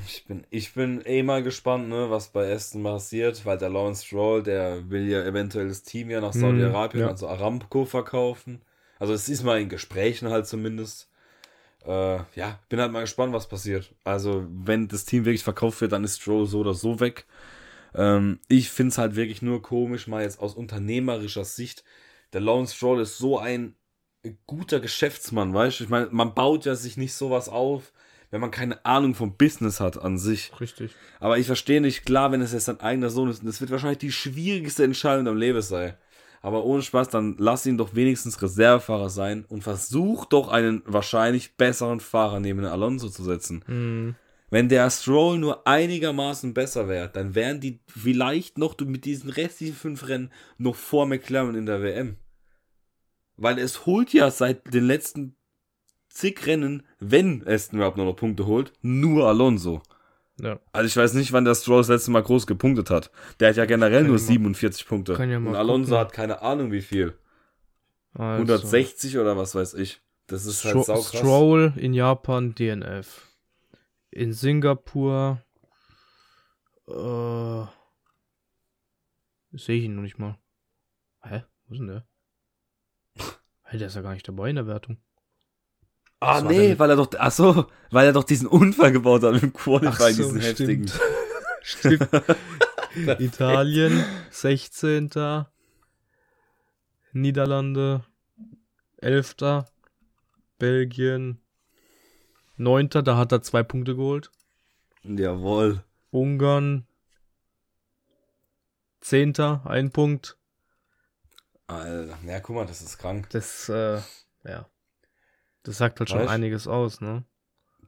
Ich 0.05 0.25
bin, 0.25 0.45
ich 0.49 0.73
bin 0.73 1.01
eh 1.05 1.23
mal 1.23 1.43
gespannt, 1.43 1.89
ne, 1.89 2.09
was 2.09 2.29
bei 2.29 2.51
Aston 2.53 2.83
passiert, 2.83 3.45
weil 3.45 3.57
der 3.57 3.69
Lawrence 3.69 4.05
Stroll, 4.05 4.43
der 4.43 4.89
will 4.89 5.07
ja 5.07 5.23
eventuell 5.23 5.67
das 5.69 5.83
Team 5.83 6.09
ja 6.09 6.21
nach 6.21 6.33
Mhm, 6.33 6.39
Saudi-Arabien, 6.41 7.01
ja. 7.01 7.07
also 7.07 7.27
Aramco 7.27 7.85
verkaufen. 7.85 8.61
Also 8.99 9.13
es 9.13 9.27
ist 9.29 9.43
mal 9.43 9.59
in 9.61 9.69
Gesprächen 9.69 10.29
halt 10.29 10.47
zumindest. 10.47 11.09
äh, 11.85 12.17
ja, 12.35 12.59
bin 12.69 12.79
halt 12.81 12.91
mal 12.93 13.01
gespannt, 13.01 13.33
was 13.33 13.47
passiert. 13.49 13.93
Also, 14.05 14.45
wenn 14.49 14.87
das 14.89 15.05
Team 15.05 15.25
wirklich 15.25 15.43
verkauft 15.43 15.81
wird, 15.81 15.93
dann 15.93 16.03
ist 16.05 16.21
Stroll 16.21 16.45
so 16.47 16.59
oder 16.61 16.73
so 16.75 16.99
weg. 16.99 17.25
Ähm, 17.97 18.39
ich 18.47 18.69
finde 18.69 18.91
es 18.91 18.97
halt 18.97 19.15
wirklich 19.15 19.41
nur 19.41 19.61
komisch, 19.61 20.07
mal 20.07 20.21
jetzt 20.23 20.39
aus 20.39 20.53
unternehmerischer 20.53 21.45
Sicht. 21.45 21.83
Der 22.33 22.41
Lawrence 22.41 22.75
Stroll 22.75 23.01
ist 23.01 23.17
so 23.17 23.39
ein 23.39 23.75
guter 24.45 24.79
Geschäftsmann, 24.79 25.53
weißt 25.53 25.79
du? 25.79 25.83
Ich 25.85 25.89
meine, 25.89 26.07
man 26.11 26.33
baut 26.33 26.65
ja 26.65 26.75
sich 26.75 26.97
nicht 26.97 27.13
sowas 27.13 27.49
auf, 27.49 27.93
wenn 28.29 28.41
man 28.41 28.51
keine 28.51 28.85
Ahnung 28.85 29.15
vom 29.15 29.37
Business 29.37 29.79
hat 29.79 29.97
an 29.97 30.17
sich. 30.17 30.51
Richtig. 30.59 30.91
Aber 31.19 31.37
ich 31.37 31.47
verstehe 31.47 31.81
nicht, 31.81 32.05
klar, 32.05 32.31
wenn 32.31 32.41
es 32.41 32.53
jetzt 32.53 32.65
sein 32.65 32.81
eigener 32.81 33.09
Sohn 33.09 33.29
ist, 33.29 33.45
das 33.45 33.61
wird 33.61 33.71
wahrscheinlich 33.71 33.99
die 33.99 34.11
schwierigste 34.11 34.83
Entscheidung 34.83 35.27
im 35.27 35.37
Leben 35.37 35.61
sein. 35.61 35.93
Aber 36.41 36.65
ohne 36.65 36.81
Spaß, 36.81 37.09
dann 37.09 37.35
lass 37.39 37.65
ihn 37.65 37.77
doch 37.77 37.95
wenigstens 37.95 38.41
Reservefahrer 38.41 39.09
sein 39.09 39.45
und 39.47 39.63
versuch 39.63 40.25
doch 40.25 40.49
einen 40.49 40.83
wahrscheinlich 40.85 41.55
besseren 41.55 41.99
Fahrer 41.99 42.39
neben 42.39 42.59
den 42.59 42.69
Alonso 42.69 43.09
zu 43.09 43.23
setzen. 43.23 43.63
Mhm. 43.67 44.15
Wenn 44.49 44.69
der 44.69 44.89
Stroll 44.89 45.37
nur 45.39 45.67
einigermaßen 45.67 46.53
besser 46.53 46.87
wäre, 46.87 47.09
dann 47.09 47.35
wären 47.35 47.59
die 47.59 47.81
vielleicht 47.87 48.57
noch 48.57 48.79
mit 48.79 49.03
diesen 49.03 49.29
restlichen 49.29 49.75
fünf 49.75 50.07
Rennen 50.07 50.31
noch 50.57 50.75
vor 50.75 51.05
McLaren 51.05 51.55
in 51.55 51.65
der 51.65 51.81
WM. 51.81 52.15
Weil 53.35 53.59
es 53.59 53.85
holt 53.85 54.13
ja 54.13 54.31
seit 54.31 54.73
den 54.73 54.85
letzten 54.85 55.35
zig 56.09 56.45
Rennen, 56.47 56.83
wenn 56.99 57.45
Aston 57.45 57.77
überhaupt 57.79 57.97
noch 57.97 58.11
Punkte 58.13 58.45
holt, 58.45 58.71
nur 58.81 59.27
Alonso. 59.27 59.81
Ja. 60.39 60.59
Also 60.71 60.87
ich 60.87 60.95
weiß 60.95 61.13
nicht, 61.15 61.33
wann 61.33 61.45
der 61.45 61.55
Stroll 61.55 61.79
das 61.79 61.89
letzte 61.89 62.11
Mal 62.11 62.23
groß 62.23 62.47
gepunktet 62.47 62.89
hat. 62.89 63.11
Der 63.39 63.49
hat 63.49 63.57
ja 63.57 63.65
generell 63.65 64.03
nur 64.03 64.15
ja 64.17 64.21
mal- 64.21 64.27
47 64.27 64.87
Punkte. 64.87 65.13
ja 65.13 65.37
Und 65.37 65.55
Alonso 65.55 65.89
gucken. 65.89 65.99
hat 65.99 66.13
keine 66.13 66.41
Ahnung 66.41 66.71
wie 66.71 66.81
viel. 66.81 67.17
Also, 68.13 68.53
160 68.53 69.17
oder 69.17 69.35
was 69.35 69.55
weiß 69.55 69.73
ich. 69.75 69.99
Das 70.27 70.45
ist 70.45 70.63
halt 70.63 70.71
Stro 70.73 70.83
saukrass. 70.83 71.07
Stroll 71.19 71.73
in 71.75 71.93
Japan 71.93 72.55
DNF. 72.55 73.26
In 74.17 74.33
Singapur 74.33 75.43
äh, 76.87 77.65
sehe 79.55 79.77
ich 79.77 79.83
ihn 79.83 79.93
noch 79.95 80.01
nicht 80.01 80.17
mal. 80.17 80.39
Hä? 81.21 81.43
Wo 81.67 81.75
ist 81.75 81.81
denn 81.81 81.87
der? 81.87 82.07
Hä, 83.65 83.77
der 83.77 83.85
ist 83.85 83.95
ja 83.95 84.01
gar 84.01 84.13
nicht 84.13 84.27
dabei 84.27 84.49
in 84.49 84.55
der 84.55 84.65
Wertung. 84.65 84.97
Ah 86.19 86.37
Was 86.37 86.45
nee, 86.45 86.79
weil 86.79 86.89
er 86.89 86.95
doch, 86.95 87.11
ach 87.15 87.31
so, 87.31 87.67
weil 87.91 88.07
er 88.07 88.13
doch 88.13 88.23
diesen 88.23 88.47
Unfall 88.47 88.91
gebaut 88.91 89.21
hat 89.21 89.39
im 89.43 89.53
Qualifying, 89.53 90.15
so, 90.15 90.23
diesen 90.23 90.41
heftigen. 90.41 90.91
stimmt. 91.61 92.09
Italien 93.19 94.03
16. 94.31 95.11
Niederlande 97.13 98.03
11. 98.97 99.35
Belgien 100.57 101.39
9. 102.57 102.89
Da 102.89 103.17
hat 103.17 103.31
er 103.31 103.41
zwei 103.41 103.63
Punkte 103.63 103.95
geholt. 103.95 104.31
Jawohl. 105.03 105.83
Ungarn 106.11 106.85
10. 109.01 109.39
ein 109.39 109.91
Punkt. 109.91 110.37
Alter, 111.67 112.17
ja, 112.25 112.39
guck 112.39 112.55
mal, 112.55 112.65
das 112.65 112.81
ist 112.81 112.97
krank. 112.97 113.29
Das, 113.31 113.69
äh, 113.69 113.99
ja. 114.43 114.67
Das 115.63 115.77
sagt 115.77 115.99
halt 115.99 116.09
schon 116.09 116.19
Weißt? 116.19 116.29
einiges 116.29 116.67
aus, 116.67 117.01
ne? 117.01 117.23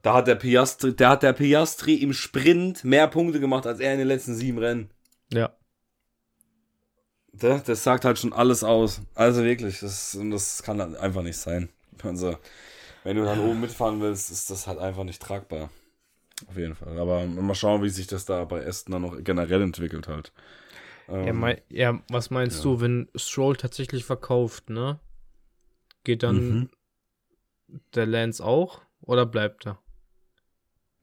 Da 0.02 0.14
hat 0.14 0.28
der 0.28 0.34
Piastri, 0.34 0.94
der 0.94 1.10
hat 1.10 1.22
der 1.22 1.32
Piastri 1.32 1.94
im 1.94 2.12
Sprint 2.12 2.84
mehr 2.84 3.06
Punkte 3.06 3.40
gemacht 3.40 3.66
als 3.66 3.80
er 3.80 3.92
in 3.92 3.98
den 3.98 4.08
letzten 4.08 4.34
sieben 4.34 4.58
Rennen. 4.58 4.90
Ja. 5.32 5.54
Das, 7.32 7.64
das 7.64 7.84
sagt 7.84 8.04
halt 8.04 8.18
schon 8.18 8.32
alles 8.32 8.64
aus. 8.64 9.02
Also 9.14 9.44
wirklich, 9.44 9.80
das, 9.80 10.18
das 10.30 10.62
kann 10.62 10.80
halt 10.80 10.96
einfach 10.96 11.22
nicht 11.22 11.38
sein. 11.38 11.68
Also, 12.02 12.36
wenn 13.04 13.16
du 13.16 13.24
dann 13.24 13.40
oben 13.40 13.60
mitfahren 13.60 14.00
willst, 14.00 14.30
ist 14.30 14.50
das 14.50 14.66
halt 14.66 14.78
einfach 14.78 15.04
nicht 15.04 15.22
tragbar. 15.22 15.70
Auf 16.48 16.56
jeden 16.56 16.74
Fall. 16.74 16.98
Aber 16.98 17.26
mal 17.26 17.54
schauen, 17.54 17.82
wie 17.82 17.90
sich 17.90 18.06
das 18.06 18.24
da 18.24 18.44
bei 18.44 18.66
Aston 18.66 18.92
dann 18.92 19.02
noch 19.02 19.22
generell 19.22 19.62
entwickelt 19.62 20.08
halt. 20.08 20.32
Ähm, 21.08 21.26
Ja, 21.26 21.32
mei 21.32 21.62
ja 21.68 22.02
was 22.08 22.30
meinst 22.30 22.58
ja. 22.58 22.64
du, 22.64 22.80
wenn 22.80 23.08
Stroll 23.14 23.56
tatsächlich 23.56 24.04
verkauft, 24.04 24.70
ne? 24.70 25.00
Geht 26.04 26.22
dann 26.22 26.40
Mhm. 26.40 26.70
der 27.94 28.06
Lance 28.06 28.42
auch 28.44 28.80
oder 29.02 29.26
bleibt 29.26 29.66
er? 29.66 29.78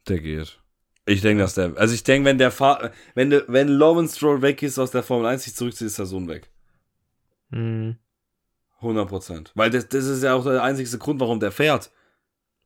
Der 0.08 0.20
geht. 0.20 0.60
Ich 1.06 1.22
denke, 1.22 1.44
dass 1.44 1.54
der. 1.54 1.78
Also 1.78 1.94
ich 1.94 2.04
denke, 2.04 2.26
wenn 2.28 2.38
der 2.38 2.52
Fahr 2.52 2.92
wenn 3.16 3.30
der, 3.30 3.44
wenn 3.48 3.68
Lawrence 3.68 4.16
Stroll 4.18 4.42
weg 4.42 4.62
ist 4.64 4.80
aus 4.80 4.92
der 4.92 5.04
Formel 5.04 5.28
1, 5.28 5.44
sich 5.44 5.56
zurückzieht, 5.56 5.88
ist 5.88 6.00
der 6.00 6.06
Sohn 6.06 6.28
weg. 6.28 6.50
Hm. 7.52 7.98
100 8.78 9.08
Prozent. 9.08 9.52
Weil 9.56 9.70
das, 9.70 9.88
das 9.88 10.06
ist 10.06 10.24
ja 10.24 10.34
auch 10.34 10.44
der 10.44 10.64
einzigste 10.64 10.98
Grund, 10.98 11.20
warum 11.20 11.40
der 11.40 11.52
fährt. 11.52 11.92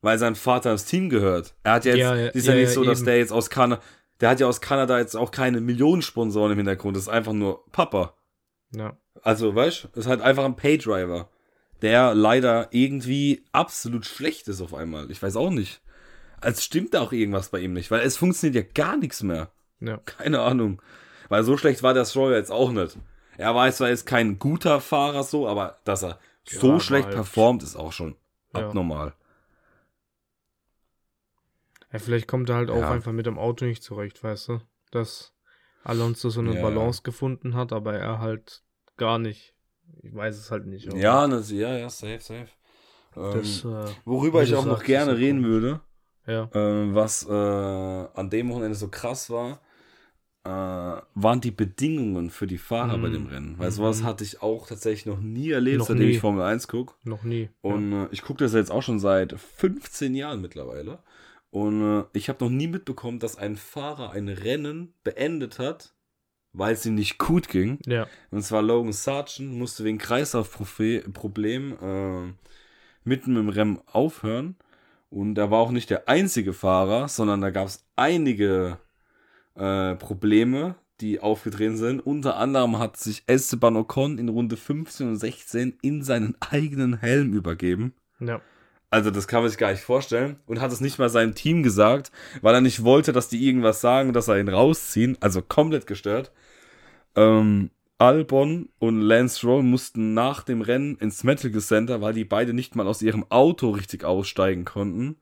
Weil 0.00 0.18
sein 0.18 0.34
Vater 0.34 0.72
ins 0.72 0.84
Team 0.84 1.08
gehört. 1.08 1.54
Er 1.62 1.72
hat 1.74 1.84
ja 1.84 1.92
jetzt, 1.94 2.00
Ja, 2.00 2.16
ja, 2.16 2.26
ist 2.28 2.46
ja, 2.46 2.54
ja, 2.54 2.60
nicht 2.60 2.72
so, 2.72 2.84
dass 2.84 2.98
eben. 2.98 3.06
der 3.06 3.18
jetzt 3.18 3.32
aus 3.32 3.50
Kanada, 3.50 3.80
der 4.20 4.30
hat 4.30 4.40
ja 4.40 4.46
aus 4.46 4.60
Kanada 4.60 4.98
jetzt 4.98 5.16
auch 5.16 5.30
keine 5.30 5.60
Millionen 5.60 6.02
Sponsoren 6.02 6.52
im 6.52 6.58
Hintergrund. 6.58 6.96
Das 6.96 7.04
ist 7.04 7.08
einfach 7.08 7.32
nur 7.32 7.64
Papa. 7.72 8.14
Ja. 8.74 8.96
Also, 9.22 9.54
weißt 9.54 9.88
du, 9.92 10.00
ist 10.00 10.08
halt 10.08 10.20
einfach 10.20 10.44
ein 10.44 10.56
Paydriver, 10.56 11.28
der 11.82 12.14
leider 12.14 12.68
irgendwie 12.70 13.44
absolut 13.52 14.04
schlecht 14.06 14.48
ist 14.48 14.60
auf 14.60 14.74
einmal. 14.74 15.10
Ich 15.10 15.22
weiß 15.22 15.36
auch 15.36 15.50
nicht. 15.50 15.80
Als 16.40 16.64
stimmt 16.64 16.94
da 16.94 17.00
auch 17.00 17.12
irgendwas 17.12 17.50
bei 17.50 17.60
ihm 17.60 17.72
nicht, 17.72 17.90
weil 17.90 18.00
es 18.00 18.16
funktioniert 18.16 18.64
ja 18.64 18.72
gar 18.84 18.96
nichts 18.96 19.22
mehr. 19.22 19.52
Ja. 19.78 19.98
Keine 20.04 20.40
Ahnung. 20.40 20.82
Weil 21.28 21.44
so 21.44 21.56
schlecht 21.56 21.82
war 21.82 21.94
der 21.94 22.04
Stroll 22.04 22.34
jetzt 22.34 22.50
auch 22.50 22.72
nicht. 22.72 22.96
Er 23.38 23.54
war 23.54 23.70
zwar 23.72 23.88
jetzt 23.88 24.06
kein 24.06 24.38
guter 24.38 24.80
Fahrer 24.80 25.22
so, 25.24 25.48
aber 25.48 25.78
dass 25.84 26.02
er 26.02 26.18
so 26.44 26.74
Ja, 26.74 26.80
schlecht 26.80 27.06
halt. 27.06 27.14
performt, 27.16 27.62
ist 27.62 27.76
auch 27.76 27.92
schon 27.92 28.16
Ja. 28.54 28.60
abnormal. 28.60 29.14
ja. 31.92 31.98
Vielleicht 31.98 32.26
kommt 32.28 32.48
er 32.48 32.56
halt 32.56 32.70
auch 32.70 32.90
einfach 32.90 33.12
mit 33.12 33.26
dem 33.26 33.38
Auto 33.38 33.64
nicht 33.64 33.82
zurecht, 33.82 34.22
weißt 34.22 34.48
du? 34.48 34.60
Dass 34.90 35.34
Alonso 35.84 36.30
so 36.30 36.40
eine. 36.40 36.54
Balance 36.54 37.02
gefunden 37.02 37.54
hat, 37.54 37.72
aber 37.72 37.94
er 37.94 38.18
halt 38.18 38.62
gar 38.96 39.18
nicht. 39.18 39.54
Ich 40.02 40.14
weiß 40.14 40.36
es 40.38 40.50
halt 40.50 40.66
nicht. 40.66 40.92
Ja, 40.94 41.26
das, 41.26 41.50
ja, 41.50 41.76
ja, 41.76 41.90
safe, 41.90 42.20
safe. 42.20 42.48
Ähm, 43.16 43.32
Das, 43.32 43.64
äh, 43.64 43.94
worüber 44.04 44.42
ich 44.42 44.54
auch 44.54 44.64
noch 44.64 44.82
gerne 44.82 45.12
ist 45.12 45.18
reden 45.18 45.44
würde, 45.44 45.80
ja. 46.26 46.44
äh, 46.52 46.94
was 46.94 47.26
äh, 47.28 47.32
an 47.32 48.30
dem 48.30 48.50
Wochenende 48.50 48.74
so 48.74 48.88
krass 48.88 49.28
war, 49.30 49.60
äh, 50.44 50.48
waren 50.48 51.40
die 51.40 51.50
Bedingungen 51.52 52.30
für 52.30 52.46
die 52.48 52.58
Fahrer 52.58 52.98
bei 52.98 53.08
Mhm. 53.08 53.12
dem 53.12 53.26
Rennen. 53.26 53.54
Weil 53.58 53.70
sowas 53.70 54.00
Mhm. 54.00 54.04
hatte 54.06 54.24
ich 54.24 54.42
auch 54.42 54.66
tatsächlich 54.66 55.06
noch 55.06 55.20
nie 55.20 55.50
erlebt, 55.50 55.78
Noch 55.78 55.86
seitdem 55.86 56.06
nie. 56.08 56.12
ich 56.14 56.20
Formel 56.20 56.42
1 56.42 56.66
gucke. 56.68 56.94
Noch 57.04 57.22
nie. 57.22 57.48
Und 57.60 57.92
äh, 57.92 58.08
ich 58.10 58.22
gucke 58.22 58.42
das 58.42 58.52
jetzt 58.52 58.70
auch 58.70 58.82
schon 58.82 58.98
seit 58.98 59.32
15 59.38 60.14
Jahren 60.14 60.40
mittlerweile. 60.40 60.98
Und 61.50 61.82
äh, 61.82 62.04
ich 62.14 62.28
habe 62.28 62.42
noch 62.44 62.50
nie 62.50 62.66
mitbekommen, 62.66 63.18
dass 63.20 63.36
ein 63.36 63.56
Fahrer 63.56 64.10
ein 64.12 64.28
Rennen 64.28 64.94
beendet 65.04 65.58
hat, 65.58 65.94
weil 66.52 66.72
es 66.74 66.84
ihm 66.86 66.94
nicht 66.96 67.18
gut 67.18 67.48
ging. 67.48 67.78
ja. 67.86 67.92
ja. 67.94 68.06
Und 68.30 68.42
zwar 68.42 68.62
Logan 68.62 68.92
Sargent 68.92 69.52
musste 69.52 69.84
wegen 69.84 69.98
Kreislaufproblem 69.98 71.72
äh, 71.80 72.32
mitten 73.04 73.36
im 73.36 73.48
Rennen 73.48 73.80
aufhören. 73.86 74.56
Und 75.10 75.36
er 75.38 75.50
war 75.50 75.58
auch 75.60 75.70
nicht 75.72 75.90
der 75.90 76.08
einzige 76.08 76.52
Fahrer, 76.52 77.06
sondern 77.08 77.40
da 77.42 77.50
gab 77.50 77.66
es 77.66 77.84
einige 77.96 78.78
äh, 79.54 79.94
Probleme, 79.96 80.76
die 81.00 81.20
aufgetreten 81.20 81.76
sind. 81.76 82.00
Unter 82.00 82.36
anderem 82.36 82.78
hat 82.78 82.96
sich 82.96 83.24
Esteban 83.26 83.76
Ocon 83.76 84.18
in 84.18 84.28
Runde 84.28 84.56
15 84.56 85.08
und 85.08 85.16
16 85.16 85.78
in 85.82 86.02
seinen 86.02 86.36
eigenen 86.40 86.98
Helm 86.98 87.32
übergeben. 87.34 87.94
Ja. 88.20 88.40
Also 88.90 89.10
das 89.10 89.26
kann 89.26 89.40
man 89.40 89.48
sich 89.48 89.58
gar 89.58 89.70
nicht 89.70 89.82
vorstellen. 89.82 90.36
Und 90.46 90.60
hat 90.60 90.70
es 90.70 90.80
nicht 90.80 90.98
mal 90.98 91.08
seinem 91.08 91.34
Team 91.34 91.62
gesagt, 91.62 92.12
weil 92.42 92.54
er 92.54 92.60
nicht 92.60 92.84
wollte, 92.84 93.12
dass 93.12 93.28
die 93.28 93.46
irgendwas 93.46 93.80
sagen, 93.80 94.12
dass 94.12 94.28
er 94.28 94.38
ihn 94.38 94.48
rausziehen. 94.48 95.16
Also 95.20 95.42
komplett 95.42 95.86
gestört. 95.86 96.30
Ähm, 97.16 97.70
Albon 97.98 98.68
und 98.78 99.00
Lance 99.00 99.38
Stroll 99.38 99.62
mussten 99.62 100.12
nach 100.12 100.42
dem 100.42 100.60
Rennen 100.60 100.96
ins 100.96 101.24
Medical 101.24 101.60
Center, 101.60 102.00
weil 102.00 102.12
die 102.12 102.24
beide 102.24 102.52
nicht 102.52 102.76
mal 102.76 102.86
aus 102.86 103.00
ihrem 103.00 103.24
Auto 103.30 103.70
richtig 103.70 104.04
aussteigen 104.04 104.64
konnten. 104.64 105.16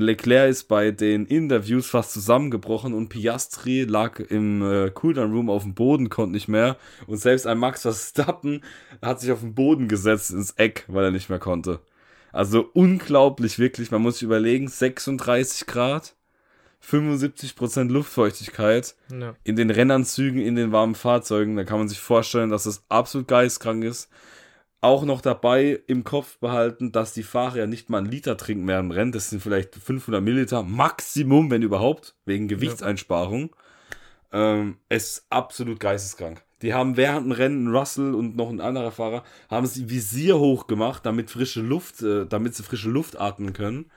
Leclerc 0.00 0.50
ist 0.50 0.64
bei 0.64 0.90
den 0.90 1.26
Interviews 1.26 1.86
fast 1.88 2.12
zusammengebrochen 2.12 2.94
und 2.94 3.08
Piastri 3.08 3.82
lag 3.84 4.18
im 4.18 4.62
äh, 4.62 4.90
Cooldown 4.90 5.32
Room 5.32 5.50
auf 5.50 5.62
dem 5.62 5.74
Boden, 5.74 6.08
konnte 6.08 6.32
nicht 6.32 6.48
mehr. 6.48 6.76
Und 7.06 7.18
selbst 7.18 7.46
ein 7.46 7.58
Max 7.58 7.82
Verstappen 7.82 8.62
hat 9.02 9.20
sich 9.20 9.30
auf 9.30 9.40
den 9.40 9.54
Boden 9.54 9.86
gesetzt 9.88 10.30
ins 10.30 10.52
Eck, 10.52 10.84
weil 10.88 11.04
er 11.04 11.10
nicht 11.10 11.30
mehr 11.30 11.38
konnte. 11.38 11.80
Also 12.32 12.68
unglaublich, 12.72 13.58
wirklich. 13.60 13.90
Man 13.92 14.02
muss 14.02 14.14
sich 14.14 14.24
überlegen, 14.24 14.66
36 14.66 15.66
Grad, 15.66 16.16
75% 16.84 17.88
Luftfeuchtigkeit 17.90 18.94
Ja. 19.10 19.34
in 19.44 19.56
den 19.56 19.70
Rennanzügen, 19.70 20.40
in 20.40 20.56
den 20.56 20.72
warmen 20.72 20.94
Fahrzeugen. 20.94 21.56
Da 21.56 21.64
kann 21.64 21.78
man 21.78 21.88
sich 21.88 22.00
vorstellen, 22.00 22.50
dass 22.50 22.66
es 22.66 22.84
absolut 22.88 23.28
geistkrank 23.28 23.84
ist. 23.84 24.08
Auch 24.84 25.06
noch 25.06 25.22
dabei 25.22 25.80
im 25.86 26.04
Kopf 26.04 26.36
behalten, 26.40 26.92
dass 26.92 27.14
die 27.14 27.22
Fahrer 27.22 27.56
ja 27.56 27.66
nicht 27.66 27.88
mal 27.88 27.96
einen 27.96 28.10
Liter 28.10 28.36
trinken 28.36 28.68
während 28.68 28.90
dem 28.90 28.94
Rennen. 28.94 29.12
Das 29.12 29.30
sind 29.30 29.40
vielleicht 29.40 29.74
500 29.74 30.22
Milliliter 30.22 30.62
Maximum, 30.62 31.50
wenn 31.50 31.62
überhaupt, 31.62 32.14
wegen 32.26 32.48
Gewichtseinsparung. 32.48 33.56
Ähm, 34.30 34.76
es 34.90 35.04
ist 35.04 35.26
absolut 35.30 35.80
geisteskrank. 35.80 36.42
Die 36.60 36.74
haben 36.74 36.98
während 36.98 37.24
dem 37.24 37.32
Rennen 37.32 37.74
Russell 37.74 38.14
und 38.14 38.36
noch 38.36 38.50
ein 38.50 38.60
anderer 38.60 38.90
Fahrer 38.90 39.24
haben 39.48 39.64
sie 39.64 39.88
Visier 39.88 40.38
hochgemacht, 40.38 41.06
damit 41.06 41.30
frische 41.30 41.62
Luft, 41.62 42.02
äh, 42.02 42.26
damit 42.26 42.54
sie 42.54 42.62
frische 42.62 42.90
Luft 42.90 43.18
atmen 43.18 43.54
können. 43.54 43.90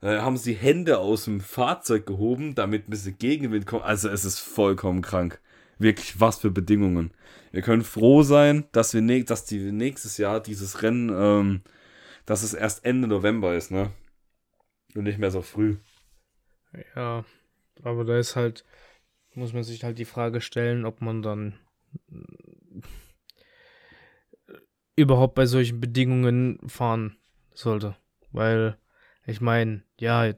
Dann 0.00 0.22
haben 0.22 0.36
sie 0.36 0.54
Hände 0.54 0.98
aus 0.98 1.24
dem 1.24 1.40
Fahrzeug 1.40 2.06
gehoben, 2.06 2.54
damit 2.54 2.86
ein 2.86 2.90
bisschen 2.90 3.18
Gegenwind 3.18 3.66
kommt. 3.66 3.82
Also 3.82 4.08
es 4.08 4.24
ist 4.24 4.38
vollkommen 4.38 5.02
krank. 5.02 5.40
Wirklich, 5.78 6.20
was 6.20 6.38
für 6.38 6.50
Bedingungen. 6.50 7.12
Wir 7.52 7.62
können 7.62 7.82
froh 7.82 8.22
sein, 8.22 8.66
dass 8.72 8.94
wir 8.94 9.02
ne 9.02 9.24
dass 9.24 9.44
die 9.44 9.72
nächstes 9.72 10.18
Jahr 10.18 10.40
dieses 10.40 10.82
Rennen, 10.82 11.10
ähm, 11.14 11.62
dass 12.26 12.42
es 12.42 12.54
erst 12.54 12.84
Ende 12.84 13.08
November 13.08 13.54
ist, 13.54 13.70
ne? 13.70 13.90
Und 14.94 15.04
nicht 15.04 15.18
mehr 15.18 15.30
so 15.30 15.42
früh. 15.42 15.76
Ja, 16.96 17.24
aber 17.82 18.04
da 18.04 18.18
ist 18.18 18.36
halt, 18.36 18.64
muss 19.34 19.52
man 19.52 19.62
sich 19.62 19.84
halt 19.84 19.98
die 19.98 20.04
Frage 20.04 20.40
stellen, 20.40 20.84
ob 20.84 21.00
man 21.00 21.22
dann 21.22 21.54
überhaupt 24.96 25.34
bei 25.34 25.46
solchen 25.46 25.80
Bedingungen 25.80 26.58
fahren 26.68 27.16
sollte. 27.52 27.96
Weil, 28.30 28.78
ich 29.26 29.40
meine, 29.40 29.82
ja, 29.98 30.32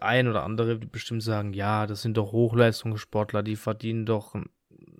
ein 0.00 0.28
oder 0.28 0.44
andere 0.44 0.80
wird 0.80 0.92
bestimmt 0.92 1.22
sagen, 1.22 1.52
ja, 1.52 1.86
das 1.86 2.02
sind 2.02 2.16
doch 2.16 2.32
Hochleistungssportler, 2.32 3.42
die 3.42 3.56
verdienen 3.56 4.06
doch 4.06 4.34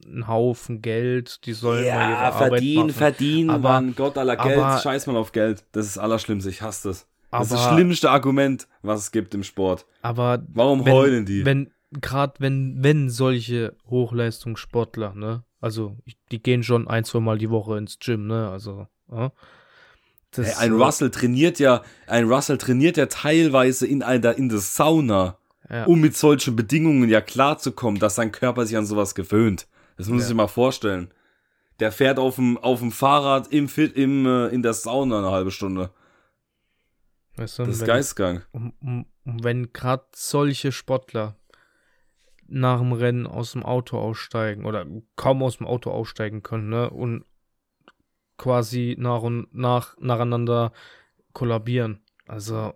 einen 0.07 0.27
Haufen 0.29 0.83
Geld, 0.83 1.45
die 1.47 1.53
sollen 1.53 1.85
ja, 1.85 1.95
mal 1.97 2.11
ihre 2.11 2.33
verdienen, 2.33 2.79
Arbeit 2.81 2.87
machen. 2.87 2.99
verdienen, 2.99 3.51
Aber- 3.51 3.69
Mann, 3.69 3.95
Gott 3.97 4.19
aller 4.19 4.37
Geld, 4.37 4.59
aber- 4.59 4.79
scheiß 4.81 5.07
mal 5.07 5.16
auf 5.16 5.33
Geld. 5.33 5.64
Das 5.73 5.87
ist 5.87 5.97
das 5.97 6.03
Allerschlimmste, 6.03 6.51
ich 6.51 6.62
hasse 6.62 6.88
das. 6.88 7.07
Das 7.31 7.42
ist 7.45 7.53
das 7.53 7.61
Aber- 7.66 7.75
schlimmste 7.77 8.11
Argument, 8.11 8.66
was 8.83 9.01
es 9.01 9.11
gibt 9.12 9.35
im 9.35 9.42
Sport. 9.42 9.85
Aber 10.03 10.42
Warum 10.55 10.85
wenn, 10.87 10.92
heulen 10.92 11.27
die? 11.27 11.45
Wenn, 11.45 11.71
gerade 12.01 12.35
wenn, 12.38 12.77
wenn 12.83 13.11
solche 13.11 13.75
Hochleistungssportler, 13.90 15.14
ne, 15.14 15.45
also 15.61 15.97
die 16.31 16.42
gehen 16.42 16.62
schon 16.62 16.88
ein, 16.88 17.05
zwei 17.05 17.21
Mal 17.21 17.38
die 17.38 17.51
Woche 17.51 17.77
ins 17.79 17.99
Gym, 17.99 18.27
ne, 18.27 18.49
also, 18.49 18.87
ja. 19.11 19.33
Das, 20.33 20.61
Ey, 20.61 20.66
ein 20.69 20.73
Russell 20.75 21.11
trainiert 21.11 21.59
ja, 21.59 21.83
ein 22.07 22.29
Russell 22.31 22.59
trainiert 22.59 22.97
ja 22.97 23.07
teilweise 23.07 23.87
in 23.87 24.03
einer, 24.03 24.37
in 24.37 24.49
der 24.49 24.59
Sauna, 24.59 25.38
ja, 25.71 25.85
um 25.85 26.01
mit 26.01 26.16
solchen 26.16 26.55
Bedingungen 26.57 27.09
ja 27.09 27.21
klarzukommen, 27.21 27.99
dass 28.01 28.16
sein 28.16 28.33
Körper 28.33 28.66
sich 28.66 28.77
an 28.77 28.87
sowas 28.87 29.14
gewöhnt. 29.14 29.66
Das 29.96 30.09
muss 30.09 30.22
Ja. 30.24 30.28
ich 30.30 30.35
mal 30.35 30.46
vorstellen. 30.48 31.12
Der 31.80 31.92
fährt 31.92 32.18
auf 32.18 32.37
dem, 32.37 32.56
auf 32.59 32.80
dem 32.80 32.92
Fahrrad 32.92 33.48
im 33.52 33.68
Fit, 33.68 33.94
im, 33.96 34.26
äh, 34.26 34.48
in 34.48 34.62
der 34.62 34.72
Sauna 34.74 35.18
eine 35.18 35.30
halbe 35.30 35.50
Stunde. 35.50 35.90
weißt 37.37 37.59
du, 37.59 37.64
Das 37.64 37.74
ist 37.74 37.80
wenn- 37.82 37.87
geisteskrank. 37.88 38.48
um, 38.52 38.72
um, 38.80 39.06
um, 39.24 39.44
wenn 39.44 39.72
gerade 39.74 40.06
solche 40.14 40.72
Sportler 40.72 41.37
nach 42.46 42.78
dem 42.78 42.92
Rennen 42.92 43.26
aus 43.26 43.52
dem 43.52 43.62
Auto 43.62 43.98
aussteigen 43.98 44.64
oder 44.64 44.87
kaum 45.16 45.42
aus 45.42 45.59
dem 45.59 45.66
Auto 45.66 45.90
aussteigen 45.90 46.42
können, 46.42 46.70
ne, 46.70 46.88
und 46.88 47.24
quasi 48.38 48.96
nach 48.98 49.22
und 49.22 49.52
nach 49.54 49.96
nacheinander 49.98 50.72
kollabieren. 51.32 52.02
Also 52.26 52.72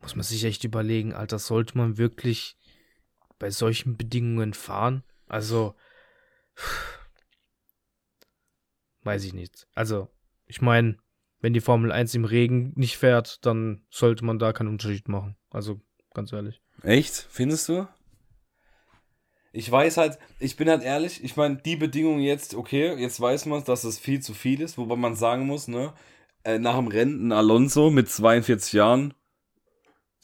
muss 0.00 0.14
man 0.16 0.22
sich 0.22 0.44
echt 0.44 0.64
überlegen, 0.64 1.12
Alter, 1.12 1.38
sollte 1.38 1.76
man 1.76 1.98
wirklich 1.98 2.56
bei 3.38 3.50
solchen 3.50 3.96
Bedingungen 3.98 4.54
fahren? 4.54 5.02
Also 5.26 5.74
weiß 9.02 9.24
ich 9.24 9.32
nicht. 9.32 9.66
Also, 9.74 10.08
ich 10.46 10.60
meine, 10.60 10.96
wenn 11.40 11.54
die 11.54 11.60
Formel 11.60 11.92
1 11.92 12.14
im 12.14 12.24
Regen 12.24 12.72
nicht 12.76 12.96
fährt, 12.98 13.44
dann 13.46 13.86
sollte 13.90 14.24
man 14.24 14.38
da 14.38 14.52
keinen 14.52 14.68
Unterschied 14.68 15.08
machen. 15.08 15.36
Also, 15.50 15.80
ganz 16.12 16.32
ehrlich. 16.32 16.60
Echt? 16.82 17.26
Findest 17.30 17.68
du? 17.68 17.86
Ich 19.52 19.70
weiß 19.70 19.96
halt, 19.96 20.18
ich 20.38 20.56
bin 20.56 20.68
halt 20.68 20.82
ehrlich, 20.82 21.24
ich 21.24 21.36
meine, 21.36 21.56
die 21.56 21.76
Bedingungen 21.76 22.20
jetzt, 22.20 22.54
okay, 22.54 22.94
jetzt 22.96 23.18
weiß 23.20 23.46
man, 23.46 23.64
dass 23.64 23.84
es 23.84 23.98
viel 23.98 24.20
zu 24.20 24.34
viel 24.34 24.60
ist, 24.60 24.76
wobei 24.76 24.96
man 24.96 25.14
sagen 25.14 25.46
muss, 25.46 25.66
ne, 25.66 25.94
äh, 26.44 26.58
nach 26.58 26.76
dem 26.76 26.88
Rennen 26.88 27.32
Alonso 27.32 27.88
mit 27.88 28.10
42 28.10 28.74
Jahren, 28.74 29.14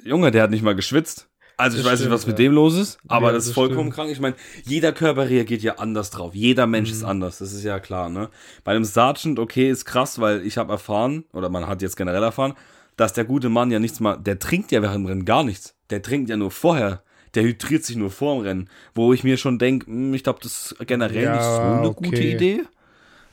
Junge, 0.05 0.33
der 0.33 0.43
hat 0.43 0.51
nicht 0.51 0.63
mal 0.63 0.75
geschwitzt. 0.75 1.31
Also 1.63 1.77
ich 1.79 1.83
Das 1.85 1.93
weiß 1.93 2.01
nicht, 2.01 2.07
stimmt, 2.07 2.15
was 2.15 2.27
mit 2.27 2.39
ja. 2.39 2.45
dem 2.45 2.53
los 2.53 2.75
ist, 2.77 2.99
aber 3.09 3.27
Ja, 3.29 3.33
das 3.33 3.45
ist 3.45 3.49
das 3.51 3.55
vollkommen 3.55 3.81
stimmt. 3.93 3.95
krank. 3.95 4.11
Ich 4.11 4.21
meine, 4.21 4.35
jeder 4.65 4.93
Körper 4.93 5.29
reagiert 5.29 5.63
ja 5.63 5.77
anders 5.79 6.11
drauf. 6.11 6.35
Jeder 6.35 6.67
Mensch 6.67 6.91
Mhm. 6.91 6.97
ist 6.97 7.05
anders, 7.05 7.39
das 7.39 7.53
ist 7.53 7.63
ja 7.65 7.79
klar, 7.81 8.09
ne? 8.09 8.29
Bei 8.65 8.73
einem 8.73 8.85
Sergeant, 8.85 9.39
okay, 9.39 9.71
ist 9.71 9.85
krass, 9.85 10.21
weil 10.21 10.45
ich 10.47 10.59
habe 10.59 10.73
erfahren, 10.73 11.25
oder 11.33 11.49
man 11.49 11.67
hat 11.67 11.83
jetzt 11.83 11.97
generell 11.97 12.23
erfahren, 12.23 12.55
dass 12.97 13.13
der 13.13 13.25
gute 13.25 13.49
Mann 13.49 13.71
ja 13.71 13.79
nichts 13.79 14.01
mal, 14.01 14.17
der 14.17 14.39
trinkt 14.39 14.71
ja 14.73 14.83
während 14.83 14.97
dem 15.05 15.07
Rennen 15.07 15.25
gar 15.25 15.45
nichts. 15.45 15.75
Der 15.91 16.03
trinkt 16.03 16.29
ja 16.31 16.37
nur 16.37 16.51
vorher. 16.51 17.03
Der 17.35 17.43
hydriert 17.45 17.85
sich 17.85 17.97
nur 17.97 18.11
vor 18.11 18.35
dem 18.37 18.43
Rennen. 18.45 18.69
Wo 18.95 19.13
ich 19.15 19.25
mir 19.25 19.39
schon 19.39 19.59
denke, 19.59 19.91
ich 20.15 20.23
glaube, 20.23 20.41
das 20.43 20.73
ist 20.73 20.87
generell 20.87 21.23
Ja, 21.25 21.33
nicht 21.33 21.43
so 21.45 21.61
eine 21.61 21.89
okay. 21.89 22.05
gute 22.11 22.23
Idee. 22.23 22.63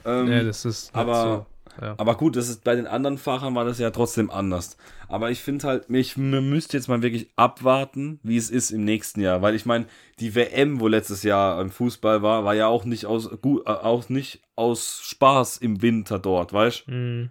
Ähm, 0.05 0.31
ja, 0.31 0.43
das 0.43 0.63
ist 0.63 0.85
nicht 0.85 0.95
aber- 0.95 1.23
so. 1.23 1.45
Ja. 1.81 1.95
aber 1.97 2.15
gut, 2.15 2.35
das 2.35 2.49
ist 2.49 2.63
bei 2.63 2.75
den 2.75 2.87
anderen 2.87 3.17
Fahrern 3.17 3.55
war 3.55 3.65
das 3.65 3.79
ja 3.79 3.91
trotzdem 3.91 4.29
anders. 4.29 4.77
Aber 5.07 5.31
ich 5.31 5.41
finde 5.41 5.67
halt, 5.67 5.89
man 5.89 6.49
müsste 6.49 6.77
jetzt 6.77 6.87
mal 6.87 7.01
wirklich 7.01 7.29
abwarten, 7.35 8.19
wie 8.23 8.37
es 8.37 8.49
ist 8.49 8.71
im 8.71 8.83
nächsten 8.83 9.21
Jahr. 9.21 9.41
Weil 9.41 9.55
ich 9.55 9.65
meine, 9.65 9.85
die 10.19 10.35
WM, 10.35 10.79
wo 10.79 10.87
letztes 10.87 11.23
Jahr 11.23 11.61
im 11.61 11.71
Fußball 11.71 12.21
war, 12.21 12.43
war 12.43 12.55
ja 12.55 12.67
auch 12.67 12.85
nicht 12.85 13.05
aus, 13.05 13.29
gut, 13.41 13.65
äh, 13.65 13.71
auch 13.71 14.09
nicht 14.09 14.41
aus 14.55 15.01
Spaß 15.03 15.57
im 15.57 15.81
Winter 15.81 16.19
dort, 16.19 16.53
weißt 16.53 16.83
du? 16.87 16.91
Mhm. 16.91 17.29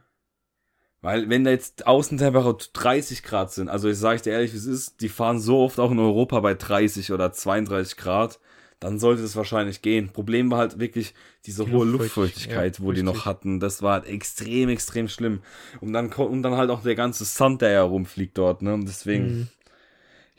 Weil 1.01 1.29
wenn 1.29 1.45
da 1.45 1.51
jetzt 1.51 1.87
Außentemperatur 1.87 2.69
30 2.73 3.23
Grad 3.23 3.53
sind, 3.53 3.69
also 3.69 3.89
ich 3.89 3.99
sage 3.99 4.21
dir 4.21 4.33
ehrlich, 4.33 4.53
wie 4.53 4.57
es 4.57 4.67
ist, 4.67 5.01
die 5.01 5.09
fahren 5.09 5.39
so 5.39 5.61
oft 5.61 5.79
auch 5.79 5.93
in 5.93 5.99
Europa 5.99 6.41
bei 6.41 6.55
30 6.55 7.13
oder 7.13 7.33
32 7.33 7.97
Grad, 7.97 8.41
dann 8.81 8.99
sollte 8.99 9.23
es 9.23 9.35
wahrscheinlich 9.37 9.83
gehen. 9.83 10.11
Problem 10.11 10.51
war 10.51 10.59
halt 10.59 10.79
wirklich 10.79 11.15
diese 11.47 11.65
Die 11.65 11.73
hohe 11.73 11.85
Luftfeucht- 11.85 12.17
Luftfeuchtigkeit, 12.17 12.79
ja, 12.79 12.85
wo 12.85 12.93
die 12.93 13.03
noch 13.03 13.13
richtig. 13.15 13.27
hatten. 13.27 13.61
Das 13.61 13.83
war 13.83 13.95
halt 13.95 14.07
extrem, 14.07 14.69
extrem 14.69 15.09
schlimm. 15.09 15.43
Und 15.81 15.93
dann, 15.93 16.13
und 16.13 16.43
dann 16.43 16.57
halt 16.57 16.71
auch 16.71 16.83
der 16.83 16.95
ganze 16.95 17.25
Sand, 17.25 17.63
der 17.63 17.71
ja 17.71 17.83
rumfliegt 17.83 18.39
dort, 18.39 18.63
ne? 18.63 18.75
Und 18.75 18.87
deswegen, 18.87 19.27
Mhm. 19.27 19.49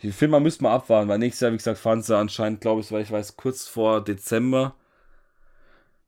ich 0.02 0.16
finde, 0.16 0.32
man 0.32 0.44
müsste 0.44 0.64
mal 0.64 0.74
abwarten, 0.76 1.10
weil 1.10 1.20
nächstes 1.20 1.42
Jahr, 1.42 1.52
wie 1.52 1.58
gesagt, 1.58 1.80
fahren 1.80 2.02
sie 2.02 2.16
anscheinend, 2.18 2.62
glaube 2.62 2.82
ich, 2.82 2.92
weil 2.92 3.02
ich 3.04 3.12
weiß, 3.12 3.36
kurz 3.36 3.68
vor 3.68 4.04
Dezember. 4.04 4.76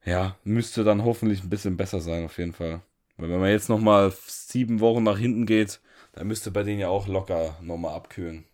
Ja, 0.03 0.37
müsste 0.43 0.83
dann 0.83 1.03
hoffentlich 1.03 1.43
ein 1.43 1.49
bisschen 1.49 1.77
besser 1.77 2.01
sein, 2.01 2.25
auf 2.25 2.37
jeden 2.37 2.53
Fall. 2.53 2.81
Weil 3.17 3.29
wenn 3.29 3.39
man 3.39 3.49
jetzt 3.51 3.69
nochmal 3.69 4.11
sieben 4.25 4.79
Wochen 4.79 5.03
nach 5.03 5.17
hinten 5.17 5.45
geht, 5.45 5.79
dann 6.13 6.27
müsste 6.27 6.49
bei 6.49 6.63
denen 6.63 6.79
ja 6.79 6.87
auch 6.87 7.07
locker 7.07 7.57
nochmal 7.61 7.93
abkühlen. 7.95 8.45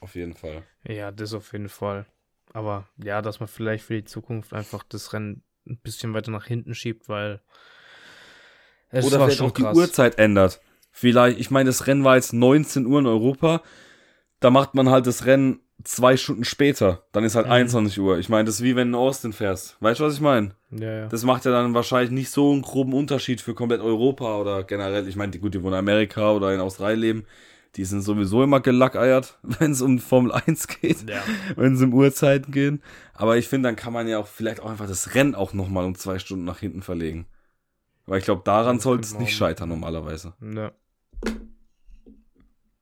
Auf 0.00 0.14
jeden 0.14 0.34
Fall. 0.34 0.62
Ja, 0.88 1.10
das 1.12 1.34
auf 1.34 1.52
jeden 1.52 1.68
Fall. 1.68 2.06
Aber 2.52 2.88
ja, 3.02 3.22
dass 3.22 3.40
man 3.40 3.48
vielleicht 3.48 3.84
für 3.84 3.94
die 3.94 4.04
Zukunft 4.04 4.52
einfach 4.52 4.82
das 4.88 5.12
Rennen 5.12 5.42
ein 5.66 5.78
bisschen 5.78 6.14
weiter 6.14 6.30
nach 6.30 6.46
hinten 6.46 6.74
schiebt, 6.74 7.08
weil 7.08 7.40
es 8.90 9.04
Oder 9.06 9.18
vielleicht 9.18 9.38
schon 9.38 9.48
auch 9.48 9.52
die. 9.52 9.62
Uhrzeit 9.62 10.18
ändert. 10.18 10.60
Vielleicht, 10.90 11.38
ich 11.38 11.50
meine, 11.50 11.68
das 11.68 11.86
Rennen 11.86 12.02
war 12.04 12.16
jetzt 12.16 12.32
19 12.32 12.86
Uhr 12.86 12.98
in 12.98 13.06
Europa. 13.06 13.62
Da 14.40 14.50
macht 14.50 14.74
man 14.74 14.88
halt 14.88 15.06
das 15.06 15.26
Rennen 15.26 15.60
zwei 15.84 16.16
Stunden 16.16 16.44
später. 16.44 17.04
Dann 17.12 17.24
ist 17.24 17.36
halt 17.36 17.46
Mhm. 17.46 17.52
21 17.52 18.00
Uhr. 18.00 18.18
Ich 18.18 18.28
meine, 18.28 18.44
das 18.44 18.56
ist 18.56 18.62
wie 18.62 18.74
wenn 18.76 18.90
du 18.90 18.98
in 18.98 19.02
Austin 19.04 19.32
fährst. 19.32 19.76
Weißt 19.80 20.00
du, 20.00 20.04
was 20.04 20.14
ich 20.14 20.20
meine? 20.20 20.54
Ja, 20.70 20.92
ja. 20.92 21.06
Das 21.06 21.22
macht 21.24 21.44
ja 21.44 21.52
dann 21.52 21.74
wahrscheinlich 21.74 22.10
nicht 22.10 22.30
so 22.30 22.50
einen 22.52 22.62
groben 22.62 22.92
Unterschied 22.92 23.40
für 23.40 23.54
komplett 23.54 23.80
Europa 23.80 24.36
oder 24.38 24.64
generell. 24.64 25.06
Ich 25.06 25.16
meine, 25.16 25.30
die 25.32 25.38
gut, 25.38 25.54
die 25.54 25.62
wohnen 25.62 25.74
in 25.74 25.78
Amerika 25.78 26.32
oder 26.32 26.52
in 26.52 26.60
Australien 26.60 27.00
leben. 27.00 27.26
Die 27.76 27.84
sind 27.84 28.02
sowieso 28.02 28.42
immer 28.42 28.60
gelackeiert, 28.60 29.38
wenn 29.42 29.72
es 29.72 29.80
um 29.80 29.98
Formel 29.98 30.32
1 30.32 30.68
geht, 30.68 31.08
ja. 31.08 31.22
wenn 31.56 31.74
es 31.74 31.82
um 31.82 31.94
Uhrzeiten 31.94 32.52
geht. 32.52 32.80
Aber 33.14 33.36
ich 33.36 33.48
finde, 33.48 33.68
dann 33.68 33.76
kann 33.76 33.92
man 33.92 34.08
ja 34.08 34.18
auch 34.18 34.26
vielleicht 34.26 34.60
auch 34.60 34.70
einfach 34.70 34.88
das 34.88 35.14
Rennen 35.14 35.34
auch 35.34 35.52
nochmal 35.52 35.84
um 35.84 35.94
zwei 35.94 36.18
Stunden 36.18 36.44
nach 36.44 36.58
hinten 36.58 36.82
verlegen. 36.82 37.26
Weil 38.06 38.18
ich 38.18 38.24
glaube, 38.24 38.42
daran 38.44 38.80
sollte 38.80 39.04
es 39.04 39.18
nicht 39.18 39.36
scheitern 39.36 39.68
normalerweise. 39.68 40.34
ja. 40.40 40.72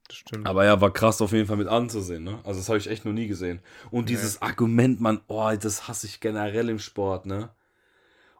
Das 0.09 0.16
stimmt. 0.16 0.46
Aber 0.46 0.64
ja, 0.64 0.81
war 0.81 0.90
krass 0.90 1.20
auf 1.20 1.33
jeden 1.33 1.46
Fall 1.46 1.59
mit 1.59 1.68
anzusehen, 1.68 2.24
ne? 2.24 2.38
Also 2.44 2.61
das 2.61 2.68
habe 2.70 2.79
ich 2.79 2.88
echt 2.88 3.05
noch 3.05 3.12
nie 3.12 3.29
gesehen. 3.29 3.61
Und 3.90 4.09
dieses 4.09 4.40
Argument, 4.40 5.01
man, 5.01 5.20
oh, 5.29 5.53
das 5.61 5.87
hasse 5.87 6.07
ich 6.07 6.20
generell 6.20 6.70
im 6.70 6.79
Sport, 6.79 7.27
ne? 7.27 7.51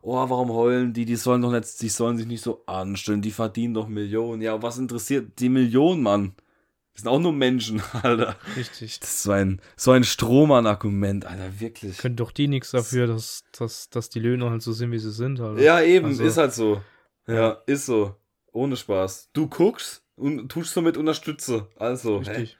Oh, 0.03 0.15
warum 0.15 0.51
heulen 0.53 0.93
die? 0.93 1.05
Die 1.05 1.17
sollen 1.17 1.43
doch 1.43 1.51
nicht, 1.53 1.81
die 1.83 1.89
sollen 1.89 2.17
sich 2.17 2.27
nicht 2.27 2.43
so 2.43 2.63
anstellen, 2.67 3.21
die 3.23 3.31
verdienen 3.33 3.75
doch 3.75 3.89
Millionen. 3.89 4.41
Ja, 4.43 4.63
was 4.63 4.79
interessiert 4.79 5.39
die 5.41 5.49
Millionen, 5.49 6.03
Mann? 6.03 6.35
Das 6.95 7.03
sind 7.03 7.09
auch 7.11 7.21
nur 7.21 7.33
Menschen, 7.33 7.83
Alter. 8.03 8.37
Richtig. 8.57 9.01
Das 9.01 9.09
ist 9.11 9.23
so 9.23 9.33
ein, 9.33 9.61
so 9.77 9.91
ein 9.93 10.05
Strohmann-Argument, 10.05 11.27
Alter, 11.27 11.61
wirklich. 11.61 11.99
Können 11.99 12.17
doch 12.17 12.31
die 12.33 12.49
nichts 12.49 12.71
dafür, 12.73 13.07
dass, 13.07 13.45
dass, 13.57 13.91
dass 13.91 14.09
die 14.09 14.21
Löhne 14.21 14.49
halt 14.51 14.63
so 14.63 14.73
sind, 14.73 14.91
wie 14.93 14.99
sie 14.99 15.13
sind. 15.13 15.41
Halt. 15.41 15.61
Ja, 15.61 15.81
eben, 15.81 16.07
Also- 16.07 16.25
ist 16.25 16.37
halt 16.39 16.53
so. 16.55 16.81
Ja, 17.27 17.59
ist 17.67 17.87
so. 17.87 18.17
Ohne 18.53 18.77
Spaß. 18.77 19.31
Du 19.35 19.49
guckst 19.49 20.03
und 20.17 20.49
tust 20.49 20.73
somit 20.73 20.97
Unterstütze. 20.97 21.69
Also, 21.77 22.23
hä? 22.23 22.31
Richtig. 22.31 22.57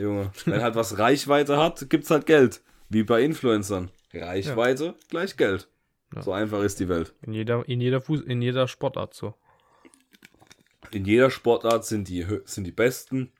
Junge, 0.00 0.30
wenn 0.46 0.62
halt 0.62 0.74
was 0.76 0.98
Reichweite 0.98 1.58
hat, 1.58 1.90
gibt's 1.90 2.10
halt 2.10 2.24
Geld. 2.26 2.62
Wie 2.88 3.02
bei 3.02 3.22
Influencern. 3.22 3.90
Reichweite 4.14 4.94
gleich 5.10 5.36
Geld. 5.36 5.68
Ja. 6.14 6.22
So 6.22 6.32
einfach 6.32 6.62
ist 6.62 6.80
die 6.80 6.88
Welt. 6.88 7.14
In 7.22 7.32
jeder, 7.32 7.68
in 7.68 7.80
jeder 7.80 8.00
Fuß, 8.00 8.22
in 8.22 8.42
jeder 8.42 8.66
Sportart 8.68 9.14
so. 9.14 9.34
In 10.90 11.04
jeder 11.04 11.30
Sportart 11.30 11.84
sind 11.84 12.08
die, 12.08 12.26
sind 12.44 12.64
die 12.64 12.72
besten 12.72 13.32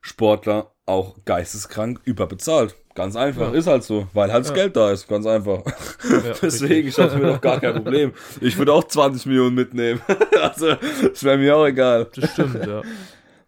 Sportler 0.00 0.72
auch 0.86 1.16
geisteskrank 1.24 2.00
überbezahlt. 2.04 2.74
Ganz 2.94 3.16
einfach, 3.16 3.52
Ja. 3.52 3.58
ist 3.58 3.66
halt 3.66 3.84
so, 3.84 4.08
weil 4.12 4.32
halt 4.32 4.44
das 4.44 4.48
Ja. 4.50 4.54
Geld 4.56 4.76
da 4.76 4.90
ist, 4.90 5.08
ganz 5.08 5.26
einfach. 5.26 5.62
Ja, 6.24 6.34
Deswegen, 6.42 6.88
ich 6.88 6.98
habe 6.98 7.16
mir 7.16 7.28
doch 7.28 7.40
gar 7.40 7.60
kein 7.60 7.74
Problem. 7.74 8.12
Ich 8.40 8.58
würde 8.58 8.72
auch 8.72 8.84
20 8.84 9.26
Millionen 9.26 9.54
mitnehmen. 9.54 10.00
also, 10.42 10.74
das 10.74 11.22
wäre 11.22 11.38
mir 11.38 11.56
auch 11.56 11.66
egal. 11.66 12.10
Das 12.14 12.32
stimmt, 12.32 12.66
ja. 12.66 12.82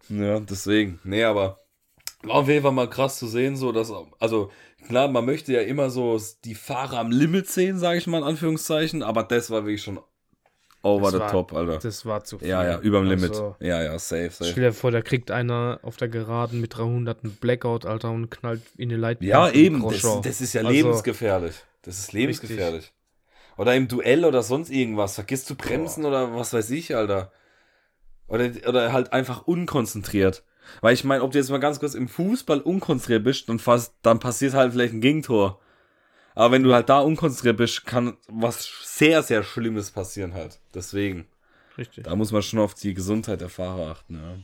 Ja, 0.09 0.39
deswegen. 0.39 0.99
Nee, 1.03 1.23
aber 1.23 1.59
war 2.23 2.35
auf 2.37 2.47
jeden 2.47 2.63
Fall 2.63 2.71
mal 2.71 2.89
krass 2.89 3.19
zu 3.19 3.27
sehen, 3.27 3.55
so 3.55 3.71
dass, 3.71 3.91
also 4.19 4.49
klar, 4.85 5.07
man 5.09 5.25
möchte 5.25 5.51
ja 5.53 5.61
immer 5.61 5.89
so 5.89 6.19
die 6.43 6.55
Fahrer 6.55 6.99
am 6.99 7.11
Limit 7.11 7.47
sehen, 7.47 7.77
sage 7.79 7.97
ich 7.97 8.07
mal 8.07 8.19
in 8.19 8.23
Anführungszeichen, 8.23 9.03
aber 9.03 9.23
das 9.23 9.49
war 9.49 9.65
wirklich 9.65 9.83
schon 9.83 9.99
over 10.83 11.05
Das 11.05 11.13
the 11.13 11.19
war- 11.19 11.31
top, 11.31 11.53
Alter. 11.53 11.79
Das 11.79 12.05
war 12.05 12.23
zu 12.23 12.37
viel. 12.39 12.47
Ja, 12.47 12.63
ja, 12.63 12.79
überm 12.79 13.05
Limit. 13.05 13.31
Also, 13.31 13.55
Ja, 13.59 13.81
ja, 13.83 13.97
safe, 13.97 14.29
safe. 14.29 14.51
Stell 14.51 14.63
dir 14.65 14.73
vor, 14.73 14.91
da 14.91 15.01
kriegt 15.01 15.31
einer 15.31 15.79
auf 15.81 15.97
der 15.97 16.09
Geraden 16.09 16.61
mit 16.61 16.77
300 16.77 17.23
einen 17.23 17.33
Blackout, 17.35 17.85
Alter, 17.85 18.11
und 18.11 18.29
knallt 18.29 18.61
in 18.77 18.89
die 18.89 18.95
Leitplanke. 18.95 19.31
Ja, 19.31 19.49
eben, 19.49 19.81
das, 19.81 20.01
das 20.21 20.41
ist 20.41 20.53
ja 20.53 20.61
Also, 20.61 20.71
lebensgefährlich. 20.73 21.55
Das 21.81 21.97
ist 21.99 22.13
lebensgefährlich. 22.13 22.91
Oder 23.57 23.73
im 23.75 23.87
Duell 23.87 24.25
oder 24.25 24.43
sonst 24.43 24.69
irgendwas. 24.69 25.15
Vergisst 25.15 25.49
du 25.49 25.55
bremsen 25.55 26.05
oder 26.05 26.35
was 26.35 26.53
weiß 26.53 26.69
ich, 26.71 26.95
Alter. 26.95 27.31
Oder, 28.27 28.49
oder 28.67 28.91
halt 28.91 29.13
einfach 29.13 29.47
unkonzentriert. 29.47 30.43
Weil 30.81 30.93
ich 30.93 31.03
meine, 31.03 31.23
ob 31.23 31.31
du 31.31 31.37
jetzt 31.37 31.49
mal 31.49 31.59
ganz 31.59 31.79
kurz 31.79 31.93
im 31.93 32.07
Fußball 32.07 32.61
unkonzentriert 32.61 33.23
bist, 33.23 33.49
dann, 33.49 33.59
fast, 33.59 33.95
dann 34.01 34.19
passiert 34.19 34.53
halt 34.53 34.73
vielleicht 34.73 34.93
ein 34.93 35.01
Gegentor. 35.01 35.59
Aber 36.35 36.51
wenn 36.51 36.63
du 36.63 36.73
halt 36.73 36.89
da 36.89 36.99
unkonzentriert 36.99 37.57
bist, 37.57 37.85
kann 37.85 38.17
was 38.27 38.69
sehr, 38.83 39.23
sehr 39.23 39.43
Schlimmes 39.43 39.91
passieren 39.91 40.33
halt. 40.33 40.59
Deswegen. 40.73 41.27
Richtig. 41.77 42.03
Da 42.03 42.15
muss 42.15 42.31
man 42.31 42.41
schon 42.41 42.59
auf 42.59 42.73
die 42.73 42.93
Gesundheit 42.93 43.41
der 43.41 43.49
Fahrer 43.49 43.91
achten, 43.91 44.15
ja. 44.15 44.37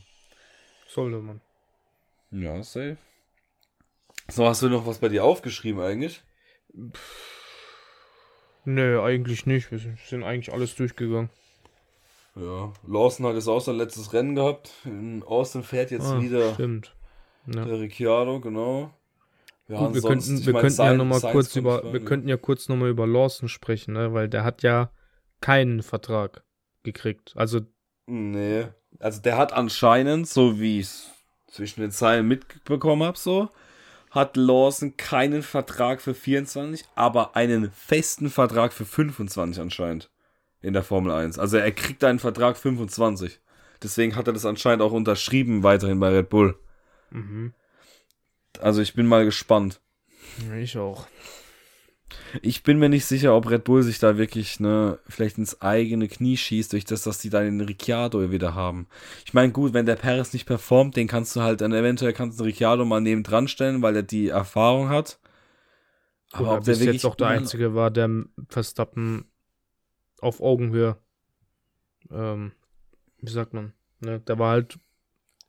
Sollte 0.86 1.18
man. 1.18 1.40
Ja, 2.30 2.62
safe. 2.62 2.96
So, 4.30 4.46
hast 4.46 4.62
du 4.62 4.68
noch 4.68 4.86
was 4.86 4.98
bei 4.98 5.08
dir 5.08 5.24
aufgeschrieben 5.24 5.82
eigentlich? 5.82 6.22
Nö, 8.64 9.02
eigentlich 9.02 9.46
nicht. 9.46 9.70
Wir 9.70 9.78
sind 9.78 10.22
eigentlich 10.22 10.52
alles 10.54 10.74
durchgegangen. 10.76 11.30
Ja, 12.34 12.72
Lawson 12.86 13.26
hat 13.26 13.34
jetzt 13.34 13.48
auch 13.48 13.60
sein 13.60 13.76
letztes 13.76 14.12
Rennen 14.12 14.34
gehabt. 14.34 14.70
In 14.84 15.22
Austin 15.22 15.62
fährt 15.62 15.90
jetzt 15.90 16.06
Ah, 16.06 16.20
wieder 16.20 16.54
Stimmt. 16.54 16.94
Ja. 17.46 17.64
der 17.64 17.80
Ricciardo, 17.80 18.40
genau. 18.40 18.90
Ja, 19.68 19.86
Gut, 19.86 19.94
wir 19.94 20.02
könnten, 20.02 20.44
wir 20.46 20.68
ja 20.70 20.94
noch 20.94 21.04
mal 21.04 21.20
kurz 21.20 21.54
über, 21.56 21.92
wir 21.92 22.04
könnten 22.04 22.28
ja 22.28 22.36
kurz 22.36 22.68
noch 22.68 22.76
mal 22.76 22.88
über 22.88 23.06
Lawson 23.06 23.48
sprechen, 23.48 23.94
ne? 23.94 24.12
weil 24.12 24.28
der 24.28 24.44
hat 24.44 24.62
ja 24.62 24.90
keinen 25.40 25.82
Vertrag 25.82 26.42
gekriegt. 26.82 27.32
Also, 27.36 27.60
Nee. 28.06 28.66
Also 28.98 29.22
der 29.22 29.36
hat 29.36 29.52
anscheinend, 29.52 30.28
so 30.28 30.60
wie 30.60 30.80
ich 30.80 30.86
es 30.86 31.10
zwischen 31.48 31.80
den 31.80 31.90
Zeilen 31.90 32.26
mitbekommen 32.28 33.02
habe, 33.02 33.16
so, 33.16 33.48
hat 34.10 34.36
Lawson 34.36 34.96
keinen 34.96 35.42
Vertrag 35.42 36.00
für 36.02 36.14
24, 36.14 36.84
aber 36.94 37.36
einen 37.36 37.70
festen 37.70 38.28
Vertrag 38.28 38.72
für 38.72 38.84
25 38.84 39.60
anscheinend 39.62 40.11
in 40.62 40.72
der 40.72 40.82
Formel 40.82 41.12
1. 41.12 41.38
Also 41.38 41.58
er 41.58 41.72
kriegt 41.72 42.02
einen 42.04 42.18
Vertrag 42.18 42.56
25. 42.56 43.40
Deswegen 43.82 44.16
hat 44.16 44.26
er 44.28 44.32
das 44.32 44.46
anscheinend 44.46 44.82
auch 44.82 44.92
unterschrieben 44.92 45.62
weiterhin 45.62 46.00
bei 46.00 46.10
Red 46.10 46.28
Bull. 46.28 46.58
mhm. 47.10 47.52
Also 48.60 48.82
ich 48.82 48.94
bin 48.94 49.06
mal 49.06 49.24
gespannt. 49.24 49.80
Ich 50.60 50.76
auch. 50.76 51.06
Ich 52.42 52.62
bin 52.62 52.78
mir 52.78 52.88
nicht 52.88 53.06
sicher, 53.06 53.34
ob 53.34 53.50
Red 53.50 53.64
Bull 53.64 53.82
sich 53.82 53.98
da 53.98 54.16
wirklich 54.16 54.60
ne, 54.60 54.98
vielleicht 55.08 55.38
ins 55.38 55.60
eigene 55.60 56.08
Knie 56.08 56.36
schießt, 56.36 56.72
durch 56.72 56.84
das, 56.84 57.02
dass 57.02 57.18
die 57.18 57.30
dann 57.30 57.44
den 57.44 57.60
Ricciardo 57.60 58.30
wieder 58.30 58.54
haben. 58.54 58.86
Ich 59.24 59.34
meine, 59.34 59.52
gut, 59.52 59.72
wenn 59.72 59.86
der 59.86 59.96
Perez 59.96 60.32
nicht 60.32 60.46
performt, 60.46 60.96
den 60.96 61.08
kannst 61.08 61.34
du 61.34 61.40
halt 61.40 61.60
dann 61.60 61.72
eventuell 61.72 62.12
kannst 62.12 62.38
du 62.38 62.44
Ricciardo 62.44 62.84
mal 62.84 63.00
neben 63.00 63.22
dran 63.22 63.48
stellen, 63.48 63.82
weil 63.82 63.96
er 63.96 64.02
die 64.02 64.28
Erfahrung 64.28 64.88
hat. 64.88 65.18
Aber 66.32 66.52
ob 66.52 66.58
ob 66.58 66.64
bis 66.64 66.82
jetzt 66.82 67.04
auch 67.04 67.14
der 67.14 67.28
Einzige 67.28 67.74
war, 67.74 67.90
der 67.90 68.08
Verstappen 68.48 69.26
auf 70.22 70.40
Augenhöhe, 70.40 70.96
ähm, 72.10 72.52
wie 73.20 73.30
sagt 73.30 73.52
man, 73.54 73.72
ne? 74.00 74.20
der 74.20 74.38
war 74.38 74.50
halt 74.50 74.78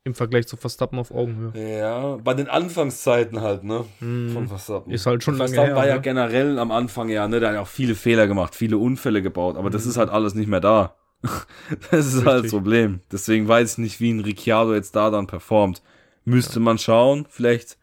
im 0.03 0.13
Vergleich 0.15 0.47
zu 0.47 0.57
Verstappen 0.57 0.99
auf 0.99 1.11
Augenhöhe. 1.11 1.53
Ja, 1.79 2.17
bei 2.17 2.33
den 2.33 2.49
Anfangszeiten 2.49 3.39
halt, 3.39 3.63
ne? 3.63 3.85
Von 3.99 4.07
Mhm. 4.43 4.47
Verstappen. 4.49 4.91
Ist 4.91 5.05
halt 5.05 5.23
schon 5.23 5.35
lange 5.35 5.51
Verstappen 5.53 5.67
her. 5.69 5.75
war 5.77 5.87
ja 5.87 5.95
ne? 5.95 6.01
generell 6.01 6.59
am 6.59 6.71
Anfang 6.71 7.07
ja, 7.07 7.25
ne? 7.29 7.39
Der 7.39 7.49
hat 7.49 7.55
ja 7.55 7.61
auch 7.61 7.67
viele 7.67 7.95
Fehler 7.95 8.27
gemacht, 8.27 8.53
viele 8.53 8.77
Unfälle 8.77 9.21
gebaut, 9.21 9.55
aber 9.55 9.69
das 9.69 9.85
Mhm. 9.85 9.91
ist 9.91 9.97
halt 9.97 10.09
alles 10.09 10.33
nicht 10.35 10.47
mehr 10.49 10.59
da. 10.59 10.95
das 11.91 12.07
ist 12.07 12.15
halt 12.17 12.25
das 12.25 12.33
Richtig. 12.43 12.51
Problem. 12.51 12.99
Deswegen 13.11 13.47
weiß 13.47 13.73
ich 13.73 13.77
nicht, 13.77 13.99
wie 14.01 14.11
ein 14.11 14.19
Ricciardo 14.19 14.73
jetzt 14.73 14.93
da 14.93 15.09
dann 15.09 15.25
performt. 15.27 15.81
Müsste 16.25 16.59
man 16.59 16.77
schauen. 16.77 17.25
Vielleicht 17.29 17.77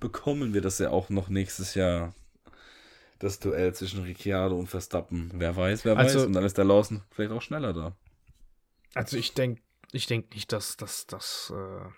bekommen 0.00 0.54
wir 0.54 0.62
das 0.62 0.78
ja 0.78 0.88
auch 0.90 1.10
noch 1.10 1.28
nächstes 1.28 1.74
Jahr. 1.74 2.14
Das 3.18 3.40
Duell 3.40 3.74
zwischen 3.74 4.02
Ricciardo 4.04 4.56
und 4.56 4.68
Verstappen. 4.68 5.30
Wer 5.34 5.56
weiß, 5.56 5.84
wer 5.84 5.96
Also- 5.96 6.20
weiß. 6.20 6.26
Und 6.26 6.32
dann 6.34 6.44
ist 6.44 6.56
der 6.58 6.64
Lawson 6.64 7.02
vielleicht 7.10 7.32
auch 7.32 7.42
schneller 7.42 7.72
da. 7.72 7.96
Also 8.94 9.16
ich 9.16 9.34
denke 9.34 9.62
ich 9.92 10.06
denk 10.06 10.32
nicht, 10.34 10.52
dass, 10.52 10.76
dass, 10.76 11.06
dass 11.06 11.52
äh, 11.56 11.88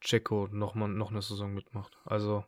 Checo 0.00 0.48
noch, 0.52 0.74
mal, 0.74 0.88
noch 0.88 1.10
eine 1.10 1.22
Saison 1.22 1.52
mitmacht. 1.54 1.96
Also 2.04 2.44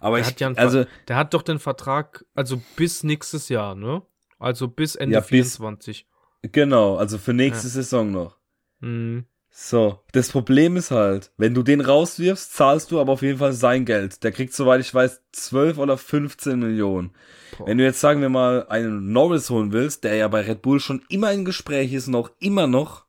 Aber 0.00 0.16
Der 0.16 0.26
ich, 0.26 0.32
hat 0.32 0.40
ja 0.40 0.46
einen 0.48 0.58
also, 0.58 0.84
der 1.08 1.16
hat 1.16 1.34
doch 1.34 1.42
den 1.42 1.58
Vertrag, 1.58 2.24
also 2.34 2.60
bis 2.76 3.02
nächstes 3.02 3.48
Jahr, 3.48 3.74
ne? 3.74 4.02
Also 4.38 4.68
bis 4.68 4.94
Ende 4.96 5.14
Ja, 5.14 5.20
bis- 5.20 5.28
24. 5.28 6.06
genau, 6.42 6.96
also 6.96 7.18
für 7.18 7.34
nächste 7.34 7.66
Ja. 7.68 7.72
Saison 7.74 8.10
noch. 8.10 8.38
Mhm. 8.80 9.26
So, 9.52 9.98
das 10.12 10.30
Problem 10.30 10.76
ist 10.76 10.90
halt, 10.90 11.32
wenn 11.36 11.54
du 11.54 11.62
den 11.62 11.80
rauswirfst, 11.80 12.54
zahlst 12.54 12.92
du 12.92 13.00
aber 13.00 13.12
auf 13.12 13.22
jeden 13.22 13.38
Fall 13.38 13.52
sein 13.52 13.84
Geld. 13.84 14.22
Der 14.22 14.32
kriegt, 14.32 14.54
soweit 14.54 14.80
ich 14.80 14.94
weiß, 14.94 15.22
12 15.32 15.78
oder 15.78 15.98
15 15.98 16.58
Millionen. 16.58 17.10
Boah. 17.58 17.66
Wenn 17.66 17.78
du 17.78 17.84
jetzt, 17.84 18.00
sagen 18.00 18.20
wir 18.20 18.28
mal, 18.28 18.66
einen 18.68 19.12
Norris 19.12 19.50
holen 19.50 19.72
willst, 19.72 20.04
der 20.04 20.14
ja 20.14 20.28
bei 20.28 20.42
Red 20.42 20.62
Bull 20.62 20.78
schon 20.80 21.02
immer 21.08 21.32
im 21.32 21.44
Gespräch 21.44 21.92
ist 21.92 22.08
und 22.08 22.14
auch 22.14 22.30
immer 22.38 22.66
noch, 22.66 23.06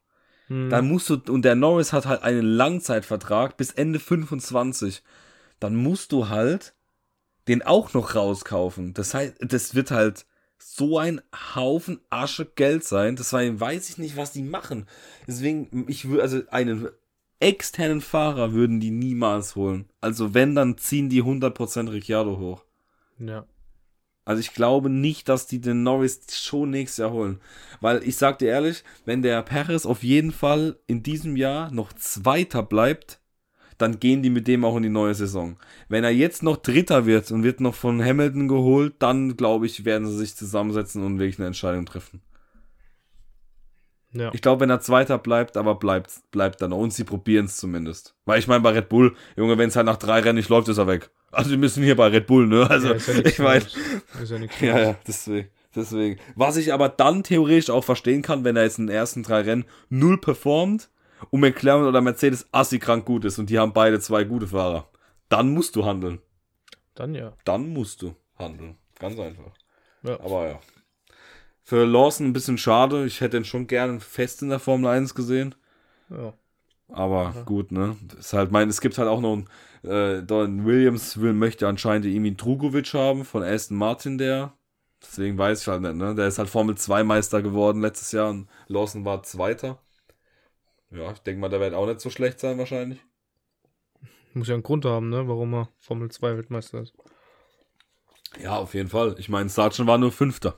Mhm. 0.52 0.70
dann 0.70 0.88
musst 0.88 1.10
du, 1.10 1.22
und 1.30 1.44
der 1.44 1.56
Norris 1.56 1.94
hat 1.94 2.06
halt 2.06 2.24
einen 2.24 2.42
Langzeitvertrag 2.42 3.56
bis 3.56 3.72
Ende 3.72 4.00
25, 4.00 5.02
dann 5.62 5.76
musst 5.76 6.12
du 6.12 6.28
halt 6.28 6.74
den 7.48 7.62
auch 7.62 7.94
noch 7.94 8.16
rauskaufen. 8.16 8.94
Das 8.94 9.14
heißt, 9.14 9.36
das 9.40 9.76
wird 9.76 9.92
halt 9.92 10.26
so 10.62 10.97
ein 10.97 11.21
Haufen 11.56 12.00
Asche 12.10 12.45
Geld 12.45 12.84
sein. 12.84 13.15
Deswegen 13.15 13.60
weiß 13.60 13.89
ich 13.89 13.97
nicht, 13.97 14.15
was 14.15 14.32
die 14.32 14.43
machen. 14.43 14.88
Deswegen, 15.28 15.86
ich 15.88 16.08
würde, 16.08 16.24
also 16.24 16.41
einen 16.50 16.89
externen 17.39 18.02
Fahrer 18.02 18.54
würden 18.54 18.80
die 18.80 18.91
niemals 18.91 19.56
holen. 19.56 19.89
Also 20.00 20.34
wenn, 20.34 20.56
dann 20.56 20.78
ziehen 20.78 21.10
die 21.10 21.24
100% 21.24 21.91
Ricciardo 21.91 22.38
hoch. 22.38 22.63
ja. 23.19 23.45
Also 24.24 24.39
ich 24.39 24.54
glaube 24.54 24.89
nicht, 24.89 25.30
dass 25.30 25.47
die 25.47 25.60
den 25.60 25.82
Norris 25.82 26.21
schon 26.30 26.69
nächstes 26.69 26.97
Jahr 26.97 27.12
holen. 27.12 27.41
Weil 27.82 28.04
ich 28.04 28.17
sag 28.17 28.38
dir 28.38 28.50
ehrlich, 28.50 28.84
wenn 29.04 29.24
der 29.24 29.41
Perez 29.41 29.86
auf 29.86 30.04
jeden 30.04 30.32
Fall 30.32 30.78
in 30.86 31.02
diesem 31.02 31.36
Jahr 31.36 31.71
noch 31.71 31.91
Zweiter 31.93 32.62
bleibt, 32.62 33.19
dann 33.82 34.00
gehen 34.00 34.24
die 34.24 34.30
mit 34.30 34.48
dem 34.48 34.63
auch 34.63 34.78
in 34.78 34.84
die 34.84 34.89
neue 34.89 35.13
Saison. 35.15 35.58
Wenn 35.89 36.04
er 36.04 36.12
jetzt 36.12 36.44
noch 36.44 36.58
Dritter 36.58 37.06
wird 37.06 37.32
und 37.32 37.44
wird 37.44 37.60
noch 37.60 37.76
von 37.76 38.04
Hamilton 38.04 38.48
geholt, 38.48 38.96
dann 39.00 39.38
glaube 39.38 39.65
ich, 39.65 39.86
werden 39.86 40.08
sie 40.08 40.17
sich 40.17 40.36
zusammensetzen 40.36 41.04
und 41.04 41.20
wirklich 41.20 41.39
eine 41.39 41.48
Entscheidung 41.48 41.86
treffen. 41.86 42.22
Ja. 44.13 44.32
Ich 44.34 44.41
glaube, 44.41 44.62
wenn 44.62 44.70
er 44.70 44.82
Zweiter 44.82 45.17
bleibt, 45.17 45.56
aber 45.56 45.76
bleibt, 45.76 46.12
bleibt 46.32 46.62
dann. 46.62 46.74
Und 46.74 46.94
sie 46.94 47.06
probieren 47.06 47.46
es 47.46 47.58
zumindest. 47.58 48.13
Weil 48.26 48.39
ich 48.39 48.48
meine, 48.48 48.62
bei 48.62 48.72
Red 48.72 48.89
Bull, 48.89 49.15
Junge, 49.38 49.58
wenn 49.58 49.70
es 49.70 49.76
halt 49.76 49.86
nach 49.86 49.98
drei 49.98 50.20
Rennen 50.20 50.36
nicht 50.36 50.50
läuft, 50.50 50.67
ist 50.67 50.78
er 50.78 50.88
weg. 50.88 51.10
Also 51.32 51.52
wir 51.52 51.58
müssen 51.58 51.82
hier 51.82 51.96
bei 51.96 52.08
Red 52.08 52.28
Bull, 52.28 52.48
ne? 52.48 52.70
Also 52.70 52.89
Ja, 52.89 52.96
ja 52.96 53.20
ich 53.26 53.39
meine, 53.39 53.65
ja 54.62 54.67
ja, 54.67 54.80
ja, 54.80 54.96
deswegen, 55.08 55.48
deswegen. 55.74 56.20
Was 56.36 56.58
ich 56.58 56.74
aber 56.74 56.89
dann 56.89 57.24
theoretisch 57.24 57.70
auch 57.70 57.86
verstehen 57.86 58.22
kann, 58.22 58.44
wenn 58.44 58.58
er 58.58 58.63
jetzt 58.63 58.80
in 58.80 58.88
den 58.88 58.96
ersten 58.96 59.24
drei 59.24 59.41
Rennen 59.41 59.65
null 59.89 60.20
performt 60.20 60.89
und 61.30 61.40
McLaren 61.42 61.86
oder 61.86 62.02
Mercedes 62.02 62.48
assi 62.52 62.80
krank 62.80 63.06
gut 63.06 63.26
ist 63.26 63.38
und 63.40 63.50
die 63.50 63.60
haben 63.60 63.74
beide 63.74 64.00
zwei 64.00 64.24
gute 64.24 64.48
Fahrer. 64.48 64.88
Dann 65.30 65.54
musst 65.54 65.76
du 65.76 65.86
handeln. 65.86 66.20
Dann 66.96 67.16
ja. 67.16 67.34
Dann 67.46 67.70
musst 67.70 68.02
du 68.02 68.16
handeln. 68.38 68.78
Ganz 69.00 69.18
einfach. 69.20 69.52
ja. 70.04 70.20
Aber 70.20 70.48
ja. 70.50 70.60
Für 71.64 71.86
Lawson 71.86 72.28
ein 72.28 72.34
bisschen 72.34 72.58
schade. 72.58 73.06
Ich 73.06 73.22
hätte 73.22 73.38
ihn 73.38 73.46
schon 73.46 73.68
gerne 73.68 74.00
fest 74.00 74.42
in 74.42 74.50
der 74.50 74.60
Formel 74.60 74.90
1 74.90 75.16
gesehen. 75.16 75.56
ja. 76.10 76.34
Aber 76.94 77.32
Ja. 77.34 77.44
gut, 77.44 77.72
ne? 77.72 77.96
Ist 78.20 78.34
halt 78.34 78.52
mein, 78.52 78.68
es 78.68 78.82
gibt 78.82 78.98
halt 78.98 79.08
auch 79.08 79.22
noch 79.22 79.32
einen, 79.32 79.48
äh, 79.90 80.22
Don 80.24 80.66
Williams 80.66 81.22
will, 81.22 81.32
möchte 81.32 81.66
anscheinend 81.66 82.06
irgendwie 82.06 82.36
Drugovic 82.36 82.93
haben 82.93 83.24
von 83.24 83.43
Aston 83.43 83.78
Martin, 83.78 84.18
der. 84.18 84.52
Deswegen 85.02 85.38
weiß 85.38 85.62
ich 85.62 85.68
halt 85.70 85.84
nicht, 85.84 85.95
ne? 85.95 86.14
Der 86.16 86.28
ist 86.28 86.38
halt 86.38 86.50
Formel 86.50 86.76
2 86.76 87.06
Meister 87.06 87.41
geworden 87.41 87.80
letztes 87.80 88.12
Jahr 88.12 88.30
und 88.32 88.50
Lawson 88.68 89.06
war 89.06 89.24
Zweiter. 89.24 89.80
Ja, 90.92 91.12
ich 91.12 91.20
denke 91.20 91.39
mal, 91.39 91.50
der 91.50 91.60
wird 91.60 91.74
auch 91.74 91.88
nicht 91.88 92.02
so 92.02 92.10
schlecht 92.10 92.39
sein 92.39 92.58
wahrscheinlich. 92.58 93.00
Muss 94.34 94.48
ja 94.48 94.54
einen 94.54 94.64
Grund 94.64 94.86
haben, 94.86 95.10
ne, 95.10 95.28
warum 95.28 95.54
er 95.54 95.70
Formel 95.78 96.10
2 96.10 96.38
Weltmeister 96.38 96.82
ist. 96.82 96.94
Ja, 98.42 98.58
auf 98.58 98.74
jeden 98.74 98.89
Fall. 98.89 99.16
Ich 99.18 99.30
meine, 99.30 99.50
Sargent 99.50 99.88
war 99.88 99.98
nur 99.98 100.12
Fünfter. 100.12 100.58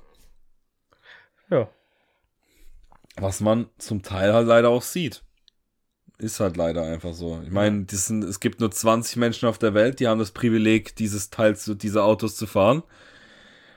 Ja. 1.50 1.70
Was 3.16 3.42
man 3.42 3.70
zum 3.78 4.02
Teil 4.02 4.34
halt 4.34 4.48
leider 4.48 4.70
auch 4.70 4.82
sieht. 4.82 5.24
Ist 6.20 6.40
halt 6.40 6.58
leider 6.58 6.84
einfach 6.84 7.14
so. 7.14 7.42
Ich 7.44 7.52
meine, 7.52 7.86
sind, 7.90 8.24
es 8.24 8.40
gibt 8.40 8.60
nur 8.60 8.72
20 8.72 9.18
Menschen 9.18 9.50
auf 9.50 9.58
der 9.58 9.74
Welt, 9.74 10.00
die 10.00 10.08
haben 10.08 10.20
das 10.20 10.32
Privileg, 10.32 10.96
dieses 10.96 11.30
Teil 11.32 11.56
zu, 11.56 11.76
diese 11.76 12.04
Autos 12.04 12.36
zu 12.36 12.46
fahren. 12.46 12.84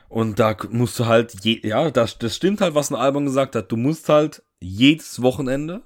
Und 0.09 0.39
da 0.39 0.55
musst 0.69 0.99
du 0.99 1.07
halt, 1.07 1.43
je, 1.43 1.59
ja, 1.67 1.91
das, 1.91 2.17
das 2.19 2.35
stimmt 2.35 2.61
halt, 2.61 2.75
was 2.75 2.91
ein 2.91 2.95
Album 2.95 3.25
gesagt 3.25 3.55
hat. 3.55 3.71
Du 3.71 3.77
musst 3.77 4.09
halt 4.09 4.43
jedes 4.59 5.21
Wochenende 5.21 5.81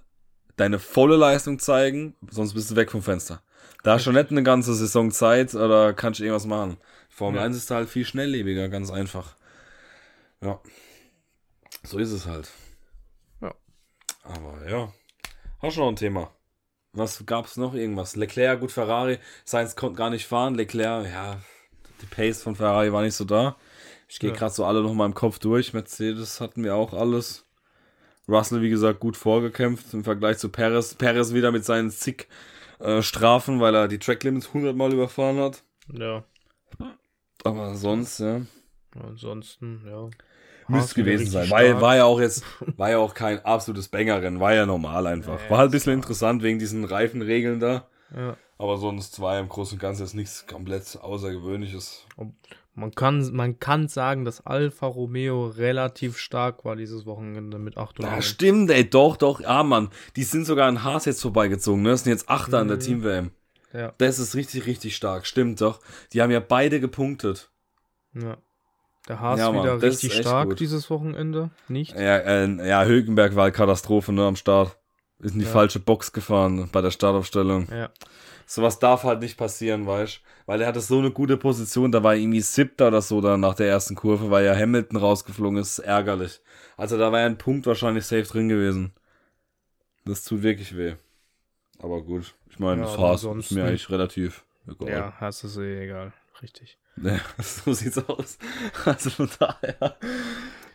deine 0.62 0.78
volle 0.80 1.18
Leistung 1.18 1.58
zeigen, 1.58 2.16
sonst 2.30 2.54
bist 2.54 2.70
du 2.70 2.76
weg 2.76 2.92
vom 2.92 3.02
Fenster. 3.02 3.42
Da 3.84 3.94
hast 3.94 4.06
du 4.06 4.12
nicht 4.12 4.30
eine 4.30 4.44
ganze 4.44 4.76
Saison 4.76 5.10
Zeit 5.10 5.56
oder 5.56 5.94
kannst 5.94 6.20
du 6.20 6.24
irgendwas 6.24 6.46
machen. 6.46 6.78
Formel 7.10 7.40
Ja. 7.40 7.46
1 7.48 7.58
ist 7.58 7.72
halt 7.72 7.90
viel 7.90 8.06
schnelllebiger, 8.06 8.70
ganz 8.70 8.92
einfach. 8.92 9.36
Ja. 10.40 10.60
So 11.84 11.98
ist 11.98 12.12
es 12.12 12.28
halt. 12.28 12.50
Ja. 13.42 13.56
Aber 14.24 14.70
ja. 14.70 14.94
Hast 15.64 15.78
du 15.78 15.82
noch 15.82 15.90
ein 15.90 15.96
Thema? 15.96 16.32
Was 16.94 17.26
gab's 17.26 17.58
noch 17.58 17.74
irgendwas? 17.74 18.16
Leclerc, 18.16 18.60
gut, 18.60 18.72
Ferrari. 18.72 19.18
Sainz 19.46 19.76
konnte 19.76 19.98
gar 19.98 20.12
nicht 20.12 20.28
fahren. 20.28 20.54
Leclerc, 20.56 21.08
ja, 21.08 21.40
die 22.02 22.06
Pace 22.06 22.44
von 22.44 22.56
Ferrari 22.56 22.94
war 22.94 23.02
nicht 23.02 23.16
so 23.16 23.26
da. 23.26 23.56
Ich 24.08 24.20
gehe 24.20 24.30
Ja. 24.30 24.36
gerade 24.36 24.54
so 24.54 24.66
alle 24.66 24.84
noch 24.84 24.94
mal 24.94 25.06
im 25.08 25.14
Kopf 25.16 25.40
durch. 25.40 25.74
Mercedes 25.74 26.40
hatten 26.40 26.64
wir 26.64 26.76
auch 26.76 26.94
alles. 26.94 27.46
Russell, 28.28 28.62
wie 28.62 28.70
gesagt, 28.70 29.00
gut 29.00 29.18
vorgekämpft 29.18 29.94
im 29.94 30.04
Vergleich 30.04 30.38
zu 30.38 30.50
Perez. 30.50 30.96
Perez 30.96 31.34
wieder 31.34 31.52
mit 31.52 31.66
seinen 31.66 31.90
zig 31.90 32.28
äh, 32.80 33.02
Strafen, 33.02 33.60
weil 33.60 33.76
er 33.76 33.88
die 33.88 34.00
Tracklimits 34.00 34.48
100 34.48 34.76
Mal 34.76 34.94
überfahren 34.94 35.38
hat. 35.38 35.64
Ja. 35.92 36.24
Aber 37.44 37.76
sonst, 37.76 38.20
ja. 38.20 38.42
Ansonsten, 39.00 39.82
ja. 39.86 40.10
Müsste 40.68 40.96
gewesen 40.96 41.28
sein. 41.28 41.50
War, 41.50 41.60
stark. 41.60 41.82
war 41.82 41.96
ja 41.98 42.06
auch 42.06 42.20
jetzt, 42.20 42.44
war 42.78 42.90
ja 42.90 42.98
auch 43.00 43.14
kein 43.14 43.44
absolutes 43.44 43.88
Bangerrennen, 43.90 44.40
war 44.40 44.54
ja 44.54 44.66
normal 44.66 45.08
einfach. 45.08 45.42
Ja, 45.44 45.50
War 45.50 45.58
halt 45.60 45.70
ein 45.70 45.72
bisschen 45.72 45.94
interessant 45.94 46.44
wegen 46.44 46.60
diesen 46.60 46.86
Reifenregeln 46.86 47.60
da. 47.60 47.88
Ja. 48.16 48.38
Aber 48.58 48.78
sonst 48.78 49.20
war 49.20 49.36
ja 49.36 49.40
im 49.40 49.50
Großen 49.50 49.76
und 49.76 49.82
Ganzen 49.82 50.04
jetzt 50.04 50.14
nichts 50.14 50.46
komplett 50.46 51.00
Außergewöhnliches. 51.02 52.06
Man 52.74 52.92
kann, 52.92 53.30
man 53.34 53.60
kann 53.60 53.90
sagen, 53.90 54.24
dass 54.24 54.46
Alfa 54.46 54.88
Romeo 54.88 55.48
relativ 55.48 56.18
stark 56.18 56.64
war 56.64 56.76
dieses 56.78 57.06
Wochenende 57.06 57.60
mit 57.60 57.78
8 57.78 58.00
und 58.00 58.06
Ja, 58.06 58.12
9. 58.14 58.22
stimmt, 58.22 58.72
ey, 58.72 58.90
doch, 58.90 59.18
doch, 59.18 59.42
ja, 59.42 59.62
Mann. 59.64 59.90
Die 60.16 60.24
sind 60.24 60.46
sogar 60.46 60.68
an 60.68 60.84
Haas 60.84 61.04
jetzt 61.06 61.22
vorbeigezogen, 61.22 61.82
ne? 61.84 61.90
Das 61.90 62.04
sind 62.06 62.14
jetzt 62.14 62.30
Achter 62.30 62.60
an 62.60 62.70
der 62.70 62.78
Mhm. 62.78 62.82
Team-WM. 62.82 63.32
Ja, 63.74 63.94
Das 63.98 64.20
ist 64.20 64.36
richtig, 64.36 64.66
richtig 64.68 64.96
stark, 64.96 65.26
stimmt 65.26 65.60
doch. 65.62 65.80
Die 66.14 66.22
haben 66.22 66.32
ja 66.32 66.40
beide 66.40 66.80
gepunktet. 66.80 67.50
ja. 68.14 68.38
Der 69.10 69.20
Haas 69.20 69.40
Ja, 69.40 69.52
Mann, 69.52 69.64
wieder 69.64 69.82
richtig 69.82 70.14
stark 70.14 70.50
gut. 70.50 70.60
dieses 70.60 70.90
Wochenende. 70.92 71.50
Nicht? 71.68 71.94
Ja, 71.98 72.18
äh, 72.18 72.68
ja 72.68 72.86
Hülkenberg 72.86 73.36
war 73.36 73.46
halt 73.46 73.56
Katastrophe, 73.56 74.14
ne, 74.14 74.24
am 74.28 74.36
Start. 74.36 74.78
Ist 75.20 75.34
in 75.34 75.40
die 75.40 75.46
Ja. 75.46 75.52
falsche 75.52 75.80
Box 75.80 76.14
gefahren 76.14 76.70
bei 76.72 76.82
der 76.82 76.92
Startaufstellung. 76.92 77.68
Ja. 77.72 77.90
Sowas 78.54 78.80
darf 78.80 79.04
halt 79.04 79.22
nicht 79.22 79.38
passieren, 79.38 79.88
weißt 79.88 80.20
Weil 80.46 80.60
er 80.60 80.68
hatte 80.68 80.82
so 80.82 81.00
eine 81.00 81.10
gute 81.10 81.38
Position, 81.38 81.90
da 81.90 82.04
war 82.04 82.16
er 82.16 82.20
irgendwie 82.20 82.42
siebter 82.42 82.90
oder 82.90 83.02
so 83.02 83.22
dann 83.22 83.40
nach 83.40 83.56
der 83.56 83.70
ersten 83.70 83.96
Kurve, 83.96 84.30
weil 84.30 84.44
ja 84.44 84.54
Hamilton 84.54 84.98
rausgeflogen 84.98 85.58
ist, 85.58 85.80
ärgerlich. 85.80 86.42
Also 86.76 86.98
da 86.98 87.14
war 87.14 87.22
ja 87.22 87.28
ein 87.28 87.38
Punkt 87.38 87.66
wahrscheinlich 87.66 88.06
safe 88.06 88.24
drin 88.24 88.50
gewesen. 88.50 88.92
Das 90.04 90.26
tut 90.26 90.44
wirklich 90.44 90.76
weh. 90.76 90.96
Aber 91.80 92.02
gut, 92.02 92.36
ich 92.50 92.60
meine, 92.60 92.82
Ja, 92.82 92.98
Haas 92.98 93.24
ist 93.24 93.52
mir 93.52 93.64
eigentlich 93.64 93.90
relativ 93.90 94.44
egal. 94.68 94.90
Ja, 94.90 95.14
Haas 95.18 95.46
ist 95.46 95.56
eh 95.56 95.86
egal. 95.86 96.12
Richtig. 96.42 96.78
Ja, 97.02 97.22
so 97.42 97.72
sieht's 97.72 98.00
aus. 98.00 98.38
Also 98.84 99.12
von 99.12 99.30
daher. 99.40 99.96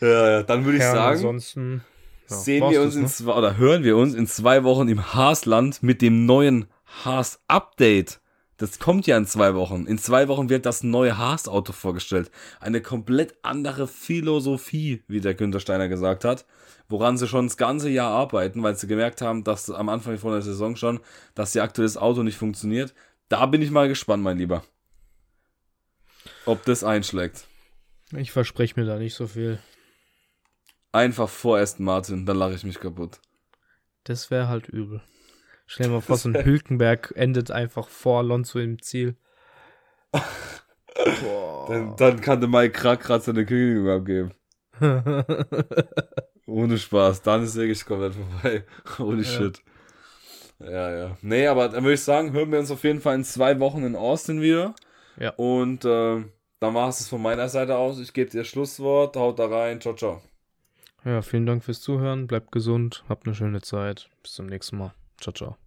Ja, 0.00 0.30
ja, 0.30 0.42
dann 0.44 0.64
würde 0.64 0.78
ich 0.78 0.82
ja, 0.82 0.92
sagen, 0.92 1.16
ansonsten 1.16 1.84
ja, 2.30 2.36
sehen 2.36 2.70
wir 2.70 2.80
uns 2.80 2.94
das, 2.94 2.96
ne? 2.96 3.02
in 3.02 3.08
zwei, 3.08 3.32
oder 3.34 3.58
hören 3.58 3.84
wir 3.84 3.98
uns 3.98 4.14
in 4.14 4.26
zwei 4.26 4.64
Wochen 4.64 4.88
im 4.88 5.12
Haasland 5.12 5.82
mit 5.82 6.00
dem 6.00 6.24
neuen 6.24 6.68
Haas-Update. 6.86 8.20
Das 8.58 8.78
kommt 8.78 9.06
ja 9.06 9.18
in 9.18 9.26
zwei 9.26 9.54
Wochen. 9.54 9.86
In 9.86 9.98
zwei 9.98 10.28
Wochen 10.28 10.48
wird 10.48 10.64
das 10.64 10.82
neue 10.82 11.18
Haas-Auto 11.18 11.72
vorgestellt. 11.72 12.30
Eine 12.58 12.80
komplett 12.80 13.34
andere 13.42 13.86
Philosophie, 13.86 15.02
wie 15.08 15.20
der 15.20 15.34
Günther 15.34 15.60
Steiner 15.60 15.88
gesagt 15.88 16.24
hat, 16.24 16.46
woran 16.88 17.18
sie 17.18 17.28
schon 17.28 17.48
das 17.48 17.58
ganze 17.58 17.90
Jahr 17.90 18.10
arbeiten, 18.10 18.62
weil 18.62 18.76
sie 18.76 18.86
gemerkt 18.86 19.20
haben, 19.20 19.44
dass 19.44 19.68
am 19.70 19.90
Anfang 19.90 20.16
von 20.16 20.32
der 20.32 20.42
Saison 20.42 20.74
schon, 20.76 21.00
dass 21.34 21.54
ihr 21.54 21.62
aktuelles 21.62 21.98
Auto 21.98 22.22
nicht 22.22 22.38
funktioniert. 22.38 22.94
Da 23.28 23.44
bin 23.46 23.60
ich 23.60 23.70
mal 23.70 23.88
gespannt, 23.88 24.22
mein 24.22 24.38
Lieber. 24.38 24.64
Ob 26.46 26.64
das 26.64 26.82
einschlägt. 26.82 27.46
Ich 28.16 28.32
verspreche 28.32 28.80
mir 28.80 28.86
da 28.86 28.96
nicht 28.96 29.14
so 29.14 29.26
viel. 29.26 29.58
Einfach 30.92 31.28
vor 31.28 31.58
Aston 31.58 31.84
Martin, 31.84 32.24
dann 32.24 32.38
lache 32.38 32.54
ich 32.54 32.64
mich 32.64 32.80
kaputt. 32.80 33.20
Das 34.04 34.30
wäre 34.30 34.48
halt 34.48 34.68
übel. 34.68 35.02
Stell 35.66 35.86
dir 35.86 35.92
mal 35.92 36.00
vor, 36.02 36.16
so 36.16 36.28
ein 36.28 36.44
Hülkenberg 36.44 37.12
endet 37.16 37.50
einfach 37.50 37.88
vor 37.88 38.18
Alonso 38.20 38.58
im 38.58 38.80
Ziel. 38.82 39.16
Boah. 40.12 41.66
Dann, 41.68 41.96
dann 41.96 42.20
kann 42.20 42.40
der 42.40 42.48
Mike 42.48 42.72
Krack 42.72 43.00
gerade 43.02 43.22
seine 43.22 43.44
Kündigung 43.44 43.88
abgeben. 43.90 44.30
Ohne 46.46 46.78
Spaß. 46.78 47.22
Dann 47.22 47.42
ist 47.42 47.56
wirklich 47.56 47.84
komplett 47.84 48.14
vorbei. 48.14 48.64
Holy 48.98 49.22
Ja. 49.22 49.28
shit. 49.28 49.62
Ja, 50.58 50.90
ja. 50.96 51.16
Nee, 51.20 51.46
aber 51.48 51.68
dann 51.68 51.82
würde 51.84 51.94
ich 51.94 52.02
sagen, 52.02 52.32
hören 52.32 52.50
wir 52.50 52.58
uns 52.58 52.70
auf 52.70 52.82
jeden 52.84 53.00
Fall 53.00 53.16
in 53.16 53.24
zwei 53.24 53.60
Wochen 53.60 53.84
in 53.84 53.94
Austin 53.96 54.40
wieder. 54.40 54.74
Ja. 55.18 55.30
Und 55.36 55.84
äh, 55.84 56.24
dann 56.60 56.74
war 56.74 56.88
es 56.88 57.06
von 57.08 57.20
meiner 57.20 57.48
Seite 57.50 57.76
aus. 57.76 57.98
Ich 57.98 58.12
gebe 58.14 58.30
dir 58.30 58.44
Schlusswort. 58.44 59.16
Haut 59.16 59.38
da 59.38 59.46
rein. 59.48 59.80
Ciao, 59.82 59.94
ciao. 59.94 60.22
ja, 61.04 61.20
vielen 61.20 61.44
Dank 61.46 61.62
fürs 61.64 61.80
Zuhören. 61.82 62.26
Bleibt 62.26 62.52
gesund. 62.52 63.04
Habt 63.08 63.26
eine 63.26 63.34
schöne 63.34 63.60
Zeit. 63.60 64.08
Bis 64.22 64.32
zum 64.32 64.46
nächsten 64.46 64.78
Mal. 64.78 64.94
Ciao, 65.20 65.32
ciao. 65.32 65.65